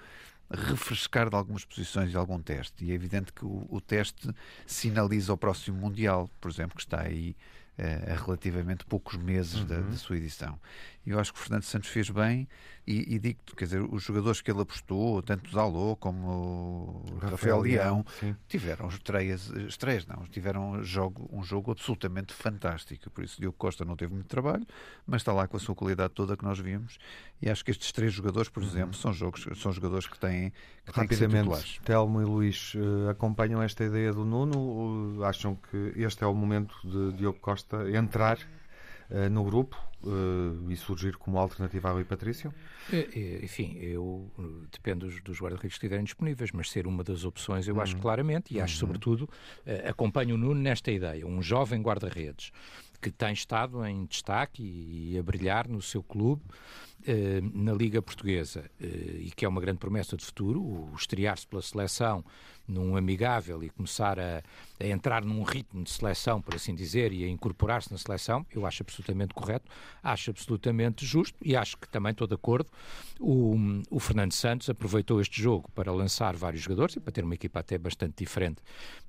refrescar 0.50 1.28
de 1.28 1.36
algumas 1.36 1.64
posições 1.64 2.12
e 2.12 2.16
algum 2.16 2.40
teste. 2.40 2.84
E 2.84 2.90
é 2.90 2.94
evidente 2.94 3.32
que 3.32 3.44
o, 3.44 3.66
o 3.68 3.80
teste 3.80 4.30
sinaliza 4.66 5.32
o 5.32 5.36
próximo 5.36 5.78
Mundial, 5.78 6.30
por 6.40 6.50
exemplo, 6.50 6.76
que 6.76 6.82
está 6.82 7.02
aí 7.02 7.36
a 8.12 8.14
relativamente 8.24 8.84
poucos 8.84 9.16
meses 9.16 9.64
da, 9.64 9.80
da 9.80 9.96
sua 9.96 10.16
edição. 10.16 10.58
Eu 11.08 11.18
acho 11.18 11.32
que 11.32 11.38
o 11.38 11.42
Fernando 11.42 11.62
Santos 11.62 11.88
fez 11.88 12.10
bem 12.10 12.46
e, 12.86 13.14
e 13.14 13.18
digo 13.18 13.40
quer 13.56 13.64
dizer, 13.64 13.82
os 13.82 14.02
jogadores 14.02 14.40
que 14.40 14.50
ele 14.50 14.60
apostou, 14.60 15.22
tanto 15.22 15.50
o 15.50 15.54
Dalot 15.54 15.98
como 15.98 17.02
o 17.10 17.18
Rafael, 17.18 17.60
Leão, 17.60 18.04
sim. 18.20 18.36
tiveram 18.46 18.88
estreias, 18.88 19.50
estreias 19.68 20.06
não, 20.06 20.24
tiveram 20.24 20.82
jogo, 20.82 21.28
um 21.32 21.42
jogo 21.42 21.70
absolutamente 21.70 22.32
fantástico. 22.32 23.10
Por 23.10 23.24
isso, 23.24 23.40
Diogo 23.40 23.56
Costa 23.56 23.84
não 23.84 23.96
teve 23.96 24.14
muito 24.14 24.26
trabalho, 24.26 24.66
mas 25.06 25.22
está 25.22 25.32
lá 25.32 25.48
com 25.48 25.56
a 25.56 25.60
sua 25.60 25.74
qualidade 25.74 26.12
toda 26.14 26.36
que 26.36 26.44
nós 26.44 26.58
vimos. 26.58 26.98
E 27.40 27.48
acho 27.48 27.64
que 27.64 27.70
estes 27.70 27.90
três 27.90 28.12
jogadores, 28.12 28.48
por 28.50 28.62
exemplo, 28.62 28.94
são, 28.94 29.12
jogos, 29.12 29.46
são 29.56 29.72
jogadores 29.72 30.06
que 30.06 30.18
têm, 30.18 30.50
que. 30.84 30.92
Rapidamente, 30.92 31.80
Telmo 31.84 32.20
e 32.20 32.24
Luís 32.24 32.74
eh, 32.74 33.10
acompanham 33.10 33.62
esta 33.62 33.84
ideia 33.84 34.12
do 34.12 34.24
Nuno? 34.24 35.22
Acham 35.24 35.56
que 35.56 35.92
este 35.96 36.24
é 36.24 36.26
o 36.26 36.34
momento 36.34 36.74
de 36.84 37.16
Diogo 37.16 37.38
Costa 37.38 37.90
entrar 37.90 38.38
eh, 39.10 39.28
no 39.28 39.44
grupo 39.44 39.76
eh, 40.04 40.72
e 40.72 40.76
surgir 40.76 41.16
como 41.16 41.38
alternativa 41.38 41.88
a 41.88 41.92
Rui 41.92 42.04
Patrício? 42.04 42.52
Eh, 42.92 43.40
Enfim, 43.42 43.76
eu 43.78 44.30
dependo 44.70 45.06
dos, 45.06 45.20
dos 45.22 45.40
guarda-redes 45.40 45.72
que 45.72 45.84
estiverem 45.84 46.04
disponíveis, 46.04 46.52
mas 46.52 46.70
ser 46.70 46.86
uma 46.86 47.02
das 47.04 47.24
opções 47.24 47.66
eu 47.68 47.80
acho 47.80 47.96
claramente 47.98 48.54
e 48.54 48.60
acho 48.60 48.76
sobretudo, 48.76 49.28
eh, 49.66 49.88
acompanho 49.88 50.34
o 50.34 50.38
Nuno 50.38 50.60
nesta 50.60 50.90
ideia, 50.90 51.26
um 51.26 51.42
jovem 51.42 51.80
guarda-redes 51.82 52.50
que 53.00 53.10
tem 53.10 53.32
estado 53.32 53.84
em 53.84 54.06
destaque 54.06 54.62
e, 54.62 55.14
e 55.14 55.18
a 55.18 55.22
brilhar 55.22 55.68
no 55.68 55.80
seu 55.80 56.02
clube 56.02 56.42
na 57.54 57.72
Liga 57.72 58.02
Portuguesa 58.02 58.64
eh, 58.80 58.86
e 59.20 59.30
que 59.34 59.44
é 59.44 59.48
uma 59.48 59.60
grande 59.60 59.78
promessa 59.78 60.16
de 60.16 60.24
futuro, 60.24 60.60
o 60.60 60.92
estrear-se 60.96 61.46
pela 61.46 61.62
seleção 61.62 62.24
num 62.66 62.96
amigável 62.98 63.62
e 63.64 63.70
começar 63.70 64.20
a, 64.20 64.42
a 64.78 64.86
entrar 64.86 65.24
num 65.24 65.42
ritmo 65.42 65.82
de 65.82 65.90
seleção, 65.90 66.38
por 66.42 66.54
assim 66.54 66.74
dizer, 66.74 67.14
e 67.14 67.24
a 67.24 67.28
incorporar-se 67.28 67.90
na 67.90 67.96
seleção, 67.96 68.44
eu 68.54 68.66
acho 68.66 68.82
absolutamente 68.82 69.32
correto, 69.32 69.64
acho 70.02 70.30
absolutamente 70.30 71.06
justo 71.06 71.34
e 71.42 71.56
acho 71.56 71.78
que 71.78 71.88
também 71.88 72.12
estou 72.12 72.26
de 72.26 72.34
acordo. 72.34 72.68
O, 73.18 73.56
o 73.90 73.98
Fernando 73.98 74.32
Santos 74.32 74.68
aproveitou 74.68 75.18
este 75.18 75.40
jogo 75.40 75.70
para 75.74 75.90
lançar 75.90 76.36
vários 76.36 76.62
jogadores 76.62 76.94
e 76.96 77.00
para 77.00 77.10
ter 77.10 77.24
uma 77.24 77.34
equipa 77.34 77.60
até 77.60 77.78
bastante 77.78 78.16
diferente 78.18 78.58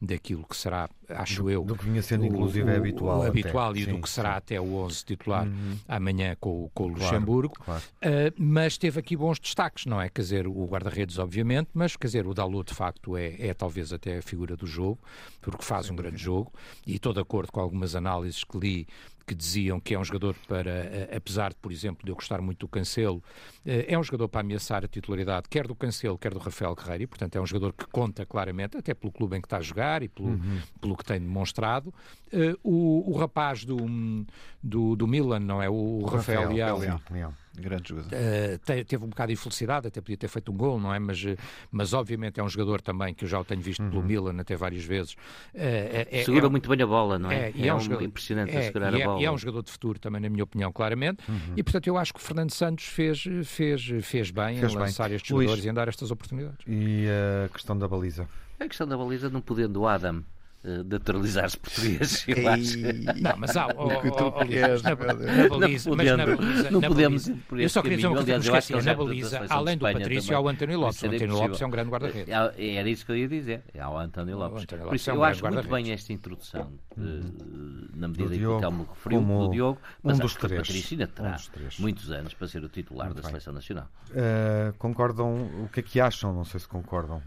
daquilo 0.02 0.46
que 0.48 0.56
será, 0.56 0.90
acho 1.10 1.50
eu, 1.50 1.66
do 1.66 1.76
que 1.76 1.84
vinha 1.84 2.02
sendo, 2.02 2.24
o- 2.24 2.28
inclusive, 2.28 2.72
o- 2.72 2.78
habitual 2.78 3.18
o 3.18 3.22
até. 3.24 3.28
habitual 3.30 3.76
e 3.76 3.84
Sim, 3.84 3.92
do 3.96 4.02
que 4.02 4.10
será 4.10 4.32
sim. 4.32 4.38
até 4.38 4.62
o 4.62 4.74
11 4.76 5.04
titular 5.04 5.46
amanhã 5.86 6.38
com, 6.40 6.64
o- 6.64 6.70
com 6.74 6.86
o 6.86 6.94
Claro, 6.94 7.02
Luxemburgo. 7.04 7.56
claro. 7.60 7.84
Uh, 7.98 8.34
mas 8.38 8.78
teve 8.78 9.00
aqui 9.00 9.16
bons 9.16 9.40
destaques, 9.40 9.86
não 9.86 10.00
é? 10.00 10.10
Quer 10.10 10.22
dizer, 10.22 10.48
o 10.48 10.66
guarda-redes, 10.66 11.18
obviamente, 11.18 11.70
mas 11.74 11.96
quer 11.96 12.08
dizer, 12.08 12.28
o 12.28 12.34
Dalot 12.34 12.70
de 12.70 12.76
facto 12.76 13.18
é, 13.18 13.36
é 13.40 13.54
talvez 13.54 13.92
até 13.92 14.18
a 14.18 14.22
figura 14.22 14.56
do 14.56 14.66
jogo, 14.66 15.00
porque 15.42 15.64
faz 15.64 15.90
um 15.90 15.96
grande 15.96 16.18
jogo, 16.18 16.54
e 16.88 16.96
estou 16.96 17.14
de 17.14 17.20
acordo 17.20 17.52
com 17.52 17.60
algumas 17.60 17.96
análises 17.96 18.44
que 18.44 18.58
li 18.58 18.88
que 19.30 19.36
diziam 19.36 19.80
que 19.80 19.94
é 19.94 20.00
um 20.00 20.04
jogador 20.04 20.36
para, 20.48 20.72
eh, 20.72 21.12
apesar 21.16 21.52
de, 21.52 21.58
por 21.58 21.72
exemplo, 21.72 22.04
de 22.04 22.10
eu 22.10 22.16
gostar 22.16 22.42
muito 22.42 22.62
do 22.62 22.68
Cancelo, 22.68 23.24
eh, 23.64 23.86
é 23.88 24.00
um 24.00 24.02
jogador 24.02 24.28
para 24.28 24.42
ameaçar 24.42 24.84
a 24.84 24.88
titularidade 24.88 25.48
quer 25.48 25.68
do 25.68 25.76
Cancelo, 25.76 26.18
quer 26.18 26.34
do 26.34 26.40
Rafael 26.40 26.74
Guerreiro, 26.74 27.04
e, 27.04 27.08
portanto 27.08 27.36
é 27.36 27.40
um 27.40 27.46
jogador 27.46 27.74
que 27.74 27.86
conta 27.86 28.26
claramente, 28.26 28.76
até 28.76 28.92
pelo 28.96 29.14
clube 29.14 29.38
em 29.38 29.42
que 29.42 29.46
está 29.46 29.58
a 29.58 29.62
jogar 29.62 30.02
e 30.02 30.08
pelo, 30.08 30.40
pelo 30.82 30.98
que 30.98 31.06
tem 31.06 31.20
demonstrado. 31.20 31.94
O, 32.64 33.12
o 33.12 33.18
rapaz 33.18 33.66
do, 33.66 33.78
do, 34.64 34.96
do 34.96 35.08
Milan, 35.08 35.42
não 35.42 35.62
é? 35.62 35.70
O, 35.70 36.04
Rafael, 36.06 36.52
Leão, 36.52 36.80
Leão, 36.80 37.02
Leão. 37.12 37.34
Grande 37.60 37.90
jogador. 37.90 38.10
Uh, 38.14 38.58
te- 38.60 38.84
teve 38.86 39.04
um 39.04 39.10
bocado 39.10 39.28
de 39.28 39.34
infelicidade, 39.34 39.88
até 39.88 40.02
podia 40.02 40.18
ter 40.18 40.28
feito 40.28 40.52
um 40.52 40.56
gol, 40.58 40.80
não 40.80 40.94
é? 40.94 41.00
Mas, 41.00 41.24
uh, 41.24 41.36
mas 41.72 41.94
obviamente 41.94 42.40
é 42.40 42.44
um 42.44 42.50
jogador 42.50 42.82
também 42.82 43.14
que 43.14 43.26
eu 43.26 43.30
já 43.30 43.40
o 43.40 43.44
tenho 43.46 43.62
visto 43.62 43.84
pelo 43.84 44.02
Milan 44.04 44.36
até 44.40 44.56
várias 44.56 44.84
vezes. 44.84 45.14
Uh, 45.14 45.18
é- 45.56 46.08
é- 46.12 46.24
Segura 46.24 46.46
é- 46.48 46.50
muito 46.50 46.70
bem 46.70 46.82
a 46.82 46.88
bola, 46.88 47.20
não 47.20 47.32
é? 47.32 47.50
é, 47.50 47.52
e 47.56 47.68
é 47.68 47.74
um 47.74 47.78
um 47.78 47.80
jogador- 47.80 48.04
impressionante 48.06 48.56
é, 48.56 48.60
a 48.60 48.64
segurar 48.64 48.94
e 48.94 48.96
a 48.96 49.00
é- 49.00 49.06
bola. 49.06 49.22
E 49.22 49.26
é 49.26 49.32
um 49.32 49.38
jogador 49.38 49.64
de 49.64 49.72
futuro 49.72 50.00
também, 50.00 50.22
na 50.22 50.30
minha 50.30 50.44
opinião, 50.44 50.72
claramente. 50.72 51.24
E 51.56 51.62
portanto 51.64 51.88
eu 51.88 51.98
acho 51.98 52.14
que 52.14 52.20
o 52.20 52.24
Fernando 52.24 52.52
Santos 52.52 52.86
fez, 52.86 53.24
fez, 53.46 53.82
fez 54.04 54.32
bem 54.32 54.60
Fez 54.60 54.72
em 54.72 54.76
bem. 54.76 54.86
lançar 54.86 55.12
estes 55.12 55.30
Luís. 55.32 55.46
jogadores 55.46 55.66
e 55.66 55.70
em 55.70 55.74
dar 55.74 55.88
estas 55.88 56.12
oportunidades. 56.12 56.60
E 56.68 57.06
a 57.46 57.50
questão 57.50 57.78
da 57.78 57.88
baliza? 57.88 58.28
A 58.60 58.68
questão 58.68 58.88
da 58.88 58.98
baliza, 58.98 59.30
não 59.30 59.42
podendo 59.42 59.82
o 59.82 59.88
Adam 59.88 60.24
uh, 60.64 60.84
naturalizar-se 60.84 61.58
português. 61.58 62.26
Eu 62.28 62.48
acho. 62.50 62.78
Não, 63.22 63.38
mas 63.38 63.56
há. 63.58 63.68
Oh, 63.76 63.88
O 63.88 64.02
que 64.02 64.12
tu 64.12 64.24
oh, 64.26 64.34
oh, 64.42 64.46
queres, 64.46 64.82
na, 64.84 64.96
na 64.96 65.14
Não 65.14 65.16
na 65.16 65.58
baliza, 65.58 65.90
não 66.72 66.82
na 66.82 66.88
podemos 66.88 67.24
baliza- 67.26 67.32
ir 67.32 67.44
por 67.48 67.60
Eu 67.60 67.70
só 67.70 67.82
queria 67.82 67.98
dizer 67.98 68.08
uma 68.08 68.16
coisa 68.16 68.26
que 68.26 68.32
Aliás, 68.34 68.48
eu 68.48 68.56
acho 68.56 68.68
que 68.68 68.74
me 68.74 68.80
esqueci. 68.80 69.00
ele 69.12 69.22
Na 69.22 69.30
seleção 69.30 69.58
além 69.58 69.78
do 69.78 69.82
Patrício, 69.94 70.36
há 70.36 70.40
o 70.40 70.48
António 70.50 70.80
Lopes. 70.80 70.98
O 70.98 71.00
Seria 71.00 71.18
António. 71.18 71.36
Lopes 71.44 71.62
é 71.62 71.66
um 71.66 71.70
grande 71.70 71.90
guarda-redes. 71.90 72.30
É- 72.58 72.76
Era 72.76 72.90
isso 72.90 73.06
que 73.06 73.12
eu 73.12 73.18
ia 73.18 73.28
dizer. 73.28 73.64
É 73.74 73.80
ao 73.82 73.98
António 73.98 74.38
Lopes. 74.38 74.66
Por 74.66 74.96
isso, 74.96 75.10
é 75.10 75.14
um 75.14 75.16
eu 75.18 75.24
acho 75.24 75.46
muito 75.46 75.68
bem 75.70 75.92
esta 75.92 76.14
introdução, 76.14 76.72
eh, 76.98 77.02
na 77.96 78.08
medida 78.08 78.36
em 78.36 78.40
que 78.40 78.46
o 78.46 78.60
Telmo 78.60 78.88
referiu, 78.94 79.22
do 79.22 79.50
Diogo, 79.50 79.80
um 80.04 80.08
mas 80.10 80.18
dos 80.20 80.32
acho 80.32 80.40
que 80.40 80.46
o 80.46 80.50
três. 80.50 80.62
Patrício 80.68 80.94
ainda 80.96 81.06
Um 81.06 81.16
terá 81.16 81.32
dos 81.32 81.48
três. 81.48 81.80
muitos 81.80 82.12
anos 82.12 82.34
para 82.34 82.48
ser 82.48 82.64
o 82.64 82.70
titular 82.70 83.14
da. 83.14 83.24
Seleção 83.24 83.54
Nacional. 83.54 83.88
Uh, 84.10 84.74
concordam? 84.78 85.44
O 85.64 85.70
que 85.72 85.80
é 85.82 85.84
que 85.84 86.00
acham? 86.00 86.34
Não 86.34 86.44
sei 86.44 86.60
se 86.60 86.68
concordam, 86.68 87.22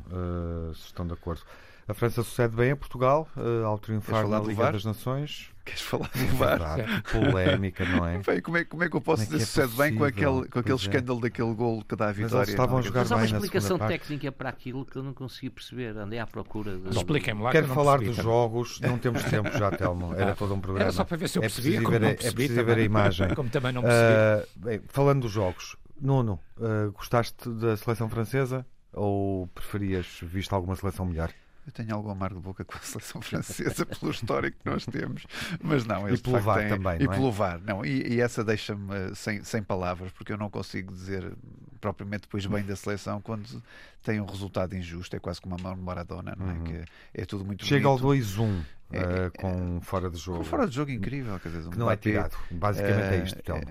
se 0.74 0.86
estão 0.86 1.06
de 1.06 1.12
acordo. 1.12 1.42
A 1.88 1.94
França 1.94 2.22
sucede 2.22 2.54
bem 2.54 2.70
a 2.70 2.76
Portugal 2.76 3.28
uh, 3.36 3.66
ao 3.66 3.76
triunfar 3.78 4.26
na 4.28 4.38
do 4.38 4.48
Liga 4.48 4.62
VAR? 4.62 4.72
das 4.72 4.84
Nações. 4.84 5.50
Queres 5.64 5.80
falar 5.82 6.08
do 6.10 6.36
VAR? 6.36 6.58
Verdade, 6.58 7.02
polémica, 7.10 7.84
não 7.84 8.06
é? 8.06 8.18
Bem, 8.18 8.40
como, 8.40 8.56
é, 8.56 8.64
como 8.64 8.84
é 8.84 8.88
que 8.88 8.96
eu 8.96 9.00
posso 9.00 9.24
Como 9.24 9.36
é 9.36 9.38
que 9.38 9.44
dizer 9.44 9.60
é 9.62 9.64
que 9.64 9.68
sucede 9.70 9.76
bem 9.90 9.98
com 9.98 10.04
aquele, 10.04 10.48
com 10.48 10.58
aquele 10.60 10.62
Pois 10.62 10.70
é. 10.70 10.74
escândalo 10.88 11.20
daquele 11.20 11.54
gol 11.54 11.82
que 11.84 11.96
dá 11.96 12.08
a 12.08 12.12
vitória? 12.12 12.50
estavam 12.50 12.78
a 12.78 12.82
jogar 12.82 13.00
Mas 13.00 13.12
há 13.12 13.16
uma 13.16 13.24
explicação 13.26 13.78
técnica 13.78 14.30
para 14.32 14.48
aquilo 14.48 14.84
que 14.86 14.96
eu 14.96 15.02
não 15.02 15.12
consegui 15.12 15.50
perceber. 15.50 15.96
Andei 15.96 16.18
à 16.20 16.26
procura. 16.26 16.76
De... 16.78 16.96
Expliquem-me 16.96 17.42
lá. 17.42 17.50
que 17.50 17.56
Quero 17.56 17.68
não 17.68 17.74
falar 17.74 17.98
percebi 17.98 18.08
dos 18.08 18.16
também. 18.16 18.32
jogos, 18.32 18.80
não 18.80 18.98
temos 18.98 19.22
tempo 19.30 19.50
já, 19.58 19.70
Telmo. 19.72 20.14
Era 20.14 20.32
Ah, 20.32 20.36
todo 20.36 20.54
um 20.54 20.60
programa. 20.60 20.84
Era 20.84 20.92
só 20.92 21.04
para 21.04 21.16
ver 21.16 21.28
se 21.28 21.38
eu 21.38 21.42
É 21.42 21.46
percebia, 21.46 21.70
preciso 21.80 21.90
ver 21.90 22.00
não 22.00 22.08
é 22.08 22.14
percebi 22.14 22.34
preciso 22.34 22.60
também. 22.60 22.74
ver 22.74 22.80
a 22.80 22.84
imagem. 22.84 23.28
Como 23.34 23.48
também 23.50 23.72
não 23.72 23.82
percebi. 23.82 24.12
Uh, 24.12 24.64
bem, 24.64 24.80
falando 24.88 25.22
dos 25.22 25.32
jogos, 25.32 25.76
Nuno, 26.00 26.40
uh, 26.58 26.90
gostaste 26.92 27.48
da 27.48 27.76
seleção 27.76 28.08
francesa 28.08 28.64
ou 28.92 29.46
preferias 29.48 30.18
visto 30.22 30.52
alguma 30.54 30.74
seleção 30.76 31.06
melhor? 31.06 31.30
Eu 31.64 31.72
tenho 31.72 31.94
algo 31.94 32.10
amargo 32.10 32.36
de 32.36 32.42
boca 32.42 32.64
com 32.64 32.76
a 32.76 32.80
seleção 32.80 33.22
francesa 33.22 33.86
pelo 33.86 34.10
histórico 34.10 34.58
que 34.62 34.68
nós 34.68 34.84
temos, 34.84 35.24
mas 35.62 35.84
não. 35.84 36.08
de 36.12 36.20
pelo 36.20 36.40
VAR 36.40 36.58
têm- 36.58 36.68
também, 36.70 37.00
E 37.00 37.04
não 37.04 37.12
é? 37.12 37.16
pelo 37.16 37.30
VAR, 37.32 37.60
não. 37.64 37.84
E, 37.84 38.14
e 38.14 38.20
essa 38.20 38.42
deixa-me 38.42 38.92
eh, 38.94 39.12
sem, 39.14 39.44
sem 39.44 39.62
palavras, 39.62 40.10
porque 40.12 40.32
eu 40.32 40.36
não 40.36 40.50
consigo 40.50 40.92
dizer 40.92 41.32
propriamente 41.80 42.22
depois 42.22 42.46
bem 42.46 42.64
da 42.64 42.74
seleção 42.76 43.20
quando 43.20 43.62
tem 44.02 44.20
um 44.20 44.24
resultado 44.26 44.74
injusto. 44.76 45.14
É 45.14 45.18
quase 45.20 45.40
como 45.40 45.54
a 45.54 45.58
mão 45.58 45.74
de 45.74 45.80
Maradona, 45.82 46.34
não 46.36 46.48
é? 46.50 46.52
Uhum. 46.52 46.64
Que 46.64 46.84
é 47.14 47.24
tudo 47.24 47.44
muito 47.44 47.64
Chega 47.64 47.86
ao 47.88 47.96
bonito. 47.98 48.24
2-1 48.26 48.62
É, 48.92 48.98
uh, 49.00 49.26
é, 49.26 49.30
com 49.30 49.80
fora 49.80 50.10
de 50.10 50.18
jogo. 50.18 50.38
Com 50.38 50.44
fora 50.44 50.66
de 50.66 50.74
jogo 50.74 50.90
incrível, 50.90 51.38
quer 51.40 51.48
dizer, 51.48 51.66
um 51.68 51.70
que 51.70 51.78
não 51.78 51.90
é 51.90 51.96
tirado. 51.96 52.36
Basicamente 52.50 53.00
é 53.14 53.18
eh, 53.18 53.24
isto, 53.24 53.42
Telmo. 53.42 53.62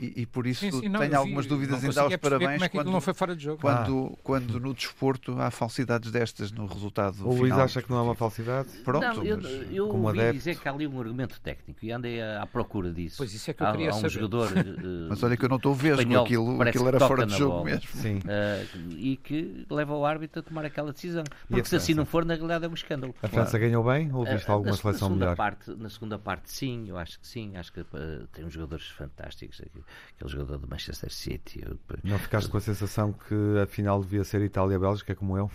e, 0.00 0.12
e 0.22 0.26
por 0.26 0.46
isso 0.46 0.60
Sim, 0.60 0.72
sim, 0.72 0.88
não, 0.88 1.00
tenho 1.00 1.16
algumas 1.18 1.44
vi, 1.44 1.48
dúvidas 1.50 1.84
em 1.84 1.90
dar 1.90 2.06
os 2.06 2.16
parabéns 2.16 2.52
Como 2.52 2.64
é 2.64 2.68
quando, 2.68 2.90
não 2.90 3.00
foi 3.00 3.14
fora 3.14 3.34
de 3.36 3.42
jogo? 3.44 3.60
quando, 3.60 4.18
quando 4.22 4.60
no 4.60 4.74
desporto 4.74 5.40
há 5.40 5.50
falsidades 5.50 6.10
destas 6.10 6.50
no 6.52 6.66
resultado 6.66 7.26
O 7.28 7.34
Luís 7.34 7.52
acha 7.52 7.82
que 7.82 7.90
não 7.90 7.98
é 7.98 8.02
uma 8.02 8.14
falsidade? 8.14 8.68
Pronto, 8.84 9.04
não, 9.06 9.24
eu, 9.24 9.36
mas 9.36 9.72
eu 9.72 9.88
como 9.88 10.06
ouvi 10.08 10.20
adepto- 10.20 10.38
dizer 10.38 10.56
que 10.56 10.68
há 10.68 10.72
ali 10.72 10.86
um 10.86 11.00
argumento 11.00 11.40
técnico 11.40 11.84
e 11.84 11.92
andei 11.92 12.20
à, 12.22 12.46
procura 12.46 12.92
disso. 12.92 13.16
Pois 13.18 13.32
isso 13.32 13.50
é 13.50 13.54
que 13.54 13.62
eu 13.62 13.66
há, 13.66 13.72
queria 13.72 13.90
há 13.90 13.94
um 13.94 14.00
saber. 14.00 14.10
jogador 14.10 14.52
eh, 14.56 15.06
Mas 15.08 15.22
olha 15.22 15.36
que 15.36 15.44
eu 15.44 15.48
não 15.48 15.56
estou 15.56 15.74
vesgo, 15.74 16.18
aquilo, 16.18 16.62
aquilo 16.62 16.88
era 16.88 17.00
fora 17.00 17.26
de 17.26 17.36
jogo 17.36 17.64
mesmo. 17.64 17.88
Sim. 17.94 18.20
eh, 18.26 18.66
e 18.90 19.16
que 19.16 19.66
leva 19.70 19.94
o 19.94 20.04
árbitro 20.04 20.40
a 20.40 20.42
tomar 20.42 20.64
aquela 20.64 20.92
decisão. 20.92 21.24
Porque 21.48 21.68
se 21.68 21.76
assim 21.76 21.94
não 21.94 22.04
for, 22.04 22.24
na 22.24 22.34
realidade 22.34 22.64
é 22.64 22.68
um 22.68 22.74
escândalo. 22.74 23.14
A 23.22 23.28
França 23.28 23.58
ganhou 23.58 23.82
bem 23.84 24.12
ou 24.12 24.24
viste 24.24 24.48
Eh, 24.50 24.52
alguma 24.72 24.76
seleção 24.76 25.08
na 25.08 25.14
segunda 25.14 25.24
melhor? 25.26 25.36
Parte, 25.36 25.70
na 25.76 25.88
segunda 25.90 26.18
parte, 26.18 26.50
sim, 26.50 26.88
eu 26.88 26.96
acho 26.98 27.18
que 27.20 27.26
sim. 27.26 27.56
Acho 27.56 27.72
que 27.72 27.80
eh, 27.80 27.84
tem 28.32 28.44
uns 28.44 28.52
jogadores 28.52 28.88
fantásticos. 28.88 29.60
Aquele 29.60 30.30
jogador 30.32 30.58
do 30.58 30.68
Manchester 30.68 31.12
City. 31.12 31.62
eu- 31.64 31.78
Não 32.04 32.18
ficaste 32.18 32.48
com 32.50 32.56
a 32.56 32.60
sensação 32.60 33.12
que 33.12 33.34
a 33.62 33.66
final 33.66 34.00
devia 34.02 34.24
ser 34.24 34.40
Itália-Bélgica 34.42 35.14
como 35.14 35.36
eu? 35.36 35.50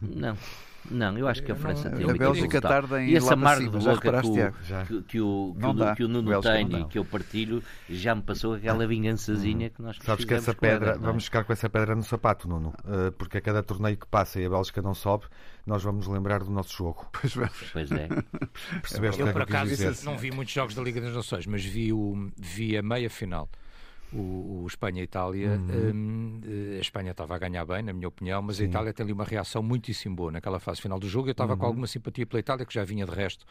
não, 0.00 0.36
não, 0.90 1.16
eu 1.18 1.26
acho 1.28 1.42
que 1.42 1.50
a 1.52 1.54
França 1.54 1.88
não- 1.88 1.96
tem 1.96 2.06
muito 2.06 2.18
Bélgica 2.18 2.46
resultado. 2.46 2.70
tarda 2.70 3.02
em 3.02 3.10
E 3.10 3.14
esse 3.14 3.32
amargo 3.32 3.70
de 3.78 3.84
boca 3.84 4.20
que 4.22 4.86
que, 4.86 5.02
que 5.02 5.20
o, 5.20 5.56
que, 5.58 5.66
o, 5.66 5.94
que 5.96 6.04
o 6.04 6.08
Nuno 6.08 6.28
Bélgica 6.30 6.54
tem 6.54 6.80
e 6.80 6.84
que 6.86 6.98
eu 6.98 7.04
partilho 7.04 7.62
já 7.88 8.14
me 8.14 8.22
passou 8.22 8.54
aquela 8.54 8.86
vingançazinha 8.86 9.70
que 9.70 9.80
nós 9.82 9.98
Sabes 10.02 10.24
que 10.24 10.34
essa 10.34 10.50
ela, 10.50 10.58
pedra, 10.60 10.90
é? 10.92 10.98
vamos 10.98 11.24
ficar 11.24 11.44
com 11.44 11.52
essa 11.52 11.68
pedra 11.68 11.94
no 11.94 12.02
sapato, 12.02 12.48
Nuno, 12.48 12.74
Uh, 12.84 13.10
porque 13.12 13.38
a 13.38 13.40
cada 13.40 13.62
torneio 13.62 13.96
que 13.96 14.06
passa 14.06 14.40
e 14.40 14.44
a 14.44 14.50
Bélgica 14.50 14.82
não 14.82 14.94
sobe, 14.94 15.24
nós 15.66 15.82
vamos 15.82 16.06
lembrar 16.06 16.40
do 16.44 16.50
nosso 16.50 16.76
jogo. 16.76 17.06
Pois 17.12 17.34
vamos. 17.34 17.70
Pois 17.72 17.90
é. 17.92 18.08
Percebeste 18.82 19.20
Eu, 19.20 19.32
por 19.32 19.42
é 19.42 19.46
quis 19.46 19.80
acaso, 19.80 20.04
não 20.04 20.18
vi 20.18 20.30
muitos 20.30 20.52
jogos 20.52 20.74
da 20.74 20.82
Liga 20.82 21.00
das 21.00 21.14
Nações, 21.14 21.46
mas 21.46 21.64
vi, 21.64 21.92
o, 21.92 22.30
vi 22.36 22.76
a 22.76 22.82
meia 22.82 23.08
final. 23.08 23.48
O, 24.14 24.62
o 24.62 24.66
Espanha-Itália, 24.66 25.60
hum, 25.60 26.40
eh, 26.44 26.76
a 26.78 26.80
Espanha 26.80 27.10
estava 27.10 27.34
a 27.34 27.38
ganhar 27.38 27.64
bem, 27.64 27.82
na 27.82 27.92
minha 27.92 28.08
opinião, 28.08 28.40
mas 28.42 28.60
a 28.60 28.64
Itália 28.64 28.92
tem 28.92 29.04
ali 29.04 29.12
uma 29.12 29.24
reação 29.24 29.62
muitíssimo 29.62 30.14
boa 30.14 30.32
naquela 30.32 30.60
fase 30.60 30.80
final 30.80 30.98
do 30.98 31.08
jogo. 31.08 31.28
Eu 31.28 31.32
estava 31.32 31.56
com 31.56 31.66
alguma 31.66 31.86
simpatia 31.86 32.26
pela 32.26 32.40
Itália, 32.40 32.64
que 32.64 32.72
já 32.72 32.84
vinha 32.84 33.04
de 33.04 33.12
resto 33.12 33.44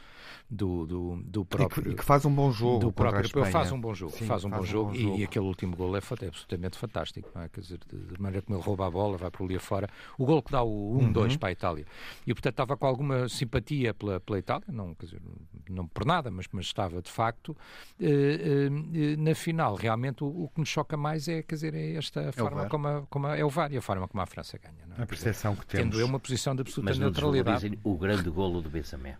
do, 0.49 0.86
do, 0.86 1.16
do 1.24 1.41
E 1.41 1.45
próprio. 1.45 1.84
que, 1.84 1.89
e 1.89 1.95
que 1.95 2.03
faz 2.03 2.26
um 2.26 2.34
bom 2.34 2.51
jogo 2.51 2.80
do 2.80 2.91
próprio 2.91 3.20
europeu 3.20 3.45
faz 3.45 3.72
um 3.72 3.80
bom 3.80 3.93
jogo, 3.93 4.14
Sim, 4.14 4.26
faz 4.26 4.43
um 4.43 4.49
bom 4.49 4.64
jogo, 4.64 4.93
jogo. 4.95 5.18
E, 5.18 5.24
aquele 5.24 5.45
último 5.45 5.76
gol 5.76 5.95
é, 5.95 5.99
é 5.99 6.28
absolutamente 6.28 6.78
fantástico, 6.78 7.30
é? 7.36 7.47
Quer 7.49 7.61
dizer, 7.61 7.80
de, 7.88 8.22
maneira 8.22 8.45
como 8.45 8.57
ele 8.57 8.66
rouba 8.66 8.88
a 8.88 8.91
bola, 8.91 9.18
vai 9.18 9.30
por 9.30 9.43
ali 9.45 9.55
afora. 9.55 9.89
O 10.18 10.26
gol 10.26 10.41
que 10.41 10.51
dá 10.51 10.64
o 10.64 10.97
1-2 10.99 11.38
para 11.38 11.49
a 11.49 11.51
Itália. 11.51 11.86
E 12.26 12.34
portanto 12.34 12.53
estava 12.53 12.78
com 12.78 12.88
alguma 12.88 13.30
simpatia 13.30 13.93
pela, 13.93 14.20
pela 14.20 14.39
Itália, 14.39 14.66
não, 14.70 14.95
quer 14.95 15.05
dizer, 15.05 15.22
não 15.70 15.88
por 15.88 16.05
nada, 16.05 16.32
mas, 16.32 16.47
mas 16.51 16.66
estava 16.66 17.01
de 17.01 17.11
facto. 17.11 17.55
Eh, 17.99 18.70
eh, 18.93 19.16
na 19.18 19.36
final, 19.36 19.76
realmente 19.76 20.24
o, 20.24 20.28
o 20.28 20.49
que 20.54 20.60
nos 20.60 20.70
choca 20.70 20.95
mais 20.95 21.28
é, 21.28 21.41
quer 21.41 21.56
dizer, 21.56 21.74
é 21.74 21.95
esta 21.95 22.32
forma 22.32 22.62
VAR. 22.62 22.70
como, 22.70 22.88
a, 22.88 23.01
como 23.10 23.28
a, 23.28 23.38
é 23.38 23.43
o 23.43 23.49
VAR 23.49 23.72
e 23.74 23.78
a 23.78 23.82
forma 23.82 24.08
como 24.08 24.22
a 24.22 24.26
França 24.26 24.58
ganha. 24.58 24.86
Não 24.88 24.97
é? 24.97 25.04
A 25.04 25.06
percepção 25.06 25.56
que 25.56 25.66
temos. 25.66 25.86
Tendo 25.86 25.99
eu 25.99 26.06
uma 26.06 26.20
posição 26.20 26.56
de 26.56 26.62
absoluta 26.62 26.91
Mas 26.91 26.99
neutralidade. 26.99 27.80
o 27.84 27.97
grande 27.97 28.30
golo 28.30 28.62
do 28.62 28.70
Benzema. 28.70 29.18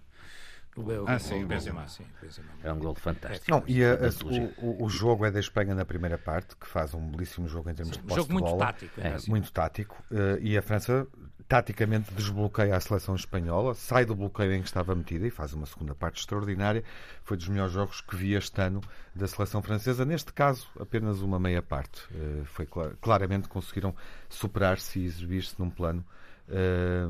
O, 0.76 0.82
o, 0.82 1.08
Ah, 1.08 1.20
sim, 1.20 1.44
o 1.44 1.48
Benzema, 1.48 1.88
sim, 1.88 2.06
Benzema. 2.22 2.48
É 2.64 2.74
um 2.74 2.80
golo 2.80 2.96
fantástico. 2.96 3.46
Não, 3.52 3.64
e 3.68 3.84
a- 3.84 3.94
a- 3.94 3.96
Da 3.96 4.08
antologia. 4.08 4.54
o, 4.58 4.86
o- 4.86 4.90
jogo 4.90 5.26
é 5.26 5.32
da 5.32 5.40
Espanha 5.40 5.76
na 5.76 5.86
primeira 5.86 6.18
parte, 6.18 6.56
que 6.56 6.66
faz 6.68 6.94
um 6.94 7.12
belíssimo 7.12 7.48
jogo 7.48 7.70
em 7.70 7.76
termos 7.76 7.96
de 7.96 8.04
Um 8.04 8.08
posse 8.08 8.16
jogo 8.16 8.28
de 8.30 8.34
muito 8.34 8.46
bola. 8.46 8.66
tático. 8.68 9.02
É, 9.02 9.08
é, 9.08 9.14
assim. 9.14 9.30
muito 9.30 9.52
tático 9.52 10.04
eh, 10.12 10.40
e 10.42 10.58
a 10.58 10.62
França 10.62 11.08
taticamente 11.48 12.12
desbloqueia 12.14 12.76
a 12.76 12.80
seleção 12.80 13.14
espanhola, 13.16 13.76
sai 13.76 14.06
do 14.06 14.16
bloqueio 14.16 14.54
em 14.54 14.62
que 14.62 14.68
estava 14.68 14.96
metida 14.96 15.28
e 15.28 15.30
faz 15.30 15.54
uma 15.54 15.66
segunda 15.68 15.94
parte 15.94 16.20
extraordinária. 16.22 16.84
Foi 17.24 17.38
dos 17.38 17.48
melhores 17.50 17.74
jogos 17.74 18.02
que 18.02 18.16
vi 18.16 18.34
este 18.34 18.60
ano 18.62 18.82
da 19.14 19.28
seleção 19.28 19.62
francesa. 19.62 20.04
Neste 20.06 20.34
caso, 20.34 20.68
apenas 20.80 21.22
uma 21.22 21.40
meia 21.40 21.62
parte. 21.62 22.02
Eh, 22.16 22.42
foi 22.46 22.66
cla- 22.66 22.94
claramente 23.00 23.48
conseguiram 23.48 23.94
superar-se 24.30 25.00
e 25.00 25.06
exibir-se 25.06 25.54
num 25.60 25.70
plano, 25.70 26.04
eh, 26.50 27.06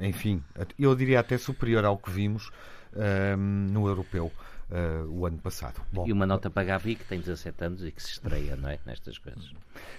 enfim, 0.00 0.42
eu 0.78 0.94
diria 0.94 1.20
até 1.20 1.36
superior 1.36 1.84
ao 1.84 1.98
que 1.98 2.10
vimos 2.10 2.50
eh, 2.98 3.36
no 3.36 3.86
europeu. 3.88 4.30
eh, 4.70 5.02
o 5.08 5.24
ano 5.24 5.38
passado. 5.38 5.80
Bom, 5.92 6.06
E 6.08 6.12
uma 6.12 6.26
nota 6.26 6.50
para 6.50 6.62
a 6.62 6.64
Gavi, 6.64 6.96
que 6.96 7.04
tem 7.04 7.20
17 7.20 7.64
anos 7.64 7.84
e 7.84 7.92
que 7.92 8.02
se 8.02 8.10
estreia 8.12 8.56
não 8.56 8.68
é? 8.68 8.78
nestas 8.84 9.16
coisas. 9.16 9.52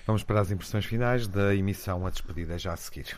vamos 0.05 0.23
para 0.23 0.41
as 0.41 0.51
impressões 0.51 0.83
finais 0.85 1.25
da 1.27 1.55
emissão 1.55 2.05
A 2.05 2.09
Despedida 2.09 2.57
já 2.59 2.73
a 2.73 2.77
seguir. 2.77 3.17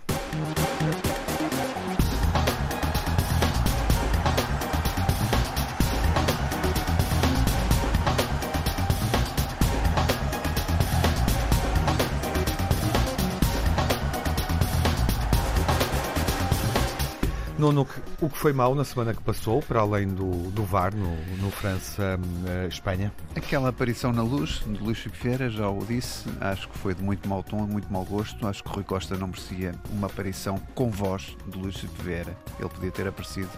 O 18.21 18.29
que- 18.29 18.35
foi 18.37 18.51
mau 18.53 18.73
na 18.75 18.83
semana 18.83 19.13
que 19.13 19.21
passou, 19.21 19.61
para 19.61 19.79
além 19.81 20.07
do, 20.07 20.49
do 20.51 20.63
VAR 20.63 20.93
no, 20.95 21.15
no 21.37 21.51
França-Espanha? 21.51 23.11
Aquela 23.35 23.69
aparição 23.69 24.11
na 24.11 24.21
luz 24.21 24.61
de 24.65 24.77
Luís 24.83 24.97
Filipe 24.99 25.21
Vieira, 25.23 25.49
já 25.49 25.69
o 25.69 25.85
disse, 25.85 26.25
acho 26.41 26.67
que 26.69 26.77
foi 26.77 26.93
de 26.93 27.03
muito 27.03 27.27
mau 27.27 27.43
tom, 27.43 27.65
muito 27.65 27.91
mau 27.91 28.03
gosto. 28.05 28.45
Acho 28.47 28.63
que 28.63 28.69
Rui 28.69 28.83
Costa 28.83 29.15
não 29.17 29.27
merecia 29.27 29.73
uma 29.91 30.07
aparição 30.07 30.59
com 30.73 30.89
voz 30.89 31.35
de 31.47 31.57
Luís 31.57 31.75
Filipe 31.77 32.01
Vieira. 32.01 32.37
Ele 32.59 32.69
podia 32.69 32.91
ter 32.91 33.07
aparecido, 33.07 33.49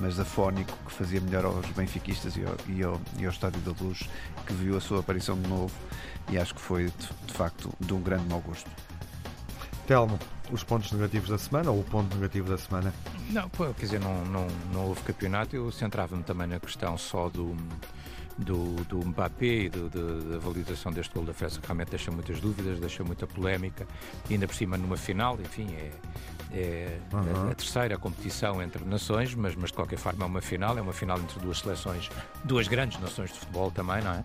mas 0.00 0.18
afónico, 0.18 0.72
que 0.86 0.92
fazia 0.92 1.20
melhor 1.20 1.44
aos 1.44 1.66
benfiquistas 1.70 2.36
e 2.36 2.44
ao, 2.44 2.56
e 2.68 2.82
ao, 2.82 3.00
e 3.18 3.24
ao 3.24 3.30
Estádio 3.30 3.60
da 3.60 3.72
Luz, 3.84 4.08
que 4.46 4.52
viu 4.52 4.76
a 4.76 4.80
sua 4.80 5.00
aparição 5.00 5.38
de 5.40 5.48
novo. 5.48 5.72
E 6.30 6.38
acho 6.38 6.54
que 6.54 6.60
foi, 6.60 6.84
de, 6.86 6.92
de 7.26 7.32
facto, 7.34 7.72
de 7.80 7.92
um 7.92 8.00
grande 8.00 8.24
mau 8.28 8.40
gosto. 8.40 8.70
Telmo, 9.86 10.18
os 10.50 10.62
pontos 10.62 10.92
negativos 10.92 11.28
da 11.28 11.38
semana 11.38 11.70
ou 11.70 11.80
o 11.80 11.84
ponto 11.84 12.14
negativo 12.16 12.48
da 12.48 12.56
semana? 12.58 12.92
Não, 13.30 13.48
quer 13.48 13.72
dizer, 13.86 14.00
não, 14.00 14.24
não, 14.26 14.46
não 14.72 14.86
houve 14.88 15.00
campeonato. 15.02 15.56
Eu 15.56 15.70
centrava-me 15.72 16.22
também 16.22 16.46
na 16.46 16.60
questão 16.60 16.96
só 16.96 17.28
do, 17.28 17.56
do, 18.38 18.76
do 18.84 18.98
Mbappé 19.06 19.44
e 19.46 19.68
do, 19.68 19.88
do- 19.88 20.32
da 20.32 20.38
validação 20.38 20.92
deste 20.92 21.12
gol 21.14 21.24
da 21.24 21.34
França, 21.34 21.60
que 21.60 21.66
realmente 21.66 21.90
deixa 21.90 22.10
muitas 22.10 22.40
dúvidas, 22.40 22.78
deixa 22.78 23.02
muita 23.02 23.26
polémica. 23.26 23.86
E 24.30 24.34
ainda 24.34 24.46
por 24.46 24.54
cima, 24.54 24.76
numa 24.78 24.96
final, 24.96 25.38
enfim, 25.40 25.66
é, 25.74 25.90
é 26.52 26.98
a, 27.12 27.50
a 27.50 27.54
terceira 27.54 27.98
competição 27.98 28.62
entre 28.62 28.84
nações, 28.84 29.34
mas, 29.34 29.54
mas 29.56 29.70
de 29.70 29.74
qualquer 29.76 29.98
forma 29.98 30.24
é 30.24 30.26
uma 30.28 30.40
final, 30.42 30.78
é 30.78 30.80
uma 30.80 30.92
final 30.92 31.18
entre 31.18 31.40
duas 31.40 31.58
seleções, 31.58 32.08
duas 32.44 32.68
grandes 32.68 33.00
nações 33.00 33.32
de 33.32 33.38
futebol 33.40 33.70
também, 33.70 34.00
não 34.02 34.12
é? 34.12 34.22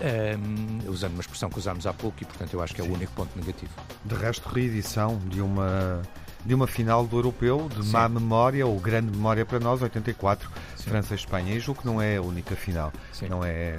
Ahm, 0.00 0.88
usando 0.90 1.12
uma 1.12 1.20
expressão 1.20 1.48
que 1.48 1.58
usámos 1.58 1.86
há 1.86 1.92
pouco 1.92 2.16
e 2.20 2.24
portanto 2.24 2.52
eu 2.52 2.60
acho 2.62 2.74
que 2.74 2.80
é 2.80 2.84
o 2.84 2.92
único 2.92 3.12
ponto 3.12 3.30
negativo. 3.38 3.72
De 4.04 4.14
resto, 4.14 4.48
reedição 4.48 5.18
de 5.26 5.40
uma 5.40 6.02
de 6.44 6.52
uma 6.52 6.66
final 6.66 7.06
do 7.06 7.16
europeu 7.16 7.70
de 7.74 7.82
Sim. 7.86 7.92
má 7.92 8.06
memória 8.06 8.66
ou 8.66 8.78
grande 8.78 9.10
memória 9.10 9.46
para 9.46 9.58
nós, 9.58 9.80
84, 9.80 10.50
Sim. 10.76 10.90
França 10.90 11.14
e 11.14 11.16
Espanha. 11.16 11.54
E 11.54 11.58
julgo 11.60 11.80
que 11.80 11.86
não 11.86 12.02
é 12.02 12.16
a 12.16 12.22
única 12.22 12.54
final. 12.54 12.92
Sim. 13.14 13.28
Não 13.30 13.42
é 13.42 13.78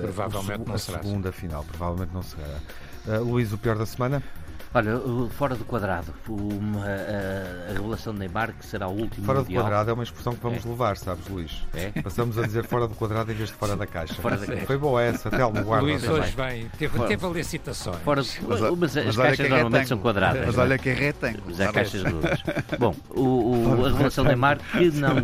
Provavelmente 0.00 0.50
a, 0.52 0.52
segu- 0.52 0.64
não 0.68 0.74
a 0.74 0.78
será, 0.78 1.02
segunda 1.02 1.32
final. 1.32 1.64
Provavelmente 1.64 2.12
não 2.14 2.22
será. 2.22 2.60
Eh, 3.08 3.18
Luís, 3.18 3.52
o 3.52 3.58
pior 3.58 3.76
da 3.76 3.86
semana? 3.86 4.22
Olha, 4.72 5.00
fora 5.30 5.56
do 5.56 5.64
quadrado, 5.64 6.14
uma, 6.28 6.84
a, 6.86 7.70
a 7.70 7.72
revelação 7.72 8.12
de 8.12 8.20
Neymar 8.20 8.52
que 8.52 8.64
será 8.64 8.86
o 8.86 8.92
último 8.92 9.26
Fora 9.26 9.40
do 9.40 9.42
mundial. 9.46 9.64
quadrado 9.64 9.90
é 9.90 9.92
uma 9.92 10.04
expressão 10.04 10.32
que 10.32 10.40
vamos 10.40 10.64
É. 10.64 10.68
levar, 10.68 10.96
sabes, 10.96 11.26
Luís? 11.26 11.62
É? 11.74 11.90
Passamos 12.00 12.38
a 12.38 12.42
dizer 12.46 12.64
fora 12.64 12.86
do 12.86 12.94
quadrado 12.94 13.32
em 13.32 13.34
vez 13.34 13.48
de 13.48 13.54
fora 13.56 13.74
da 13.74 13.84
caixa. 13.84 14.14
Fora 14.14 14.36
da 14.36 14.46
caixa. 14.46 14.66
Foi 14.66 14.78
boa 14.78 15.02
essa, 15.02 15.28
Telmo, 15.28 15.60
guarda. 15.64 15.84
Luís 15.86 16.00
também. 16.02 16.20
hoje 16.20 16.32
vem, 16.36 16.68
teve, 16.78 16.96
Fora. 16.96 17.08
teve 17.08 17.26
ali 17.26 17.42
citações. 17.44 17.96
Fora, 18.04 18.20
Mas, 18.22 18.38
mas, 18.46 18.60
mas 18.78 18.96
as 18.96 19.04
mas 19.06 19.16
caixas 19.16 19.36
que 19.38 19.42
é 19.42 19.48
normalmente 19.48 19.88
são 19.88 19.98
quadradas. 19.98 20.46
Mas 20.46 20.56
é? 20.56 20.60
olha 20.60 20.78
que 20.78 20.88
é 20.88 20.94
retângulo. 20.94 21.42
Mas 21.46 21.60
há 21.60 21.72
caixas 21.72 22.02
redondas. 22.04 22.40
Bom, 22.78 22.94
o, 23.10 23.20
o- 23.80 23.86
a 23.86 23.88
revelação 23.88 24.22
de 24.22 24.28
Neymar 24.28 24.58
que, 24.70 24.90
não, 24.92 25.16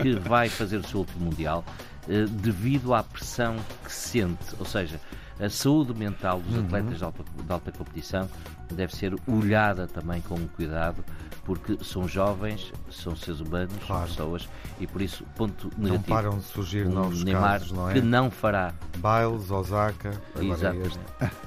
que 0.00 0.14
vai 0.14 0.48
fazer 0.48 0.78
o 0.78 0.88
seu 0.88 1.00
último 1.00 1.26
Mundial 1.26 1.62
eh, 2.08 2.24
devido 2.30 2.94
à 2.94 3.02
pressão 3.02 3.56
que 3.84 3.92
sente, 3.92 4.54
ou 4.58 4.64
seja, 4.64 4.98
a 5.40 5.48
saúde 5.50 5.94
mental 5.94 6.40
dos 6.40 6.58
atletas 6.64 6.98
de 6.98 7.04
alta, 7.04 7.24
de 7.44 7.52
alta 7.52 7.72
competição 7.72 8.28
deve 8.72 8.94
ser 8.94 9.14
olhada 9.26 9.86
também 9.86 10.20
com 10.22 10.38
cuidado, 10.48 11.04
porque 11.44 11.76
são 11.84 12.08
jovens, 12.08 12.72
são 12.90 13.14
seres 13.16 13.40
humanos, 13.40 13.72
são 13.78 13.86
Claro. 13.86 14.08
pessoas, 14.08 14.48
e 14.80 14.86
por 14.86 15.02
isso, 15.02 15.24
ponto 15.36 15.70
Não 15.76 15.84
negativo. 15.90 16.14
param 16.14 16.38
de 16.38 16.44
surgir 16.44 16.86
um 16.86 16.92
novos 16.92 17.22
Neymar 17.24 17.42
casos, 17.60 17.72
não 17.72 17.90
é? 17.90 17.92
que 17.94 18.00
não 18.00 18.30
fará 18.30 18.72
Biles, 18.94 19.50
Osaka, 19.50 20.10
agora 20.34 20.76
este. 20.76 20.98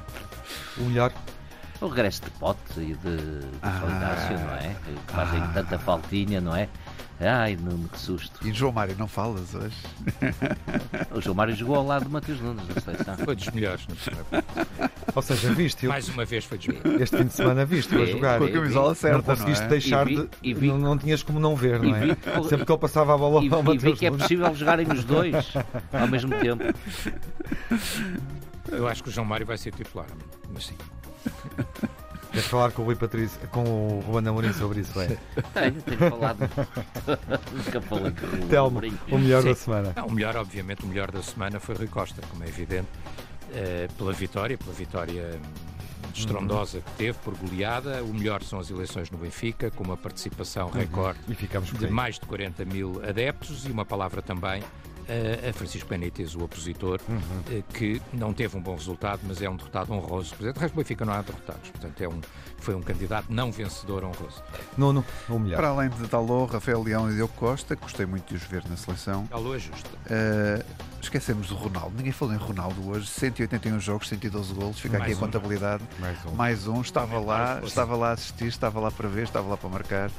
O 0.79 0.83
melhor? 0.83 1.11
o 1.81 1.87
regresso 1.87 2.23
de 2.23 2.29
Pote 2.31 2.59
e 2.79 2.93
de, 2.95 3.17
de 3.17 3.47
Ah. 3.61 3.81
Não 3.81 4.53
é? 4.55 4.75
Que 4.85 5.11
fazem 5.13 5.41
tanta 5.53 5.77
faltinha, 5.79 6.39
não 6.41 6.55
é? 6.55 6.69
Ai, 7.19 7.55
Nuno, 7.59 7.89
que 7.89 7.99
susto. 7.99 8.47
E 8.47 8.53
João 8.53 8.71
Mário, 8.71 8.95
não 8.97 9.07
falas 9.07 9.55
hoje? 9.55 9.75
O 11.11 11.19
João 11.21 11.33
Mário 11.35 11.55
jogou 11.55 11.75
ao 11.77 11.85
lado 11.85 12.05
de 12.05 12.11
Matheus 12.11 12.39
Nunes 12.39 12.63
na 12.67 12.79
seleção. 12.81 13.17
Foi 13.17 13.35
dos 13.35 13.47
melhores. 13.49 13.87
Ou 15.15 15.21
seja, 15.23 15.51
viste 15.53 15.87
Mais 15.87 16.07
uma 16.09 16.25
vez 16.25 16.45
foi 16.45 16.59
dos 16.59 16.67
melhores. 16.67 17.01
este 17.01 17.17
fim 17.17 17.25
de 17.25 17.33
semana 17.33 17.65
viste 17.65 17.95
a 17.95 18.01
É, 18.01 18.05
jogar. 18.05 18.37
Com 18.37 18.45
a 18.45 18.51
camisola 18.51 18.87
Não 18.89 18.95
certa, 18.95 19.17
não, 19.17 19.23
conseguiste 19.23 19.63
é? 19.63 19.67
deixar 19.67 20.07
E 20.07 20.15
vi- 20.15 20.21
de. 20.21 20.29
e 20.43 20.53
vi- 20.53 20.67
não, 20.67 20.77
não 20.77 20.97
tinhas 20.97 21.23
como 21.23 21.39
não 21.39 21.55
ver, 21.55 21.81
não 21.81 21.95
é? 21.95 21.99
vi- 22.07 22.17
Sempre 22.49 22.65
que 22.65 22.71
ele 22.71 22.79
passava 22.79 23.15
a 23.15 23.17
bola 23.17 23.43
E, 23.43 23.49
ao 23.51 23.59
e 23.61 23.63
vi 23.63 23.73
Matheus 23.75 23.99
que 23.99 24.05
é 24.05 24.11
possível 24.11 24.53
jogarem 24.53 24.87
os 24.91 25.03
dois 25.03 25.53
ao 25.91 26.07
mesmo 26.07 26.35
tempo. 26.39 26.63
Eu 28.71 28.87
acho 28.87 29.01
que 29.01 29.09
o 29.09 29.11
João 29.11 29.25
Mário 29.25 29.45
vai 29.45 29.57
ser 29.57 29.73
titular. 29.73 30.05
Mas 30.53 30.67
sim. 30.67 30.75
Queres 32.37 32.51
falar 32.51 32.71
com 32.71 32.83
o 32.83 32.85
Rui 32.85 32.95
Patrício, 32.95 33.39
com 33.49 33.63
o 33.63 33.99
Ruben 34.01 34.29
Amorim 34.29 34.53
sobre 34.53 34.81
isso, 34.81 34.99
é? 35.01 35.07
Tenho, 35.53 35.81
tenho 35.81 35.97
falado. 35.97 36.39
Nunca 37.51 37.81
falei 37.81 38.11
com 38.11 38.45
o 38.45 38.47
Telmo, 38.47 38.81
o 39.11 39.17
melhor 39.17 39.41
Sim. 39.41 39.49
da 39.49 39.55
semana. 39.55 39.93
Não, 39.95 40.05
o 40.05 40.11
melhor, 40.11 40.35
obviamente, 40.37 40.83
o 40.83 40.87
melhor 40.87 41.09
da 41.09 41.23
semana 41.23 41.59
foi 41.59 41.73
Rui 41.73 41.87
Costa, 41.87 42.21
como 42.29 42.43
é 42.43 42.47
evidente, 42.47 42.87
eh, 43.55 43.87
pela 43.97 44.13
vitória, 44.13 44.55
pela 44.55 44.71
vitória 44.71 45.31
hum, 45.33 46.09
estrondosa 46.13 46.79
que 46.79 46.91
teve, 46.91 47.17
por 47.17 47.35
goleada. 47.35 48.03
O 48.03 48.13
melhor 48.13 48.43
são 48.43 48.59
as 48.59 48.69
eleições 48.69 49.09
no 49.09 49.17
Benfica, 49.17 49.71
com 49.71 49.83
uma 49.83 49.97
participação 49.97 50.69
recorde 50.69 51.19
E 51.27 51.33
ficamos 51.33 51.71
por 51.71 51.79
de 51.79 51.87
mais 51.87 52.19
de 52.19 52.25
40 52.27 52.65
mil 52.65 53.01
adeptos 53.03 53.65
e 53.65 53.71
uma 53.71 53.83
palavra 53.83 54.21
também 54.21 54.61
eh, 55.07 55.49
a 55.49 55.53
Francisco 55.53 55.89
Benítez, 55.89 56.35
o 56.35 56.43
opositor, 56.43 56.99
eh, 57.49 57.63
que 57.73 58.01
não 58.13 58.33
teve 58.33 58.57
um 58.57 58.61
bom 58.61 58.75
resultado, 58.75 59.21
mas 59.23 59.41
é 59.41 59.49
um 59.49 59.55
derrotado 59.55 59.93
honroso. 59.93 60.35
Portanto, 60.35 60.57
o 60.57 60.59
resto 60.59 60.73
do 60.73 60.77
Benfica 60.77 61.05
não 61.05 61.13
há 61.13 61.21
derrotados. 61.21 61.69
Portanto, 61.69 62.01
é 62.01 62.07
um, 62.07 62.19
foi 62.57 62.75
um 62.75 62.81
candidato 62.81 63.27
não 63.29 63.51
vencedor 63.51 64.03
honroso. 64.03 64.43
Nuno, 64.77 65.05
o 65.29 65.39
melhor. 65.39 65.57
Para 65.57 65.69
além 65.69 65.89
de 65.89 66.07
Dalô, 66.07 66.45
Rafael 66.45 66.83
Leão 66.83 67.09
e 67.09 67.15
Diogo 67.15 67.33
Costa, 67.35 67.75
gostei 67.75 68.05
muito 68.05 68.27
de 68.27 68.35
os 68.35 68.43
ver 68.43 68.63
na 68.69 68.75
seleção. 68.75 69.27
Alô 69.31 69.55
é 69.55 69.59
justo. 69.59 69.89
Uh, 70.05 70.63
esquecemos 71.01 71.47
do 71.47 71.55
Ronaldo. 71.55 71.95
Ninguém 71.95 72.11
falou 72.11 72.33
em 72.33 72.37
Ronaldo 72.37 72.89
hoje. 72.89 73.07
181 73.07 73.79
jogos, 73.79 74.09
112 74.09 74.53
golos. 74.53 74.79
Fica 74.79 74.99
Mais 74.99 75.11
aqui 75.11 75.13
a 75.13 75.17
um. 75.17 75.19
contabilidade. 75.27 75.83
Mais 75.99 76.25
um. 76.25 76.31
Mais 76.31 76.67
um. 76.67 76.81
Estava 76.81 77.19
lá, 77.19 77.61
estava 77.63 77.95
lá 77.95 78.09
a 78.09 78.13
assistir, 78.13 78.47
estava 78.47 78.79
lá 78.79 78.91
para 78.91 79.07
ver, 79.07 79.23
estava 79.23 79.47
lá 79.47 79.57
para 79.57 79.69
marcar. 79.69 80.11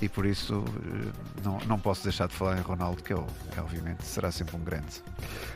E 0.00 0.08
por 0.08 0.26
isso 0.26 0.58
uh, 0.58 1.12
não, 1.42 1.58
não 1.66 1.78
posso 1.78 2.02
deixar 2.04 2.28
de 2.28 2.34
falar 2.34 2.58
em 2.58 2.60
Ronaldo, 2.60 3.02
que, 3.02 3.12
ele, 3.12 3.24
que 3.52 3.58
obviamente 3.58 4.04
será 4.04 4.30
sempre 4.36 4.56
um 4.56 4.60
grande. 4.60 5.02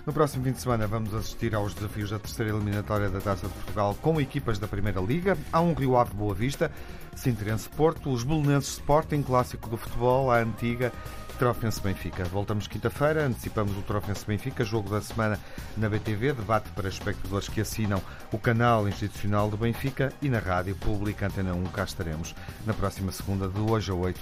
No 0.07 0.13
próximo 0.13 0.45
fim 0.45 0.53
de 0.53 0.61
semana 0.61 0.87
vamos 0.87 1.15
assistir 1.15 1.55
aos 1.55 1.75
desafios 1.75 2.11
da 2.11 2.19
terceira 2.19 2.53
eliminatória 2.53 3.09
da 3.09 3.21
Taça 3.21 3.47
de 3.47 3.53
Portugal 3.53 3.97
com 4.01 4.21
equipas 4.21 4.59
da 4.59 4.67
Primeira 4.67 5.01
Liga. 5.01 5.37
Há 5.53 5.61
um 5.61 5.75
Rio 5.75 5.97
Ave 5.97 6.15
Boa 6.15 6.35
Vista, 6.35 6.71
Sinterense 7.15 7.69
Porto, 7.69 8.11
os 8.11 8.25
Belenenses 8.25 8.73
Sporting, 8.73 9.23
clássico 9.23 9.69
do 9.69 9.77
futebol, 9.77 10.31
a 10.31 10.39
antiga 10.39 10.93
Trofense 11.41 11.81
Benfica. 11.81 12.23
Voltamos 12.25 12.67
quinta-feira, 12.67 13.25
antecipamos 13.25 13.75
o 13.75 13.81
Trofense 13.81 14.27
Benfica, 14.27 14.63
jogo 14.63 14.91
da 14.91 15.01
semana 15.01 15.41
na 15.75 15.89
BTV, 15.89 16.35
debate 16.35 16.69
para 16.77 16.87
espectadores 16.87 17.49
que 17.49 17.63
assinam 17.63 18.03
o 18.31 18.39
canal 18.39 18.87
institucional 18.87 19.49
do 19.49 19.57
Benfica 19.57 20.13
e 20.21 20.29
na 20.29 20.39
rádio 20.39 20.77
pública 20.77 21.29
Antena 21.29 21.55
1. 21.55 21.65
Cá 21.69 21.85
estaremos 21.85 22.35
na 22.67 22.75
próxima 22.75 23.11
segunda, 23.11 23.49
de 23.49 23.59
hoje 23.59 23.91
a 23.91 23.95
8. 23.95 24.21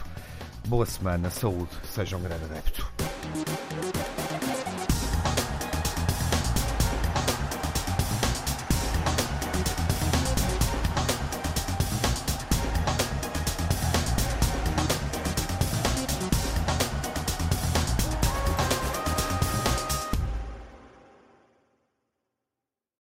Boa 0.68 0.86
semana, 0.86 1.28
saúde, 1.28 1.70
seja 1.82 2.16
um 2.16 2.22
grande 2.22 2.44
adepto. 2.44 2.88